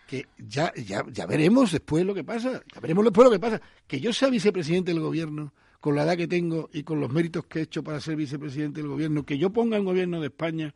que 0.06 0.26
ya, 0.38 0.72
ya, 0.76 1.04
ya 1.10 1.26
veremos 1.26 1.72
después 1.72 2.04
lo 2.04 2.14
que 2.14 2.24
pasa, 2.24 2.62
ya 2.72 2.80
veremos 2.80 3.04
después 3.04 3.24
lo 3.24 3.32
que 3.32 3.40
pasa. 3.40 3.60
Que 3.86 4.00
yo 4.00 4.12
sea 4.12 4.30
vicepresidente 4.30 4.92
del 4.92 5.00
gobierno, 5.00 5.52
con 5.80 5.96
la 5.96 6.04
edad 6.04 6.16
que 6.16 6.28
tengo 6.28 6.70
y 6.72 6.84
con 6.84 7.00
los 7.00 7.10
méritos 7.12 7.46
que 7.46 7.60
he 7.60 7.62
hecho 7.62 7.82
para 7.82 8.00
ser 8.00 8.16
vicepresidente 8.16 8.80
del 8.80 8.88
gobierno, 8.88 9.24
que 9.24 9.38
yo 9.38 9.50
ponga 9.50 9.76
en 9.76 9.84
gobierno 9.84 10.20
de 10.20 10.28
España, 10.28 10.72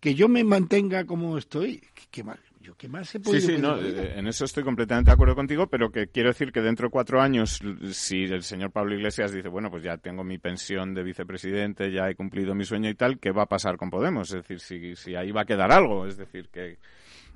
que 0.00 0.14
yo 0.14 0.28
me 0.28 0.44
mantenga 0.44 1.04
como 1.04 1.38
estoy, 1.38 1.82
¿qué, 2.10 2.22
más? 2.22 2.38
Yo, 2.60 2.74
¿qué 2.76 2.88
más 2.88 3.08
se 3.08 3.20
puede 3.20 3.40
Sí, 3.40 3.46
sí, 3.46 3.58
no, 3.58 3.80
eh, 3.80 4.18
en 4.18 4.26
eso 4.26 4.44
estoy 4.44 4.62
completamente 4.62 5.10
de 5.10 5.14
acuerdo 5.14 5.34
contigo, 5.34 5.68
pero 5.68 5.90
que 5.90 6.08
quiero 6.08 6.30
decir 6.30 6.52
que 6.52 6.60
dentro 6.60 6.88
de 6.88 6.90
cuatro 6.90 7.20
años, 7.20 7.60
si 7.92 8.24
el 8.24 8.42
señor 8.42 8.72
Pablo 8.72 8.94
Iglesias 8.94 9.32
dice, 9.32 9.48
bueno, 9.48 9.70
pues 9.70 9.82
ya 9.82 9.96
tengo 9.96 10.22
mi 10.22 10.38
pensión 10.38 10.94
de 10.94 11.02
vicepresidente, 11.02 11.90
ya 11.92 12.10
he 12.10 12.14
cumplido 12.14 12.54
mi 12.54 12.64
sueño 12.64 12.90
y 12.90 12.94
tal, 12.94 13.18
¿qué 13.18 13.30
va 13.30 13.44
a 13.44 13.46
pasar 13.46 13.76
con 13.76 13.88
Podemos? 13.88 14.28
Es 14.30 14.36
decir, 14.36 14.60
si, 14.60 14.96
si 14.96 15.14
ahí 15.14 15.32
va 15.32 15.42
a 15.42 15.46
quedar 15.46 15.72
algo, 15.72 16.06
es 16.06 16.16
decir, 16.16 16.48
que... 16.48 16.78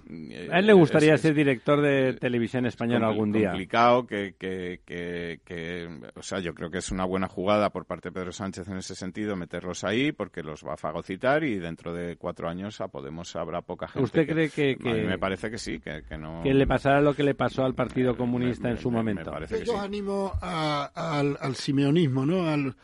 eh, 0.08 0.48
A 0.50 0.58
él 0.58 0.66
le 0.66 0.72
gustaría 0.72 1.14
es- 1.14 1.20
ser 1.20 1.34
director 1.34 1.80
de 1.80 2.14
televisión 2.14 2.66
española 2.66 3.06
compli- 3.08 3.10
algún 3.10 3.32
día. 3.32 3.48
complicado 3.50 4.06
que, 4.06 4.34
que, 4.38 4.80
que, 4.86 5.40
que- 5.44 5.88
o 6.14 6.22
sea 6.22 6.38
yo 6.40 6.54
creo 6.54 6.70
que 6.70 6.78
es 6.78 6.90
una 6.90 7.04
buena 7.04 7.28
jugada 7.28 7.70
por 7.70 7.84
parte 7.86 8.08
de 8.08 8.12
Pedro 8.12 8.32
Sánchez 8.32 8.68
en 8.68 8.76
ese 8.78 8.94
sentido 8.94 9.36
meterlos 9.36 9.84
ahí 9.84 10.12
porque 10.12 10.42
los 10.42 10.64
va 10.64 10.74
a 10.74 10.76
fagocitar 10.76 11.44
y 11.44 11.58
dentro 11.58 11.92
de 11.92 12.16
cuatro 12.16 12.48
años 12.48 12.80
a 12.80 12.88
Podemos 12.88 13.34
habrá 13.36 13.60
poca 13.62 13.88
gente 13.88 14.04
¿Usted 14.04 14.26
cree 14.28 14.48
que- 14.50 14.76
a 14.80 14.84
mí 14.84 15.00
que- 15.00 15.06
me 15.06 15.18
parece 15.18 15.50
que 15.50 15.58
sí 15.58 15.78
que, 15.80 16.02
que 16.08 16.16
no 16.18 16.42
Que 16.42 16.54
le 16.54 16.66
pasará 16.66 17.00
lo 17.00 17.14
que 17.14 17.22
le 17.22 17.34
pasó 17.34 17.64
al 17.64 17.74
Partido 17.74 18.12
Me- 18.12 18.18
Comunista 18.18 18.64
me- 18.68 18.70
en 18.74 18.78
su 18.78 18.90
me- 18.90 18.96
me 18.98 19.12
momento. 19.12 19.30
parece 19.30 19.58
que 19.60 19.64
Yo 19.64 19.72
sí. 19.72 19.78
animo 19.78 20.32
a- 20.40 20.90
al, 20.94 21.36
al 21.40 21.54
simeonismo, 21.54 22.26
¿no? 22.26 22.48
Al, 22.48 22.74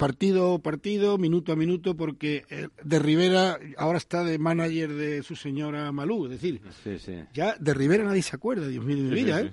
partido 0.00 0.54
a 0.54 0.58
partido, 0.58 1.18
minuto 1.18 1.52
a 1.52 1.56
minuto, 1.56 1.94
porque 1.94 2.44
eh, 2.48 2.68
de 2.82 2.98
Rivera 2.98 3.58
ahora 3.76 3.98
está 3.98 4.24
de 4.24 4.38
manager 4.38 4.94
de 4.94 5.22
su 5.22 5.36
señora 5.36 5.92
Malú, 5.92 6.24
es 6.24 6.30
decir, 6.30 6.62
ya 7.34 7.54
de 7.60 7.74
Rivera 7.74 8.04
nadie 8.04 8.22
se 8.22 8.34
acuerda, 8.34 8.66
Dios 8.66 8.82
mío 8.82 8.96
de 8.96 9.02
mi 9.02 9.14
vida, 9.14 9.42
¿eh? 9.42 9.52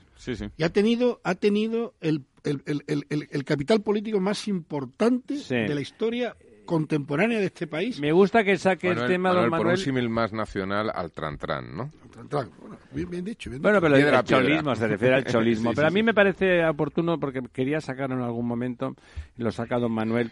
Y 0.58 0.64
ha 0.64 0.70
tenido, 0.70 1.20
ha 1.24 1.36
tenido 1.36 1.96
el, 2.00 2.24
el, 2.44 2.62
el, 2.66 3.06
el 3.30 3.44
capital 3.44 3.82
político 3.82 4.22
más 4.22 4.48
importante 4.48 5.36
de 5.36 5.76
la 5.76 5.82
historia 5.82 6.36
contemporánea 6.68 7.40
de 7.40 7.48
este 7.48 7.66
país. 7.66 8.00
Me 8.00 8.12
gusta 8.12 8.44
que 8.44 8.58
saque 8.58 8.90
el 8.90 9.08
tema, 9.08 9.30
Manuel, 9.30 9.44
don 9.44 9.50
Manuel. 9.50 9.64
Por 9.64 9.72
un 9.72 9.78
símil 9.78 10.10
más 10.10 10.32
nacional 10.32 10.92
al 10.94 11.12
Trantran, 11.12 11.76
¿no? 11.76 11.90
Bueno, 12.30 12.78
bien, 12.92 13.26
dicho. 13.26 13.50
Bien 13.50 13.62
bueno, 13.62 13.80
dicho. 13.80 13.92
pero 13.92 14.20
el 14.20 14.24
cholismo, 14.24 14.76
se 14.76 14.88
refiere 14.88 15.16
al 15.16 15.24
cholismo. 15.26 15.72
Sí, 15.72 15.76
pero 15.76 15.88
a 15.88 15.90
sí, 15.90 15.94
mí 15.96 16.00
sí. 16.02 16.04
me 16.04 16.14
parece 16.14 16.66
oportuno, 16.66 17.20
porque 17.20 17.42
quería 17.52 17.82
sacarlo 17.82 18.16
en 18.16 18.22
algún 18.22 18.48
momento, 18.48 18.96
lo 19.38 19.52
saca 19.52 19.80
don 19.80 19.92
Manuel. 19.92 20.32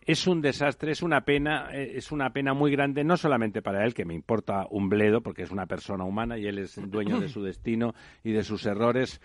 Es 0.00 0.26
un 0.26 0.40
desastre, 0.40 0.92
es 0.92 1.02
una 1.02 1.20
pena, 1.20 1.68
eh, 1.72 1.92
es 1.94 2.10
una 2.10 2.32
pena 2.32 2.54
muy 2.54 2.72
grande, 2.72 3.04
no 3.04 3.16
solamente 3.16 3.62
para 3.62 3.84
él, 3.84 3.94
que 3.94 4.04
me 4.04 4.14
importa 4.14 4.66
un 4.70 4.88
bledo, 4.88 5.20
porque 5.20 5.42
es 5.42 5.50
una 5.50 5.66
persona 5.66 6.04
humana 6.04 6.38
y 6.38 6.46
él 6.46 6.58
es 6.58 6.80
dueño 6.90 7.20
de 7.20 7.28
su 7.28 7.42
destino 7.42 7.94
y 8.24 8.32
de 8.32 8.42
sus 8.42 8.66
errores. 8.66 9.20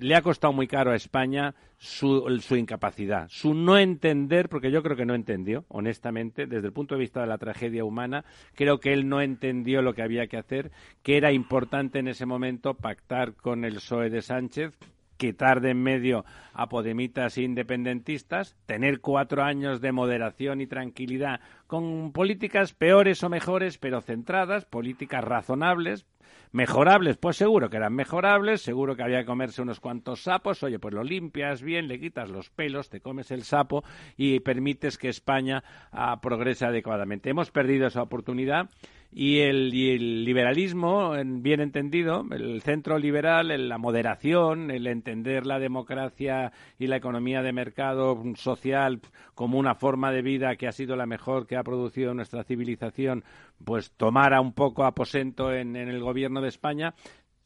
Le 0.00 0.14
ha 0.14 0.22
costado 0.22 0.52
muy 0.52 0.66
caro 0.66 0.90
a 0.90 0.96
España 0.96 1.54
su, 1.78 2.38
su 2.40 2.56
incapacidad, 2.56 3.28
su 3.28 3.54
no 3.54 3.78
entender, 3.78 4.48
porque 4.48 4.70
yo 4.70 4.82
creo 4.82 4.96
que 4.96 5.06
no 5.06 5.14
entendió, 5.14 5.64
honestamente, 5.68 6.46
desde 6.46 6.68
el 6.68 6.72
punto 6.72 6.94
de 6.94 7.00
vista 7.00 7.20
de 7.20 7.26
la 7.26 7.38
tragedia 7.38 7.84
humana, 7.84 8.24
creo 8.54 8.80
que 8.80 8.92
él 8.92 9.08
no 9.08 9.20
entendió 9.20 9.82
lo 9.82 9.94
que 9.94 10.02
había 10.02 10.26
que 10.26 10.36
hacer, 10.36 10.72
que 11.02 11.16
era 11.16 11.32
importante 11.32 11.98
en 11.98 12.08
ese 12.08 12.26
momento 12.26 12.74
pactar 12.74 13.34
con 13.34 13.64
el 13.64 13.74
PSOE 13.74 14.10
de 14.10 14.22
Sánchez, 14.22 14.72
quitar 15.16 15.60
de 15.60 15.70
en 15.70 15.82
medio 15.82 16.24
a 16.52 16.68
podemitas 16.68 17.38
e 17.38 17.42
independentistas, 17.42 18.56
tener 18.66 19.00
cuatro 19.00 19.42
años 19.42 19.80
de 19.80 19.92
moderación 19.92 20.60
y 20.60 20.66
tranquilidad 20.66 21.40
con 21.66 22.12
políticas 22.12 22.72
peores 22.72 23.22
o 23.22 23.28
mejores, 23.28 23.78
pero 23.78 24.00
centradas, 24.00 24.64
políticas 24.64 25.24
razonables, 25.24 26.06
mejorables, 26.54 27.16
pues 27.16 27.36
seguro 27.36 27.68
que 27.68 27.78
eran 27.78 27.94
mejorables, 27.94 28.62
seguro 28.62 28.94
que 28.94 29.02
había 29.02 29.18
que 29.18 29.26
comerse 29.26 29.60
unos 29.60 29.80
cuantos 29.80 30.22
sapos, 30.22 30.62
oye, 30.62 30.78
pues 30.78 30.94
lo 30.94 31.02
limpias 31.02 31.62
bien, 31.62 31.88
le 31.88 31.98
quitas 31.98 32.30
los 32.30 32.48
pelos, 32.48 32.88
te 32.90 33.00
comes 33.00 33.32
el 33.32 33.42
sapo 33.42 33.82
y 34.16 34.38
permites 34.38 34.96
que 34.96 35.08
España 35.08 35.64
ah, 35.90 36.20
progrese 36.22 36.64
adecuadamente. 36.64 37.28
Hemos 37.28 37.50
perdido 37.50 37.88
esa 37.88 38.02
oportunidad 38.02 38.70
y 39.16 39.38
el, 39.40 39.72
y 39.72 39.90
el 39.90 40.24
liberalismo, 40.24 41.14
en- 41.14 41.40
bien 41.42 41.60
entendido, 41.60 42.26
el 42.32 42.60
centro 42.62 42.98
liberal, 42.98 43.52
el- 43.52 43.68
la 43.68 43.78
moderación, 43.78 44.70
el 44.72 44.86
entender 44.88 45.46
la 45.46 45.60
democracia 45.60 46.52
y 46.78 46.88
la 46.88 46.96
economía 46.96 47.40
de 47.42 47.52
mercado 47.52 48.20
social 48.34 49.00
como 49.34 49.58
una 49.58 49.76
forma 49.76 50.10
de 50.10 50.22
vida 50.22 50.56
que 50.56 50.66
ha 50.66 50.72
sido 50.72 50.96
la 50.96 51.06
mejor 51.06 51.46
que 51.46 51.56
ha 51.56 51.62
producido 51.62 52.12
nuestra 52.12 52.42
civilización, 52.42 53.22
pues 53.64 53.92
tomara 53.92 54.40
un 54.40 54.52
poco 54.52 54.84
aposento 54.84 55.52
en, 55.52 55.76
en 55.76 55.88
el 55.88 56.00
gobierno 56.00 56.40
de 56.40 56.48
España, 56.48 56.94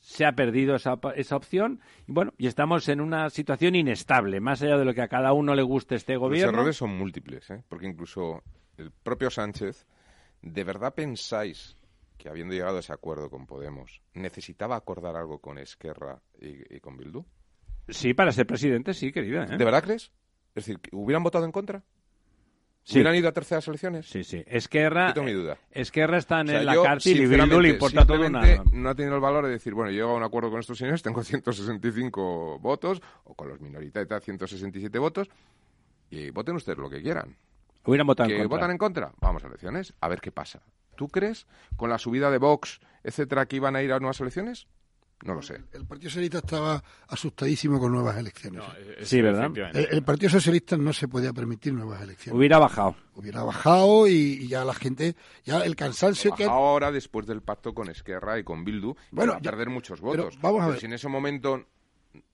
se 0.00 0.24
ha 0.24 0.32
perdido 0.32 0.76
esa, 0.76 0.98
esa 1.16 1.36
opción 1.36 1.80
y 2.06 2.12
bueno, 2.12 2.32
y 2.38 2.46
estamos 2.46 2.88
en 2.88 3.00
una 3.00 3.28
situación 3.30 3.74
inestable, 3.74 4.40
más 4.40 4.62
allá 4.62 4.78
de 4.78 4.84
lo 4.86 4.94
que 4.94 5.02
a 5.02 5.08
cada 5.08 5.32
uno 5.34 5.54
le 5.54 5.62
guste 5.62 5.96
este 5.96 6.14
Los 6.14 6.20
gobierno. 6.22 6.52
errores 6.52 6.76
son 6.76 6.96
múltiples, 6.96 7.50
¿eh? 7.50 7.62
porque 7.68 7.88
incluso 7.88 8.42
el 8.78 8.90
propio 8.90 9.28
Sánchez, 9.28 9.86
¿de 10.42 10.64
verdad 10.64 10.94
pensáis 10.94 11.76
que 12.16 12.28
habiendo 12.28 12.54
llegado 12.54 12.78
a 12.78 12.80
ese 12.80 12.92
acuerdo 12.92 13.30
con 13.30 13.46
Podemos, 13.46 14.02
necesitaba 14.14 14.76
acordar 14.76 15.16
algo 15.16 15.38
con 15.38 15.58
Esquerra 15.58 16.20
y, 16.40 16.76
y 16.76 16.80
con 16.80 16.96
Bildu? 16.96 17.24
Sí, 17.88 18.12
para 18.12 18.32
ser 18.32 18.46
presidente, 18.46 18.92
sí, 18.92 19.12
querida. 19.12 19.44
¿eh? 19.44 19.56
¿De 19.56 19.64
verdad 19.64 19.82
crees? 19.82 20.12
Es 20.54 20.66
decir, 20.66 20.80
¿que 20.80 20.94
¿hubieran 20.94 21.22
votado 21.22 21.44
en 21.44 21.52
contra? 21.52 21.82
Sí. 22.82 22.94
¿Hubieran 22.94 23.16
ido 23.16 23.28
a 23.28 23.32
terceras 23.32 23.68
elecciones? 23.68 24.06
Sí, 24.06 24.24
sí. 24.24 24.42
Esquerra, 24.46 25.12
mi 25.22 25.32
duda. 25.32 25.58
Esquerra 25.70 26.18
está 26.18 26.40
en 26.40 26.48
O 26.48 26.50
sea, 26.52 26.62
la 26.62 26.74
yo, 26.74 26.82
cárcel 26.82 27.20
y 27.20 27.26
Bildu 27.26 27.60
le 27.60 27.68
importa 27.70 28.06
todo 28.06 28.26
una... 28.26 28.64
no 28.72 28.88
ha 28.88 28.94
tenido 28.94 29.14
el 29.14 29.20
valor 29.20 29.44
de 29.44 29.52
decir, 29.52 29.74
bueno, 29.74 29.90
llegado 29.90 30.12
a 30.12 30.16
un 30.16 30.22
acuerdo 30.22 30.50
con 30.50 30.60
estos 30.60 30.78
señores, 30.78 31.02
tengo 31.02 31.22
165 31.22 32.58
votos, 32.60 33.02
o 33.24 33.34
con 33.34 33.48
los 33.48 33.60
minoritarios 33.60 34.24
167 34.24 34.98
votos, 34.98 35.28
y 36.10 36.30
voten 36.30 36.56
ustedes 36.56 36.78
lo 36.78 36.88
que 36.88 37.02
quieran. 37.02 37.36
Hubieran 37.88 38.06
votado 38.06 38.28
en 38.28 38.36
¿Que 38.36 38.42
contra. 38.42 38.56
votan 38.56 38.70
en 38.70 38.78
contra? 38.78 39.12
Vamos 39.20 39.42
a 39.44 39.46
elecciones, 39.48 39.94
a 40.00 40.08
ver 40.08 40.20
qué 40.20 40.30
pasa. 40.32 40.60
¿Tú 40.96 41.08
crees, 41.08 41.46
con 41.76 41.90
la 41.90 41.98
subida 41.98 42.30
de 42.30 42.38
Vox, 42.38 42.80
etcétera, 43.02 43.46
que 43.46 43.56
iban 43.56 43.76
a 43.76 43.82
ir 43.82 43.92
a 43.92 43.98
nuevas 43.98 44.20
elecciones? 44.20 44.66
No 45.24 45.34
lo 45.34 45.42
sé. 45.42 45.60
El 45.72 45.84
Partido 45.84 46.10
Socialista 46.10 46.38
estaba 46.38 46.80
asustadísimo 47.08 47.80
con 47.80 47.90
nuevas 47.90 48.16
elecciones. 48.18 48.62
¿eh? 48.78 48.98
Sí, 49.04 49.20
¿verdad? 49.20 49.50
El, 49.74 49.88
el 49.90 50.02
Partido 50.04 50.30
Socialista 50.30 50.76
no 50.76 50.92
se 50.92 51.08
podía 51.08 51.32
permitir 51.32 51.72
nuevas 51.74 52.00
elecciones. 52.02 52.38
Hubiera 52.38 52.58
bajado. 52.58 52.94
Hubiera 53.14 53.42
bajado 53.42 54.06
y, 54.06 54.12
y 54.12 54.46
ya 54.48 54.64
la 54.64 54.74
gente, 54.74 55.16
ya 55.44 55.58
el 55.64 55.74
cansancio 55.74 56.32
que... 56.36 56.44
Ahora, 56.44 56.92
después 56.92 57.26
del 57.26 57.42
pacto 57.42 57.74
con 57.74 57.88
Esquerra 57.90 58.38
y 58.38 58.44
con 58.44 58.64
Bildu, 58.64 58.94
Bueno, 59.10 59.32
va 59.32 59.38
a 59.38 59.42
ya- 59.42 59.50
perder 59.50 59.70
muchos 59.70 60.00
pero 60.00 60.22
votos. 60.24 60.38
vamos 60.40 60.60
a 60.60 60.64
Pero 60.66 60.70
ver. 60.72 60.80
Si 60.80 60.86
en 60.86 60.92
ese 60.92 61.08
momento 61.08 61.64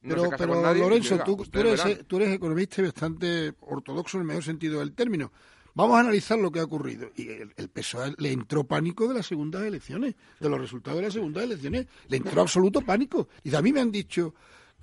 no 0.02 0.30
pero, 0.36 0.60
nadie, 0.60 0.80
Lorenzo, 0.80 1.18
tú, 1.24 1.36
tú 1.36 1.60
eres, 1.60 2.06
tú 2.06 2.16
eres 2.16 2.34
economista 2.34 2.80
y 2.80 2.84
bastante 2.84 3.54
ortodoxo 3.60 4.16
en 4.16 4.22
el 4.22 4.26
mejor 4.28 4.44
sentido 4.44 4.80
del 4.80 4.92
término. 4.94 5.32
Vamos 5.74 5.96
a 5.96 6.00
analizar 6.00 6.38
lo 6.38 6.52
que 6.52 6.60
ha 6.60 6.64
ocurrido. 6.64 7.10
Y 7.16 7.28
el, 7.28 7.52
el 7.56 7.68
PSOE 7.68 8.14
le 8.18 8.30
entró 8.30 8.64
pánico 8.64 9.08
de 9.08 9.14
las 9.14 9.26
segundas 9.26 9.62
elecciones, 9.62 10.14
de 10.38 10.48
los 10.48 10.60
resultados 10.60 10.98
de 10.98 11.06
las 11.06 11.12
segundas 11.12 11.42
elecciones. 11.42 11.86
Le 12.08 12.18
entró 12.18 12.42
absoluto 12.42 12.80
pánico. 12.80 13.28
Y 13.42 13.54
a 13.54 13.60
mí 13.60 13.72
me 13.72 13.80
han 13.80 13.90
dicho 13.90 14.34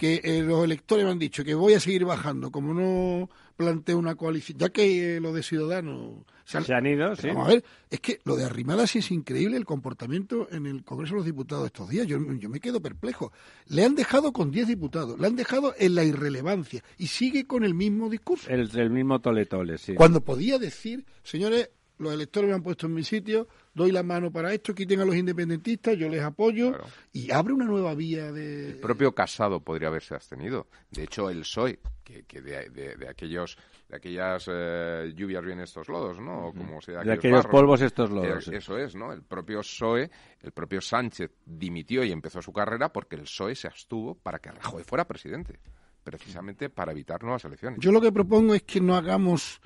que 0.02 0.20
eh, 0.24 0.42
los 0.42 0.64
electores 0.64 1.06
me 1.06 1.12
han 1.12 1.20
dicho 1.20 1.44
que 1.44 1.54
voy 1.54 1.76
a 1.76 1.80
seguir 1.80 2.06
bajando, 2.06 2.52
como 2.52 2.74
no 2.74 3.30
planteo 3.56 4.00
una 4.00 4.16
coalición, 4.16 4.58
ya 4.58 4.70
que 4.70 5.18
eh, 5.18 5.22
lo 5.22 5.32
de 5.32 5.44
Ciudadanos 5.44 6.26
Se 6.44 6.58
han 6.74 6.88
ido, 6.88 7.16
sí. 7.16 7.28
Vamos 7.28 7.46
a 7.46 7.50
ver, 7.52 7.64
es 7.88 8.00
que 8.00 8.20
lo 8.24 8.36
de 8.36 8.44
Arrimadas 8.44 8.96
es 8.96 9.12
increíble 9.12 9.58
el 9.58 9.66
comportamiento 9.66 10.48
en 10.50 10.66
el 10.66 10.84
Congreso 10.84 11.14
de 11.14 11.18
los 11.18 11.26
Diputados 11.28 11.68
estos 11.68 11.88
días. 11.88 12.08
Yo, 12.08 12.18
yo 12.34 12.50
me 12.50 12.60
quedo 12.60 12.82
perplejo. 12.82 13.32
Le 13.68 13.86
han 13.86 13.94
dejado 13.94 14.34
con 14.34 14.50
10 14.50 14.70
diputados, 14.70 15.20
le 15.20 15.28
han 15.28 15.36
dejado 15.36 15.76
en 15.78 15.94
la 15.94 16.04
irrelevancia 16.04 16.84
y 16.98 17.06
sigue 17.06 17.46
con 17.46 17.64
el 17.64 17.76
mismo 17.76 18.10
discurso. 18.10 18.50
El, 18.50 18.76
el 18.76 18.90
mismo 18.90 19.22
tole-tole, 19.22 19.78
sí. 19.78 19.94
Cuando 19.94 20.22
podía 20.22 20.58
decir, 20.58 21.06
señores, 21.22 21.70
los 22.00 22.12
electores 22.12 22.50
me 22.50 22.56
han 22.56 22.64
puesto 22.64 22.88
en 22.88 22.96
mi 22.96 23.04
sitio, 23.04 23.48
doy 23.74 23.92
la 23.92 24.04
mano 24.04 24.32
para 24.32 24.54
esto, 24.54 24.74
quiten 24.76 25.00
a 25.00 25.06
los 25.06 25.16
independentistas, 25.16 25.98
yo 25.98 26.10
les 26.10 26.22
apoyo 26.22 26.78
y 27.14 27.32
abre 27.32 27.54
una 27.54 27.66
nueva 27.66 27.94
vía 27.96 28.32
de... 28.32 28.72
El 28.72 28.80
propio 28.80 29.14
Casado 29.16 29.62
podría 29.62 29.88
haberse 29.88 30.14
abstenido. 30.16 30.68
De 30.90 31.04
hecho, 31.04 31.30
el 31.30 31.40
PSOE, 31.42 31.80
que, 32.04 32.24
que 32.24 32.42
de, 32.42 32.70
de- 32.70 32.96
de 32.96 33.08
aquellos 33.10 33.58
de 33.88 33.98
aquellas 33.98 34.46
eh, 34.50 35.12
lluvias 35.16 35.44
vienen 35.44 35.66
estos 35.66 35.90
lodos, 35.90 36.18
¿no? 36.20 36.48
O 36.48 36.54
como 36.54 36.82
sea, 36.82 37.04
De 37.04 37.12
aquellos 37.12 37.46
polvos 37.48 37.82
estos 37.82 38.10
lodos, 38.10 38.48
Eh, 38.48 38.52
sí. 38.52 38.56
Eso 38.56 38.78
es, 38.78 38.96
¿no? 38.96 39.12
El 39.12 39.22
propio 39.22 39.60
PSOE, 39.60 40.10
el 40.42 40.52
propio 40.54 40.80
Sánchez 40.80 41.32
dimitió 41.46 42.02
y 42.06 42.12
empezó 42.14 42.42
su 42.42 42.54
carrera 42.54 42.94
porque 42.94 43.18
el 43.18 43.24
PSOE 43.24 43.54
se 43.54 43.68
abstuvo 43.68 44.16
para 44.16 44.40
que 44.40 44.50
Rajoy 44.50 44.84
fuera 44.86 45.06
presidente, 45.06 45.60
precisamente 46.04 46.70
para 46.70 46.92
evitar 46.94 47.22
nuevas 47.22 47.44
elecciones. 47.46 47.80
Yo 47.82 47.92
lo 47.92 48.00
que 48.02 48.12
propongo 48.14 48.54
es 48.54 48.64
que 48.64 48.80
no 48.80 48.96
hagamos, 48.96 49.60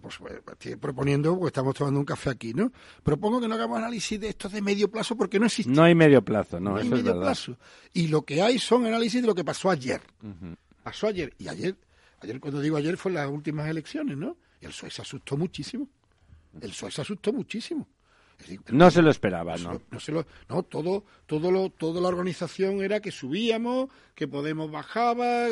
pues, 0.00 0.18
pues, 0.18 0.32
estoy 0.52 0.76
proponiendo, 0.76 1.32
porque 1.34 1.48
estamos 1.48 1.74
tomando 1.74 1.98
un 2.00 2.06
café 2.06 2.30
aquí, 2.30 2.52
¿no? 2.54 2.70
Propongo 3.02 3.40
que 3.40 3.48
no 3.48 3.54
hagamos 3.54 3.78
análisis 3.78 4.20
de 4.20 4.28
estos 4.28 4.52
de 4.52 4.60
medio 4.62 4.90
plazo 4.90 5.16
porque 5.16 5.38
no 5.38 5.46
existe. 5.46 5.72
No 5.72 5.82
hay 5.82 5.94
medio 5.94 6.22
plazo, 6.22 6.60
no, 6.60 6.70
No 6.70 6.76
hay 6.76 6.86
eso 6.86 6.94
es 6.96 7.02
medio 7.02 7.14
verdad. 7.14 7.26
plazo. 7.28 7.56
Y 7.92 8.08
lo 8.08 8.22
que 8.22 8.42
hay 8.42 8.58
son 8.58 8.84
análisis 8.86 9.20
de 9.22 9.26
lo 9.26 9.34
que 9.34 9.44
pasó 9.44 9.70
ayer. 9.70 10.00
Pasó 10.82 11.06
ayer. 11.08 11.32
Y 11.38 11.48
ayer, 11.48 11.76
ayer 12.20 12.38
cuando 12.40 12.60
digo 12.60 12.76
ayer, 12.76 12.96
fue 12.96 13.10
en 13.10 13.16
las 13.16 13.28
últimas 13.30 13.68
elecciones, 13.68 14.16
¿no? 14.16 14.36
Y 14.60 14.66
el 14.66 14.70
PSOE 14.72 14.90
se 14.90 15.02
asustó 15.02 15.36
muchísimo. 15.36 15.88
El 16.60 16.70
PSOE 16.70 16.90
se 16.90 17.00
asustó 17.02 17.32
muchísimo. 17.32 17.88
Es 18.38 18.46
decir, 18.48 18.60
No 18.68 18.90
se 18.90 19.00
lo 19.00 19.10
esperaba, 19.10 19.56
no, 19.56 19.72
¿no? 19.74 19.82
no 19.90 19.98
se 20.00 20.12
lo- 20.12 20.26
no, 20.50 20.62
todo, 20.64 21.04
todo 21.24 21.50
lo, 21.50 21.70
toda 21.70 22.02
la 22.02 22.08
organización 22.08 22.82
era 22.82 23.00
que 23.00 23.10
subíamos, 23.10 23.88
que 24.14 24.28
Podemos 24.28 24.70
bajaba, 24.70 25.46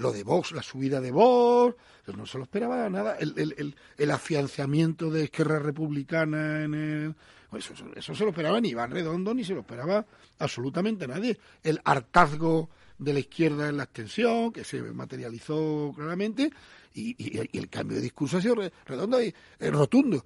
lo 0.00 0.12
de 0.12 0.24
Vox, 0.24 0.52
la 0.52 0.62
subida 0.62 1.00
de 1.00 1.10
Vox, 1.10 1.76
no 2.16 2.26
se 2.26 2.38
lo 2.38 2.44
esperaba 2.44 2.88
nada, 2.90 3.16
el, 3.18 3.34
el, 3.36 3.54
el, 3.58 3.76
el 3.96 4.10
afianzamiento 4.10 5.10
de 5.10 5.24
Esquerra 5.24 5.58
Republicana 5.58 6.64
en 6.64 6.74
el... 6.74 7.14
pues 7.50 7.70
eso, 7.96 8.14
se 8.14 8.24
lo 8.24 8.30
esperaba 8.30 8.60
ni 8.60 8.70
Iván 8.70 8.90
Redondo, 8.90 9.32
ni 9.34 9.44
se 9.44 9.54
lo 9.54 9.60
esperaba 9.60 10.04
absolutamente 10.38 11.06
nadie. 11.06 11.38
El 11.62 11.80
hartazgo 11.84 12.70
de 12.98 13.12
la 13.14 13.20
izquierda 13.20 13.68
en 13.68 13.76
la 13.76 13.84
extensión, 13.84 14.52
que 14.52 14.64
se 14.64 14.80
materializó 14.82 15.92
claramente, 15.94 16.50
y, 16.92 17.38
el 17.56 17.68
cambio 17.68 17.96
de 17.96 18.02
discurso 18.02 18.38
ha 18.38 18.42
sido 18.42 18.56
re- 18.56 18.72
redondo 18.84 19.22
y 19.22 19.32
eh, 19.60 19.70
rotundo. 19.70 20.24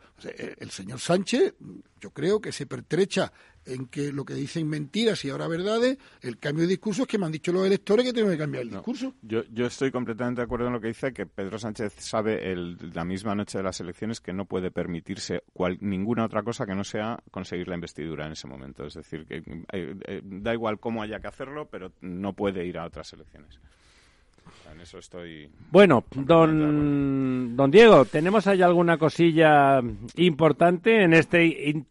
El 0.59 0.71
señor 0.71 0.99
Sánchez, 0.99 1.55
yo 2.01 2.11
creo 2.11 2.41
que 2.41 2.53
se 2.53 2.67
pertrecha 2.67 3.31
en 3.67 3.87
que 3.87 4.13
lo 4.13 4.25
que 4.25 4.35
dicen 4.35 4.69
mentiras 4.69 5.25
y 5.25 5.31
ahora 5.31 5.49
verdades, 5.49 5.99
el 6.21 6.39
cambio 6.39 6.63
de 6.65 6.69
discurso 6.71 7.03
es 7.03 7.09
que 7.09 7.19
me 7.19 7.27
han 7.27 7.33
dicho 7.33 7.53
los 7.53 7.67
electores 7.67 8.05
que 8.05 8.13
tengo 8.13 8.31
que 8.31 8.39
cambiar 8.39 8.63
el 8.65 8.71
discurso. 8.71 9.15
Yo, 9.23 9.43
yo 9.53 9.67
estoy 9.67 9.91
completamente 9.91 10.41
de 10.41 10.45
acuerdo 10.45 10.67
en 10.67 10.73
lo 10.73 10.81
que 10.81 10.89
dice, 10.89 11.13
que 11.13 11.27
Pedro 11.27 11.59
Sánchez 11.59 11.95
sabe 11.99 12.53
el- 12.53 12.77
la 12.93 13.05
misma 13.05 13.35
noche 13.35 13.59
de 13.59 13.65
las 13.65 13.81
elecciones 13.81 14.21
que 14.21 14.33
no 14.33 14.45
puede 14.45 14.71
permitirse 14.71 15.43
cual- 15.53 15.79
ninguna 15.81 16.25
otra 16.25 16.43
cosa 16.43 16.67
que 16.67 16.75
no 16.75 16.85
sea 16.85 17.19
conseguir 17.31 17.69
la 17.69 17.75
investidura 17.75 18.27
en 18.27 18.33
ese 18.33 18.47
momento. 18.47 18.85
Es 18.87 18.95
decir, 18.95 19.27
que 19.27 19.37
eh, 19.73 19.95
eh, 20.07 20.21
da 20.25 20.53
igual 20.53 20.79
cómo 20.81 21.03
haya 21.03 21.21
que 21.21 21.27
hacerlo, 21.29 21.69
pero 21.71 21.93
no 22.01 22.33
puede 22.35 22.65
ir 22.67 22.79
a 22.79 22.85
otras 22.87 23.13
elecciones. 23.13 23.59
En 24.73 24.81
eso 24.81 24.99
estoy. 24.99 25.49
Bueno, 25.71 26.05
don, 26.15 27.57
don 27.57 27.71
Diego, 27.71 28.05
¿tenemos 28.05 28.47
ahí 28.47 28.63
alguna 28.63 28.99
cosilla 28.99 29.81
importante 30.17 31.05
en 31.05 31.15
este 31.15 31.45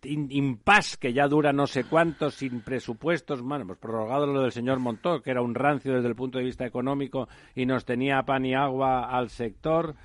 impasse 0.04 0.98
que 0.98 1.14
ya 1.14 1.28
dura 1.28 1.54
no 1.54 1.68
sé 1.68 1.86
cuánto, 1.86 2.30
sin 2.30 2.62
presupuestos? 2.62 3.42
Bueno, 3.42 3.66
pues 3.66 3.80
prorrogado 3.80 4.28
lo 4.28 4.42
del 4.42 4.52
señor 4.52 4.80
Montó, 4.80 5.22
que 5.22 5.32
era 5.32 5.42
un 5.42 5.56
rancio 5.56 5.94
desde 5.94 6.10
el 6.10 6.16
punto 6.16 6.38
de 6.38 6.46
vista 6.46 6.66
económico 6.66 7.28
y 7.56 7.66
nos 7.66 7.86
tenía 7.86 8.24
pan 8.24 8.46
y 8.46 8.54
agua 8.54 9.10
al 9.10 9.30
sector. 9.30 9.96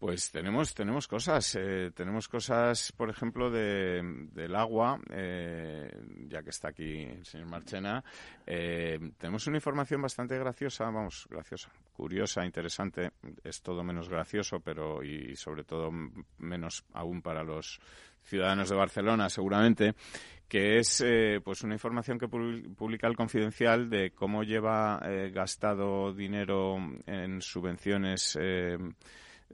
Pues 0.00 0.32
tenemos, 0.32 0.72
tenemos 0.72 1.06
cosas. 1.06 1.54
Eh, 1.56 1.90
tenemos 1.94 2.26
cosas, 2.26 2.90
por 2.92 3.10
ejemplo, 3.10 3.50
de, 3.50 4.00
del 4.32 4.56
agua, 4.56 4.98
eh, 5.10 5.92
ya 6.26 6.42
que 6.42 6.48
está 6.48 6.68
aquí 6.68 7.02
el 7.02 7.26
señor 7.26 7.48
Marchena. 7.48 8.02
Eh, 8.46 8.98
tenemos 9.18 9.46
una 9.46 9.58
información 9.58 10.00
bastante 10.00 10.38
graciosa, 10.38 10.86
vamos, 10.86 11.26
graciosa, 11.28 11.70
curiosa, 11.92 12.46
interesante. 12.46 13.10
Es 13.44 13.60
todo 13.60 13.84
menos 13.84 14.08
gracioso, 14.08 14.60
pero 14.60 15.02
y 15.04 15.36
sobre 15.36 15.64
todo 15.64 15.90
menos 16.38 16.82
aún 16.94 17.20
para 17.20 17.44
los 17.44 17.78
ciudadanos 18.22 18.70
de 18.70 18.76
Barcelona, 18.76 19.28
seguramente, 19.28 19.94
que 20.48 20.78
es 20.78 21.04
pues 21.44 21.62
una 21.62 21.74
información 21.74 22.18
que 22.18 22.26
publica 22.26 23.06
el 23.06 23.16
Confidencial 23.16 23.90
de 23.90 24.12
cómo 24.12 24.44
lleva 24.44 24.98
gastado 25.30 26.14
dinero 26.14 26.78
en 27.06 27.42
subvenciones 27.42 28.38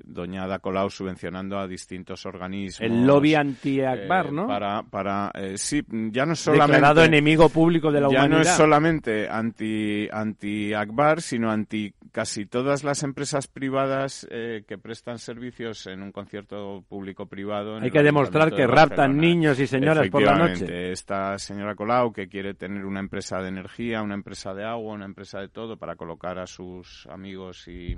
doña 0.05 0.45
Ada 0.45 0.59
Colau 0.59 0.91
subvencionando 0.91 1.59
a 1.59 1.67
distintos 1.67 2.27
organismos. 2.27 2.81
El 2.81 3.07
lobby 3.07 3.35
anti-Akbar, 3.35 4.27
eh, 4.27 4.33
¿no? 4.33 4.47
Para, 4.47 4.83
para 4.83 5.31
eh, 5.35 5.59
sí, 5.59 5.83
ya 5.89 6.27
no 6.27 6.35
solamente... 6.35 6.73
Declarado 6.73 7.05
enemigo 7.05 7.49
público 7.49 7.91
de 7.91 8.01
la 8.01 8.09
ya 8.11 8.19
humanidad. 8.19 8.37
no 8.37 8.43
es 8.43 8.49
solamente 8.49 9.29
anti, 9.29 10.09
anti-Akbar, 10.11 11.23
sino 11.23 11.51
anti 11.51 11.93
casi 12.13 12.47
todas 12.47 12.83
las 12.83 13.03
empresas 13.03 13.47
privadas 13.47 14.27
eh, 14.31 14.65
que 14.67 14.79
prestan 14.79 15.19
servicios 15.19 15.87
en 15.87 16.03
un 16.03 16.13
concierto 16.13 16.83
público-privado. 16.89 17.77
Hay 17.77 17.91
que 17.91 18.03
demostrar 18.03 18.55
que 18.55 18.67
raptan 18.67 19.19
niños 19.19 19.61
y 19.61 19.67
señoras 19.67 20.09
por 20.09 20.23
la 20.23 20.39
noche. 20.39 20.93
Esta 20.93 21.39
señora 21.39 21.75
Colau 21.75 22.13
que 22.13 22.29
quiere 22.29 22.55
tener 22.55 22.85
una 22.85 23.01
empresa 23.01 23.43
de 23.43 23.49
energía, 23.49 24.03
una 24.03 24.15
empresa 24.15 24.55
de 24.55 24.65
agua, 24.65 24.95
una 24.95 25.05
empresa 25.05 25.41
de 25.41 25.49
todo 25.49 25.77
para 25.77 25.97
colocar 25.97 26.39
a 26.39 26.47
sus 26.47 27.07
amigos 27.11 27.69
y 27.69 27.97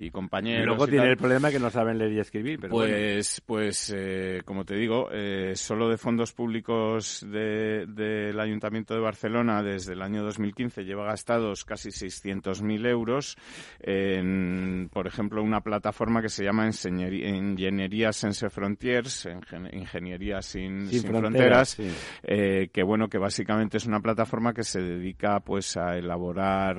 y 0.00 0.10
compañeros. 0.10 0.62
Y 0.62 0.66
luego 0.66 0.86
tiene 0.86 1.10
el 1.10 1.16
problema 1.16 1.50
que 1.50 1.58
no 1.58 1.68
saben 1.68 1.98
leer 1.98 2.12
y 2.12 2.20
escribir. 2.20 2.58
Pero 2.58 2.72
pues, 2.72 3.42
pues 3.44 3.92
eh, 3.94 4.40
como 4.46 4.64
te 4.64 4.74
digo, 4.74 5.10
eh, 5.12 5.52
solo 5.54 5.90
de 5.90 5.98
fondos 5.98 6.32
públicos 6.32 7.24
del 7.30 7.94
de, 7.94 8.34
Ayuntamiento 8.40 8.94
de 8.94 9.00
Barcelona 9.00 9.62
desde 9.62 9.92
el 9.92 10.00
año 10.00 10.22
2015 10.24 10.84
lleva 10.84 11.04
gastados 11.04 11.64
casi 11.66 11.90
600.000 11.90 12.88
euros 12.88 13.36
en, 13.78 14.88
por 14.90 15.06
ejemplo, 15.06 15.42
una 15.42 15.60
plataforma 15.60 16.22
que 16.22 16.30
se 16.30 16.44
llama 16.44 16.66
Ingeniería 16.66 18.12
Sense 18.12 18.48
Frontiers, 18.48 19.28
Ingeniería 19.72 20.40
sin, 20.40 20.88
sin, 20.88 21.02
fronteras, 21.02 21.78
eh, 22.22 22.70
que 22.72 22.82
bueno, 22.82 23.08
que 23.08 23.18
básicamente 23.18 23.76
es 23.76 23.84
una 23.84 24.00
plataforma 24.00 24.54
que 24.54 24.64
se 24.64 24.80
dedica 24.80 25.40
pues 25.40 25.76
a 25.76 25.96
elaborar 25.96 26.78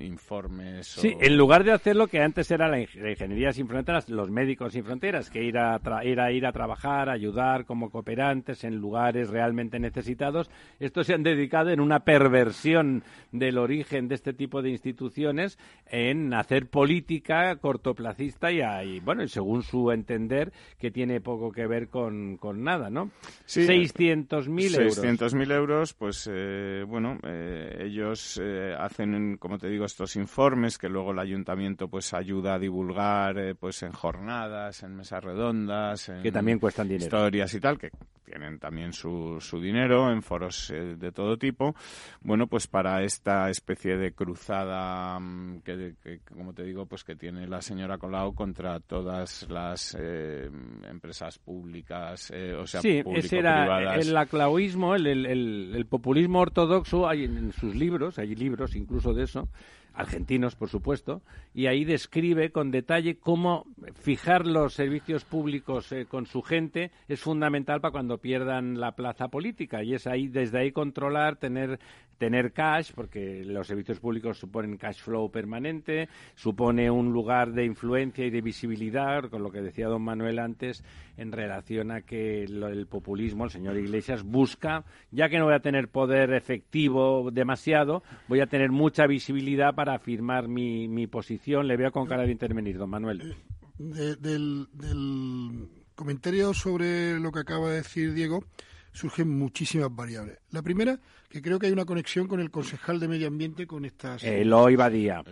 informes. 0.00 0.86
Sí, 0.86 1.16
en 1.20 1.36
lugar 1.36 1.64
de 1.64 1.72
hacer 1.72 1.96
lo 1.96 2.06
que 2.06 2.20
antes 2.20 2.35
era 2.36 2.68
la, 2.68 2.80
ingeniería 2.80 3.52
sin 3.52 3.66
fronteras, 3.66 4.08
los 4.08 4.30
médicos 4.30 4.72
sin 4.72 4.84
fronteras, 4.84 5.30
que 5.30 5.42
ir 5.42 5.56
a, 5.58 5.80
ir 6.04 6.20
a 6.20 6.30
ir 6.32 6.46
a 6.46 6.52
trabajar, 6.52 7.08
ayudar 7.08 7.64
como 7.64 7.90
cooperantes 7.90 8.64
en 8.64 8.76
lugares 8.76 9.30
realmente 9.30 9.78
necesitados. 9.78 10.50
Estos 10.78 11.06
se 11.06 11.14
han 11.14 11.22
dedicado 11.22 11.70
en 11.70 11.80
una 11.80 12.00
perversión 12.00 13.04
del 13.32 13.58
origen 13.58 14.08
de 14.08 14.16
este 14.16 14.34
tipo 14.34 14.60
de 14.60 14.70
instituciones 14.70 15.58
en 15.86 16.34
hacer 16.34 16.68
política 16.68 17.56
cortoplacista 17.56 18.52
y, 18.52 19.00
bueno, 19.00 19.22
y 19.22 19.28
según 19.28 19.62
su 19.62 19.90
entender, 19.90 20.52
que 20.78 20.90
tiene 20.90 21.20
poco 21.20 21.50
que 21.50 21.66
ver 21.66 21.88
con, 21.88 22.36
con 22.36 22.62
nada, 22.62 22.90
¿no? 22.90 23.10
Sí, 23.46 23.66
600.000 23.66 24.80
euros. 24.80 25.02
600.000 25.02 25.52
euros, 25.52 25.94
pues 25.94 26.28
eh, 26.30 26.84
bueno, 26.86 27.18
eh, 27.22 27.84
ellos 27.84 28.40
eh, 28.42 28.74
hacen, 28.78 29.36
como 29.38 29.58
te 29.58 29.68
digo, 29.68 29.84
estos 29.84 30.16
informes 30.16 30.76
que 30.78 30.88
luego 30.88 31.12
el 31.12 31.18
ayuntamiento 31.18 31.88
pues 31.88 32.12
ayuda 32.16 32.54
a 32.54 32.58
divulgar 32.58 33.38
eh, 33.38 33.54
pues 33.54 33.82
en 33.82 33.92
jornadas, 33.92 34.82
en 34.82 34.96
mesas 34.96 35.22
redondas, 35.22 36.08
en 36.08 36.22
que 36.22 36.32
también 36.32 36.58
cuestan 36.58 36.88
dinero. 36.88 37.04
historias 37.04 37.54
y 37.54 37.60
tal, 37.60 37.78
que 37.78 37.90
tienen 38.24 38.58
también 38.58 38.92
su, 38.92 39.38
su 39.40 39.60
dinero 39.60 40.10
en 40.10 40.22
foros 40.22 40.70
eh, 40.70 40.96
de 40.96 41.12
todo 41.12 41.36
tipo. 41.36 41.74
Bueno, 42.22 42.46
pues 42.46 42.66
para 42.66 43.02
esta 43.02 43.48
especie 43.50 43.96
de 43.96 44.12
cruzada 44.12 45.18
mm, 45.20 45.60
que, 45.60 45.94
como 46.32 46.52
te 46.52 46.64
digo, 46.64 46.86
pues 46.86 47.04
que 47.04 47.14
tiene 47.14 47.46
la 47.46 47.62
señora 47.62 47.98
Colau 47.98 48.34
contra 48.34 48.80
todas 48.80 49.48
las 49.48 49.96
eh, 49.98 50.50
empresas 50.88 51.38
públicas, 51.38 52.32
o 52.58 52.66
sea, 52.66 52.80
sí, 52.80 53.02
ese 53.14 53.38
era 53.38 53.94
el 53.94 54.16
aclauismo, 54.16 54.94
el, 54.94 55.06
el, 55.06 55.72
el 55.74 55.86
populismo 55.86 56.40
ortodoxo, 56.40 57.08
hay 57.08 57.24
en 57.24 57.52
sus 57.52 57.74
libros, 57.74 58.18
hay 58.18 58.34
libros 58.34 58.74
incluso 58.74 59.14
de 59.14 59.24
eso, 59.24 59.48
argentinos, 59.96 60.54
por 60.54 60.68
supuesto, 60.68 61.22
y 61.54 61.66
ahí 61.66 61.84
describe 61.84 62.52
con 62.52 62.70
detalle 62.70 63.18
cómo 63.18 63.64
fijar 63.94 64.46
los 64.46 64.74
servicios 64.74 65.24
públicos 65.24 65.90
eh, 65.92 66.06
con 66.06 66.26
su 66.26 66.42
gente 66.42 66.90
es 67.08 67.20
fundamental 67.20 67.80
para 67.80 67.92
cuando 67.92 68.18
pierdan 68.18 68.78
la 68.78 68.92
plaza 68.92 69.28
política. 69.28 69.82
Y 69.82 69.94
es 69.94 70.06
ahí 70.06 70.28
desde 70.28 70.60
ahí 70.60 70.72
controlar, 70.72 71.36
tener 71.36 71.78
tener 72.18 72.52
cash, 72.52 72.92
porque 72.94 73.44
los 73.44 73.66
servicios 73.66 74.00
públicos 74.00 74.38
suponen 74.38 74.76
cash 74.76 75.02
flow 75.02 75.30
permanente, 75.30 76.08
supone 76.34 76.90
un 76.90 77.12
lugar 77.12 77.52
de 77.52 77.64
influencia 77.64 78.24
y 78.24 78.30
de 78.30 78.40
visibilidad, 78.40 79.28
con 79.28 79.42
lo 79.42 79.50
que 79.50 79.60
decía 79.60 79.88
don 79.88 80.02
Manuel 80.02 80.38
antes, 80.38 80.82
en 81.16 81.32
relación 81.32 81.90
a 81.90 82.02
que 82.02 82.44
el 82.44 82.86
populismo, 82.86 83.44
el 83.44 83.50
señor 83.50 83.76
Iglesias, 83.76 84.22
busca, 84.22 84.84
ya 85.10 85.28
que 85.28 85.38
no 85.38 85.44
voy 85.46 85.54
a 85.54 85.60
tener 85.60 85.88
poder 85.88 86.32
efectivo 86.32 87.30
demasiado, 87.30 88.02
voy 88.28 88.40
a 88.40 88.46
tener 88.46 88.70
mucha 88.70 89.06
visibilidad 89.06 89.74
para 89.74 89.85
afirmar 89.94 90.48
mi, 90.48 90.88
mi 90.88 91.06
posición. 91.06 91.66
Le 91.66 91.76
veo 91.76 91.92
con 91.92 92.06
cara 92.06 92.24
de 92.24 92.32
intervenir, 92.32 92.78
don 92.78 92.90
Manuel. 92.90 93.36
del, 93.78 94.68
del 94.72 95.68
comentario 95.94 96.54
sobre 96.54 97.18
lo 97.18 97.32
que 97.32 97.40
acaba 97.40 97.70
de 97.70 97.76
decir 97.76 98.12
Diego, 98.12 98.44
surgen 98.92 99.28
muchísimas 99.28 99.94
variables. 99.94 100.38
La 100.50 100.62
primera, 100.62 101.00
que 101.36 101.42
creo 101.42 101.58
que 101.58 101.66
hay 101.66 101.72
una 101.72 101.84
conexión 101.84 102.26
con 102.26 102.40
el 102.40 102.50
concejal 102.50 102.98
de 102.98 103.08
Medio 103.08 103.28
Ambiente 103.28 103.66
con 103.66 103.84
estas... 103.84 104.24
Eloy 104.24 104.74
Badía. 104.74 105.22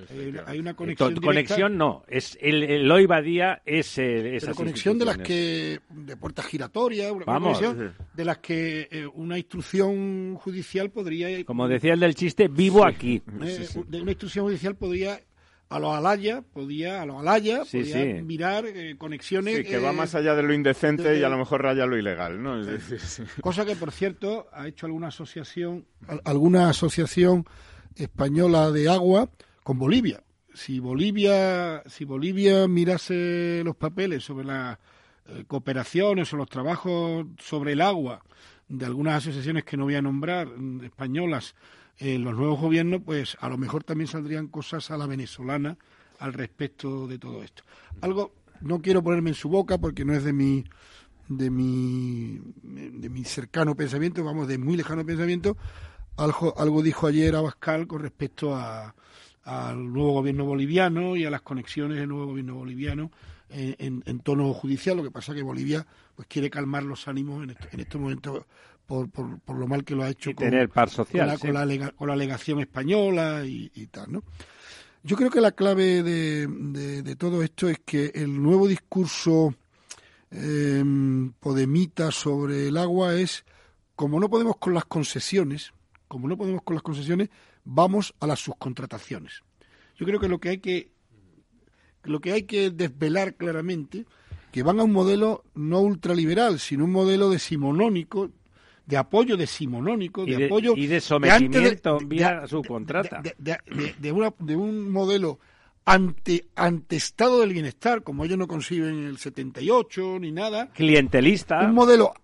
hay 0.46 0.59
una 0.59 0.74
conexión 0.74 1.14
Conexión 1.16 1.78
no, 1.78 2.05
es 2.09 2.36
el 2.42 2.62
Eloy 2.62 3.07
Badía 3.07 3.62
es 3.64 3.96
esa 3.96 4.52
conexión 4.52 4.98
de 4.98 5.05
las 5.07 5.16
que... 5.16 5.80
de 5.88 6.16
puertas 6.16 6.44
giratorias, 6.46 7.11
una 7.11 7.24
Vamos. 7.24 7.59
conexión 7.59 7.94
de 8.12 8.24
las 8.24 8.38
que 8.38 8.88
eh, 8.90 9.07
una 9.14 9.38
instrucción 9.38 10.34
judicial 10.36 10.90
podría... 10.90 11.42
Como 11.44 11.68
decía 11.68 11.94
el 11.94 12.00
del 12.00 12.14
chiste, 12.14 12.48
vivo 12.48 12.84
aquí. 12.84 13.22
Eh, 13.42 13.66
de 13.86 14.02
una 14.02 14.11
instrucción 14.11 14.44
judicial 14.44 14.76
podría 14.76 15.18
a 15.75 15.81
los 15.81 15.95
Alaya, 15.95 16.43
podía, 16.43 17.03
a 17.03 17.07
los 17.07 17.20
Alaya, 17.20 17.62
podía 17.64 18.22
mirar 18.22 18.64
eh, 18.66 18.95
conexiones. 18.97 19.57
Sí, 19.57 19.64
que 19.64 19.79
va 19.79 19.91
eh, 19.91 19.97
más 19.97 20.14
allá 20.14 20.35
de 20.35 20.43
lo 20.45 20.55
indecente 20.55 21.18
y 21.18 21.22
a 21.25 21.29
lo 21.29 21.37
mejor 21.37 21.62
raya 21.62 21.85
lo 21.85 21.99
ilegal, 21.99 22.41
¿no? 22.41 22.62
Cosa 23.41 23.64
que, 23.64 23.75
por 23.75 23.91
cierto, 23.91 24.47
ha 24.53 24.68
hecho 24.68 24.87
alguna 24.87 25.09
asociación, 25.09 25.87
alguna 26.25 26.68
asociación 26.68 27.45
española 27.97 28.70
de 28.70 28.89
agua 28.89 29.31
con 29.64 29.79
Bolivia. 29.79 30.22
Si 30.53 30.79
Bolivia, 30.79 31.83
si 31.87 32.05
Bolivia 32.05 32.68
mirase 32.68 33.62
los 33.64 33.75
papeles 33.75 34.22
sobre 34.22 34.47
las 34.47 34.79
eh, 35.27 35.45
cooperaciones 35.49 36.33
o 36.33 36.37
los 36.37 36.49
trabajos 36.49 37.27
sobre 37.39 37.72
el 37.72 37.81
agua 37.81 38.22
de 38.68 38.87
algunas 38.87 39.16
asociaciones 39.16 39.64
que 39.64 39.77
no 39.77 39.85
voy 39.85 39.97
a 39.97 40.03
nombrar, 40.03 40.47
mm, 40.47 40.85
españolas, 40.85 41.57
en 41.99 42.24
los 42.24 42.34
nuevos 42.34 42.61
gobiernos, 42.61 43.03
pues 43.05 43.36
a 43.40 43.49
lo 43.49 43.57
mejor 43.57 43.84
también 43.84 44.09
saldrían 44.09 44.49
cosas 44.49 44.90
a 44.90 44.97
la 44.97 45.07
venezolana 45.07 45.76
al 46.18 46.32
respecto 46.32 47.07
de 47.07 47.18
todo 47.18 47.42
esto. 47.42 47.62
Algo, 48.01 48.32
no 48.61 48.80
quiero 48.80 49.03
ponerme 49.03 49.30
en 49.30 49.36
su 49.36 49.49
boca 49.49 49.78
porque 49.78 50.05
no 50.05 50.14
es 50.14 50.24
de 50.24 50.32
mi 50.32 50.64
de 51.28 51.51
mi 51.51 52.40
de 52.62 53.09
mi 53.09 53.24
cercano 53.24 53.74
pensamiento, 53.74 54.22
vamos, 54.24 54.47
de 54.49 54.59
muy 54.59 54.76
lejano 54.76 55.07
pensamiento, 55.07 55.57
algo, 56.16 56.55
algo 56.59 56.82
dijo 56.82 57.07
ayer 57.07 57.34
Abascal 57.34 57.86
con 57.86 58.03
respecto 58.03 58.55
a, 58.55 58.95
al 59.45 59.92
nuevo 59.92 60.12
gobierno 60.12 60.45
boliviano 60.45 61.16
y 61.16 61.24
a 61.24 61.30
las 61.30 61.42
conexiones 61.42 61.99
del 61.99 62.09
nuevo 62.09 62.26
gobierno 62.26 62.55
boliviano 62.55 63.11
en, 63.51 64.03
en, 64.05 64.20
tono 64.20 64.53
judicial. 64.53 64.97
Lo 64.97 65.03
que 65.03 65.11
pasa 65.11 65.32
es 65.32 65.36
que 65.36 65.42
Bolivia 65.42 65.86
pues 66.14 66.26
quiere 66.28 66.51
calmar 66.51 66.82
los 66.82 67.09
ánimos 67.09 67.45
en, 67.45 67.57
en 67.72 67.80
estos 67.80 68.01
momentos 68.01 68.45
por, 68.87 69.11
por, 69.11 69.39
por, 69.41 69.57
lo 69.57 69.66
mal 69.66 69.85
que 69.85 69.95
lo 69.95 70.03
ha 70.03 70.11
hecho 70.11 70.35
con, 70.35 70.51
tener 70.51 70.68
par 70.68 70.91
social, 70.91 71.39
con, 71.39 71.55
la, 71.55 71.91
con, 71.93 72.07
la, 72.09 72.12
alegación 72.14 72.61
española 72.61 73.45
y, 73.47 73.70
y, 73.74 73.87
tal, 73.87 74.12
¿no? 74.12 74.22
Yo 75.03 75.16
creo 75.16 75.30
que 75.30 75.41
la 75.41 75.53
clave 75.53 76.03
de, 76.03 76.47
de, 76.47 77.03
de 77.03 77.16
todo 77.16 77.43
esto 77.43 77.68
es 77.68 77.78
que 77.85 78.12
el 78.14 78.43
nuevo 78.43 78.66
discurso 78.66 79.55
eh, 80.30 80.82
podemita 81.39 82.11
sobre 82.11 82.68
el 82.68 82.76
agua 82.76 83.14
es, 83.14 83.45
como 83.95 84.18
no 84.18 84.28
podemos 84.28 84.57
con 84.57 84.74
las 84.74 84.85
concesiones, 84.85 85.72
como 86.09 86.26
no 86.26 86.37
podemos 86.37 86.62
con 86.62 86.74
las 86.74 86.82
concesiones, 86.82 87.28
vamos 87.64 88.14
a 88.18 88.26
las 88.26 88.41
subcontrataciones. 88.41 89.43
yo 89.97 90.07
creo 90.07 90.18
que 90.18 90.28
lo 90.28 90.39
que 90.39 90.49
hay 90.49 90.59
que 90.59 90.91
lo 92.03 92.20
que 92.20 92.32
hay 92.32 92.43
que 92.43 92.70
desvelar 92.70 93.35
claramente 93.35 94.05
que 94.53 94.62
van 94.62 94.78
a 94.78 94.85
un 94.85 94.93
modelo 94.93 95.45
no 95.55 95.80
ultraliberal, 95.80 96.59
sino 96.59 96.85
un 96.85 96.93
modelo 96.93 97.30
decimonónico, 97.30 98.30
de 98.87 98.97
apoyo 98.97 99.37
decimonónico, 99.37 100.24
de, 100.24 100.47
apoyo 100.47 100.74
y 100.76 100.87
de 100.87 101.01
sometimiento 101.01 101.99
vía 102.07 102.47
subcontrata, 102.47 103.22
de, 103.39 103.59
de, 103.99 104.57
un 104.57 104.91
modelo 104.91 105.39
ante, 105.85 106.47
ante 106.55 106.97
estado 106.97 107.41
del 107.41 107.53
bienestar, 107.53 108.03
como 108.03 108.24
ellos 108.24 108.39
no 108.39 108.47
conciben 108.47 109.05
el 109.05 109.18
78 109.18 110.18
ni 110.20 110.32
nada. 110.32 110.70
Clientelista. 110.72 111.61
Un 111.61 111.74
modelo 111.74 112.14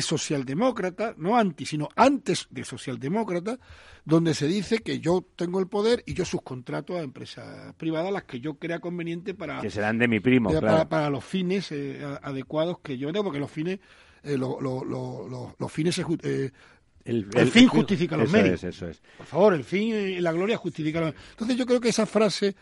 socialdemócrata, 0.00 1.14
no 1.16 1.36
anti, 1.36 1.66
sino 1.66 1.88
antes 1.96 2.46
de 2.50 2.64
socialdemócrata, 2.64 3.58
donde 4.04 4.34
se 4.34 4.46
dice 4.46 4.78
que 4.78 5.00
yo 5.00 5.24
tengo 5.36 5.60
el 5.60 5.68
poder 5.68 6.02
y 6.06 6.14
yo 6.14 6.24
subcontrato 6.24 6.96
a 6.96 7.02
empresas 7.02 7.74
privadas 7.74 8.12
las 8.12 8.24
que 8.24 8.40
yo 8.40 8.54
crea 8.54 8.80
conveniente 8.80 9.34
para... 9.34 9.60
Que 9.60 9.70
serán 9.70 9.98
de 9.98 10.08
mi 10.08 10.20
primo, 10.20 10.50
para, 10.60 11.10
los 11.10 11.24
fines 11.24 11.70
eh, 11.72 12.00
adecuados 12.22 12.78
que 12.80 12.98
yo 12.98 13.12
tengo, 13.12 13.24
porque 13.24 13.38
los 13.38 13.50
fines, 13.50 13.78
eh, 14.22 14.36
los 14.36 15.72
fines 15.72 15.98
eh, 16.22 16.50
el, 17.04 17.50
fin 17.50 17.68
justifica 17.68 18.16
los 18.16 18.30
medios. 18.30 18.62
eso 18.62 18.88
es. 18.88 19.02
Por 19.16 19.26
favor, 19.26 19.54
el 19.54 19.64
fin 19.64 19.94
y 19.94 20.20
la 20.20 20.32
gloria 20.32 20.56
justifica 20.56 21.00
los 21.00 21.12
medios. 21.12 21.30
Entonces 21.30 21.56
yo 21.56 21.66
creo 21.66 21.80
que 21.80 21.88
esa 21.88 22.06
frase 22.06 22.54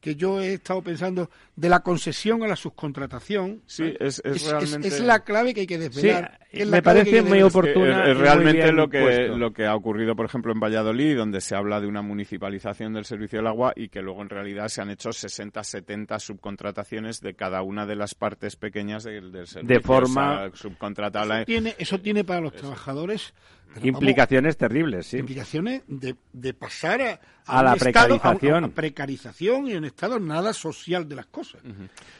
que 0.00 0.16
yo 0.16 0.40
he 0.40 0.54
estado 0.54 0.82
pensando 0.82 1.30
de 1.56 1.68
la 1.68 1.80
concesión 1.80 2.42
a 2.42 2.46
la 2.46 2.56
subcontratación. 2.56 3.62
Sí, 3.66 3.94
es, 3.98 4.20
es, 4.24 4.44
realmente... 4.44 4.88
es, 4.88 5.00
la 5.00 5.24
clave 5.24 5.54
que 5.54 5.60
hay 5.60 5.66
que 5.66 5.78
desvelar. 5.78 6.43
Me 6.66 6.82
parece 6.82 7.22
muy 7.22 7.42
oportuna. 7.42 8.04
Es, 8.06 8.16
realmente 8.16 8.72
lo 8.72 8.88
que, 8.88 9.28
lo 9.28 9.52
que 9.52 9.66
ha 9.66 9.74
ocurrido, 9.74 10.14
por 10.14 10.26
ejemplo, 10.26 10.52
en 10.52 10.60
Valladolid, 10.60 11.16
donde 11.16 11.40
se 11.40 11.54
habla 11.54 11.80
de 11.80 11.86
una 11.86 12.02
municipalización 12.02 12.92
del 12.92 13.04
servicio 13.04 13.38
del 13.38 13.46
agua 13.46 13.72
y 13.74 13.88
que 13.88 14.02
luego 14.02 14.22
en 14.22 14.28
realidad 14.28 14.68
se 14.68 14.82
han 14.82 14.90
hecho 14.90 15.12
60, 15.12 15.62
70 15.62 16.18
subcontrataciones 16.18 17.20
de 17.20 17.34
cada 17.34 17.62
una 17.62 17.86
de 17.86 17.96
las 17.96 18.14
partes 18.14 18.56
pequeñas 18.56 19.04
del, 19.04 19.32
servicio. 19.46 19.62
De 19.62 19.80
forma 19.80 20.50
subcontratable. 20.54 21.36
Eso 21.36 21.44
tiene, 21.44 21.74
eso 21.78 22.00
tiene 22.00 22.24
para 22.24 22.40
los 22.40 22.54
trabajadores 22.54 23.34
implicaciones 23.82 24.56
terribles, 24.56 25.06
sí. 25.06 25.18
Implicaciones 25.18 25.82
de, 25.86 26.16
de 26.32 26.54
pasar 26.54 27.02
a, 27.02 27.20
a, 27.46 27.62
la 27.62 27.76
precarización. 27.76 28.70
precarización 28.70 29.66
y 29.68 29.74
un 29.74 29.84
estado 29.84 30.18
nada 30.20 30.52
social 30.52 31.08
de 31.08 31.16
las 31.16 31.26
cosas. 31.26 31.60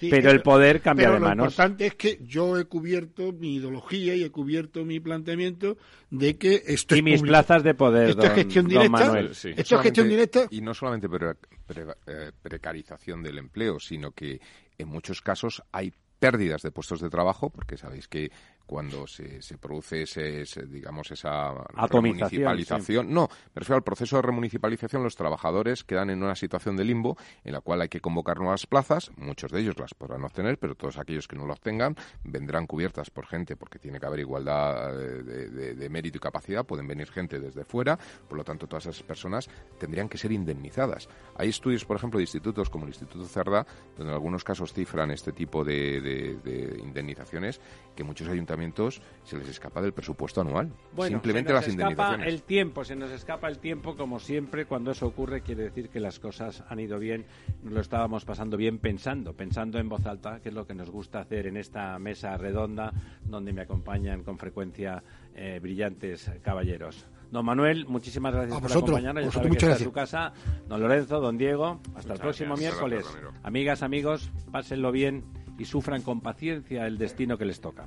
pero 0.01 0.30
el 0.30 0.43
poder 0.43 0.80
cambia 0.80 1.11
de 1.11 1.20
manos. 1.20 1.37
Lo 1.37 1.45
importante 1.45 1.87
es 1.87 1.95
que 1.95 2.20
yo 2.22 2.59
he 2.59 2.64
cubierto 2.64 3.32
mi 3.32 3.57
ideología 3.57 4.14
y 4.14 4.23
he 4.26 4.30
cubierto 4.30 4.84
mi 4.84 5.00
planteamiento 5.00 5.76
de 6.10 6.36
que 6.36 6.62
esto 6.66 6.96
y 6.96 7.02
mis 7.02 7.22
plazas 7.22 7.62
de 7.62 7.74
poder, 7.74 8.10
esto 8.10 8.24
es 8.24 8.32
gestión 8.32 8.68
directa, 8.68 9.20
Esto 9.20 9.76
es 9.76 9.82
gestión 9.82 10.08
directa. 10.08 10.46
Y 10.50 10.60
no 10.60 10.74
solamente 10.74 11.08
eh, 12.06 12.32
precarización 12.42 13.22
del 13.22 13.38
empleo, 13.38 13.78
sino 13.80 14.12
que 14.12 14.40
en 14.78 14.88
muchos 14.88 15.20
casos 15.20 15.62
hay 15.72 15.92
pérdidas 16.18 16.62
de 16.62 16.70
puestos 16.70 17.00
de 17.00 17.10
trabajo, 17.10 17.50
porque 17.50 17.76
sabéis 17.76 18.08
que 18.08 18.30
cuando 18.66 19.06
se, 19.06 19.42
se 19.42 19.58
produce 19.58 20.02
ese, 20.02 20.44
digamos 20.66 21.10
esa 21.10 21.52
remunicipalización. 21.74 23.12
No, 23.12 23.28
me 23.54 23.60
refiero 23.60 23.76
al 23.76 23.82
proceso 23.82 24.16
de 24.16 24.22
remunicipalización. 24.22 25.02
Los 25.02 25.16
trabajadores 25.16 25.84
quedan 25.84 26.10
en 26.10 26.22
una 26.22 26.34
situación 26.34 26.76
de 26.76 26.84
limbo 26.84 27.16
en 27.44 27.52
la 27.52 27.60
cual 27.60 27.82
hay 27.82 27.88
que 27.88 28.00
convocar 28.00 28.38
nuevas 28.38 28.66
plazas. 28.66 29.10
Muchos 29.16 29.50
de 29.52 29.60
ellos 29.60 29.78
las 29.78 29.94
podrán 29.94 30.24
obtener, 30.24 30.58
pero 30.58 30.74
todos 30.74 30.98
aquellos 30.98 31.28
que 31.28 31.36
no 31.36 31.46
lo 31.46 31.52
obtengan 31.52 31.96
vendrán 32.24 32.66
cubiertas 32.66 33.10
por 33.10 33.26
gente 33.26 33.56
porque 33.56 33.78
tiene 33.78 34.00
que 34.00 34.06
haber 34.06 34.20
igualdad 34.20 34.94
de, 34.94 35.88
mérito 35.90 36.18
y 36.18 36.20
capacidad. 36.20 36.64
Pueden 36.64 36.86
venir 36.86 37.10
gente 37.10 37.38
desde 37.38 37.64
fuera. 37.64 37.98
Por 38.28 38.38
lo 38.38 38.44
tanto, 38.44 38.66
todas 38.66 38.86
esas 38.86 39.02
personas 39.02 39.48
tendrían 39.78 40.08
que 40.08 40.18
ser 40.18 40.32
indemnizadas. 40.32 41.08
Hay 41.36 41.50
estudios, 41.50 41.84
por 41.84 41.96
ejemplo, 41.96 42.18
de 42.18 42.24
institutos 42.24 42.70
como 42.70 42.84
el 42.84 42.90
Instituto 42.90 43.24
Cerda, 43.26 43.66
donde 43.96 44.10
en 44.10 44.14
algunos 44.14 44.42
casos 44.42 44.72
cifran 44.72 45.10
este 45.10 45.32
tipo 45.32 45.64
de, 45.64 46.00
de 46.00 46.78
indemnizaciones 46.80 47.60
que 47.94 48.04
muchos 48.04 48.28
ayuntamientos 48.28 48.53
se 49.24 49.36
les 49.36 49.48
escapa 49.48 49.80
del 49.80 49.92
presupuesto 49.92 50.40
anual. 50.40 50.72
Simplemente 51.07 51.48
se 51.48 51.55
nos 51.55 51.66
las 51.66 51.68
escapa 51.68 52.24
el 52.24 52.42
tiempo, 52.42 52.84
se 52.84 52.96
nos 52.96 53.11
escapa 53.11 53.48
el 53.48 53.59
tiempo, 53.59 53.96
como 53.96 54.18
siempre, 54.18 54.66
cuando 54.66 54.90
eso 54.90 55.07
ocurre 55.07 55.42
quiere 55.42 55.64
decir 55.64 55.88
que 55.88 56.00
las 56.00 56.18
cosas 56.18 56.64
han 56.68 56.80
ido 56.80 56.98
bien, 56.98 57.26
lo 57.64 57.80
estábamos 57.80 58.24
pasando 58.24 58.57
bien 58.57 58.78
pensando, 58.78 59.34
pensando 59.34 59.78
en 59.78 59.88
voz 59.88 60.07
alta, 60.07 60.40
que 60.40 60.50
es 60.50 60.55
lo 60.55 60.66
que 60.66 60.74
nos 60.74 60.90
gusta 60.90 61.20
hacer 61.20 61.46
en 61.46 61.57
esta 61.57 61.98
mesa 61.98 62.36
redonda, 62.36 62.92
donde 63.24 63.52
me 63.52 63.62
acompañan 63.62 64.22
con 64.22 64.38
frecuencia 64.38 65.02
eh, 65.34 65.59
brillantes 65.61 66.30
caballeros. 66.42 67.07
Don 67.30 67.44
Manuel, 67.44 67.86
muchísimas 67.86 68.32
gracias 68.32 68.61
por 68.61 68.70
acompañarnos. 68.70 69.36
muchas 69.48 69.78
su 69.80 69.90
casa. 69.90 70.32
Don 70.68 70.80
Lorenzo, 70.80 71.20
don 71.20 71.36
Diego, 71.36 71.80
hasta 71.96 72.12
el 72.12 72.20
próximo 72.20 72.57
miércoles. 72.57 73.07
Amigas, 73.42 73.82
amigos, 73.82 74.30
pásenlo 74.52 74.92
bien 74.92 75.24
y 75.59 75.64
sufran 75.64 76.02
con 76.02 76.20
paciencia 76.20 76.86
el 76.86 76.98
destino 76.98 77.38
que 77.38 77.44
les 77.44 77.61
toca. 77.61 77.86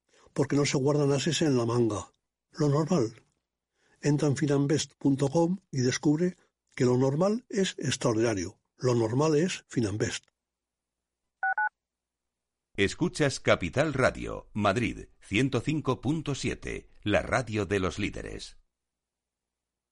porque 0.33 0.55
no 0.55 0.65
se 0.65 0.77
guardan 0.77 1.11
ases 1.11 1.41
en 1.41 1.57
la 1.57 1.65
manga. 1.65 2.11
Lo 2.51 2.69
normal. 2.69 3.23
Entra 4.01 4.27
en 4.27 4.35
finambest.com 4.35 5.59
y 5.71 5.81
descubre 5.81 6.37
que 6.75 6.85
lo 6.85 6.97
normal 6.97 7.45
es 7.49 7.75
extraordinario. 7.77 8.57
Lo 8.77 8.95
normal 8.95 9.35
es 9.35 9.63
Finambest. 9.67 10.25
Escuchas 12.75 13.39
Capital 13.39 13.93
Radio, 13.93 14.49
Madrid 14.53 15.09
105.7, 15.29 16.87
la 17.03 17.21
radio 17.21 17.65
de 17.65 17.79
los 17.79 17.99
líderes. 17.99 18.60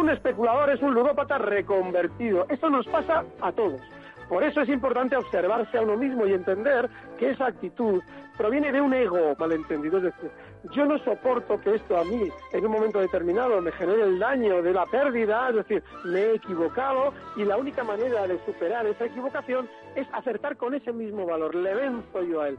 Un 0.00 0.08
especulador 0.08 0.70
es 0.70 0.80
un 0.80 0.94
ludópata 0.94 1.36
reconvertido. 1.36 2.46
Esto 2.48 2.70
nos 2.70 2.86
pasa 2.86 3.22
a 3.42 3.52
todos. 3.52 3.82
Por 4.30 4.42
eso 4.42 4.62
es 4.62 4.70
importante 4.70 5.14
observarse 5.14 5.76
a 5.76 5.82
uno 5.82 5.94
mismo 5.98 6.26
y 6.26 6.32
entender 6.32 6.88
que 7.18 7.32
esa 7.32 7.48
actitud 7.48 8.00
proviene 8.38 8.72
de 8.72 8.80
un 8.80 8.94
ego 8.94 9.36
malentendido. 9.38 9.98
Es 9.98 10.04
decir, 10.04 10.30
yo 10.72 10.86
no 10.86 10.96
soporto 11.00 11.60
que 11.60 11.74
esto 11.74 11.98
a 11.98 12.04
mí 12.04 12.30
en 12.52 12.64
un 12.64 12.72
momento 12.72 12.98
determinado 12.98 13.60
me 13.60 13.72
genere 13.72 14.04
el 14.04 14.18
daño 14.18 14.62
de 14.62 14.72
la 14.72 14.86
pérdida, 14.86 15.50
es 15.50 15.56
decir, 15.56 15.84
me 16.06 16.20
he 16.20 16.34
equivocado 16.36 17.12
y 17.36 17.44
la 17.44 17.58
única 17.58 17.84
manera 17.84 18.26
de 18.26 18.42
superar 18.46 18.86
esa 18.86 19.04
equivocación 19.04 19.68
es 19.96 20.06
acertar 20.14 20.56
con 20.56 20.72
ese 20.72 20.94
mismo 20.94 21.26
valor, 21.26 21.54
le 21.54 21.74
venzo 21.74 22.22
yo 22.22 22.40
a 22.40 22.48
él. 22.48 22.58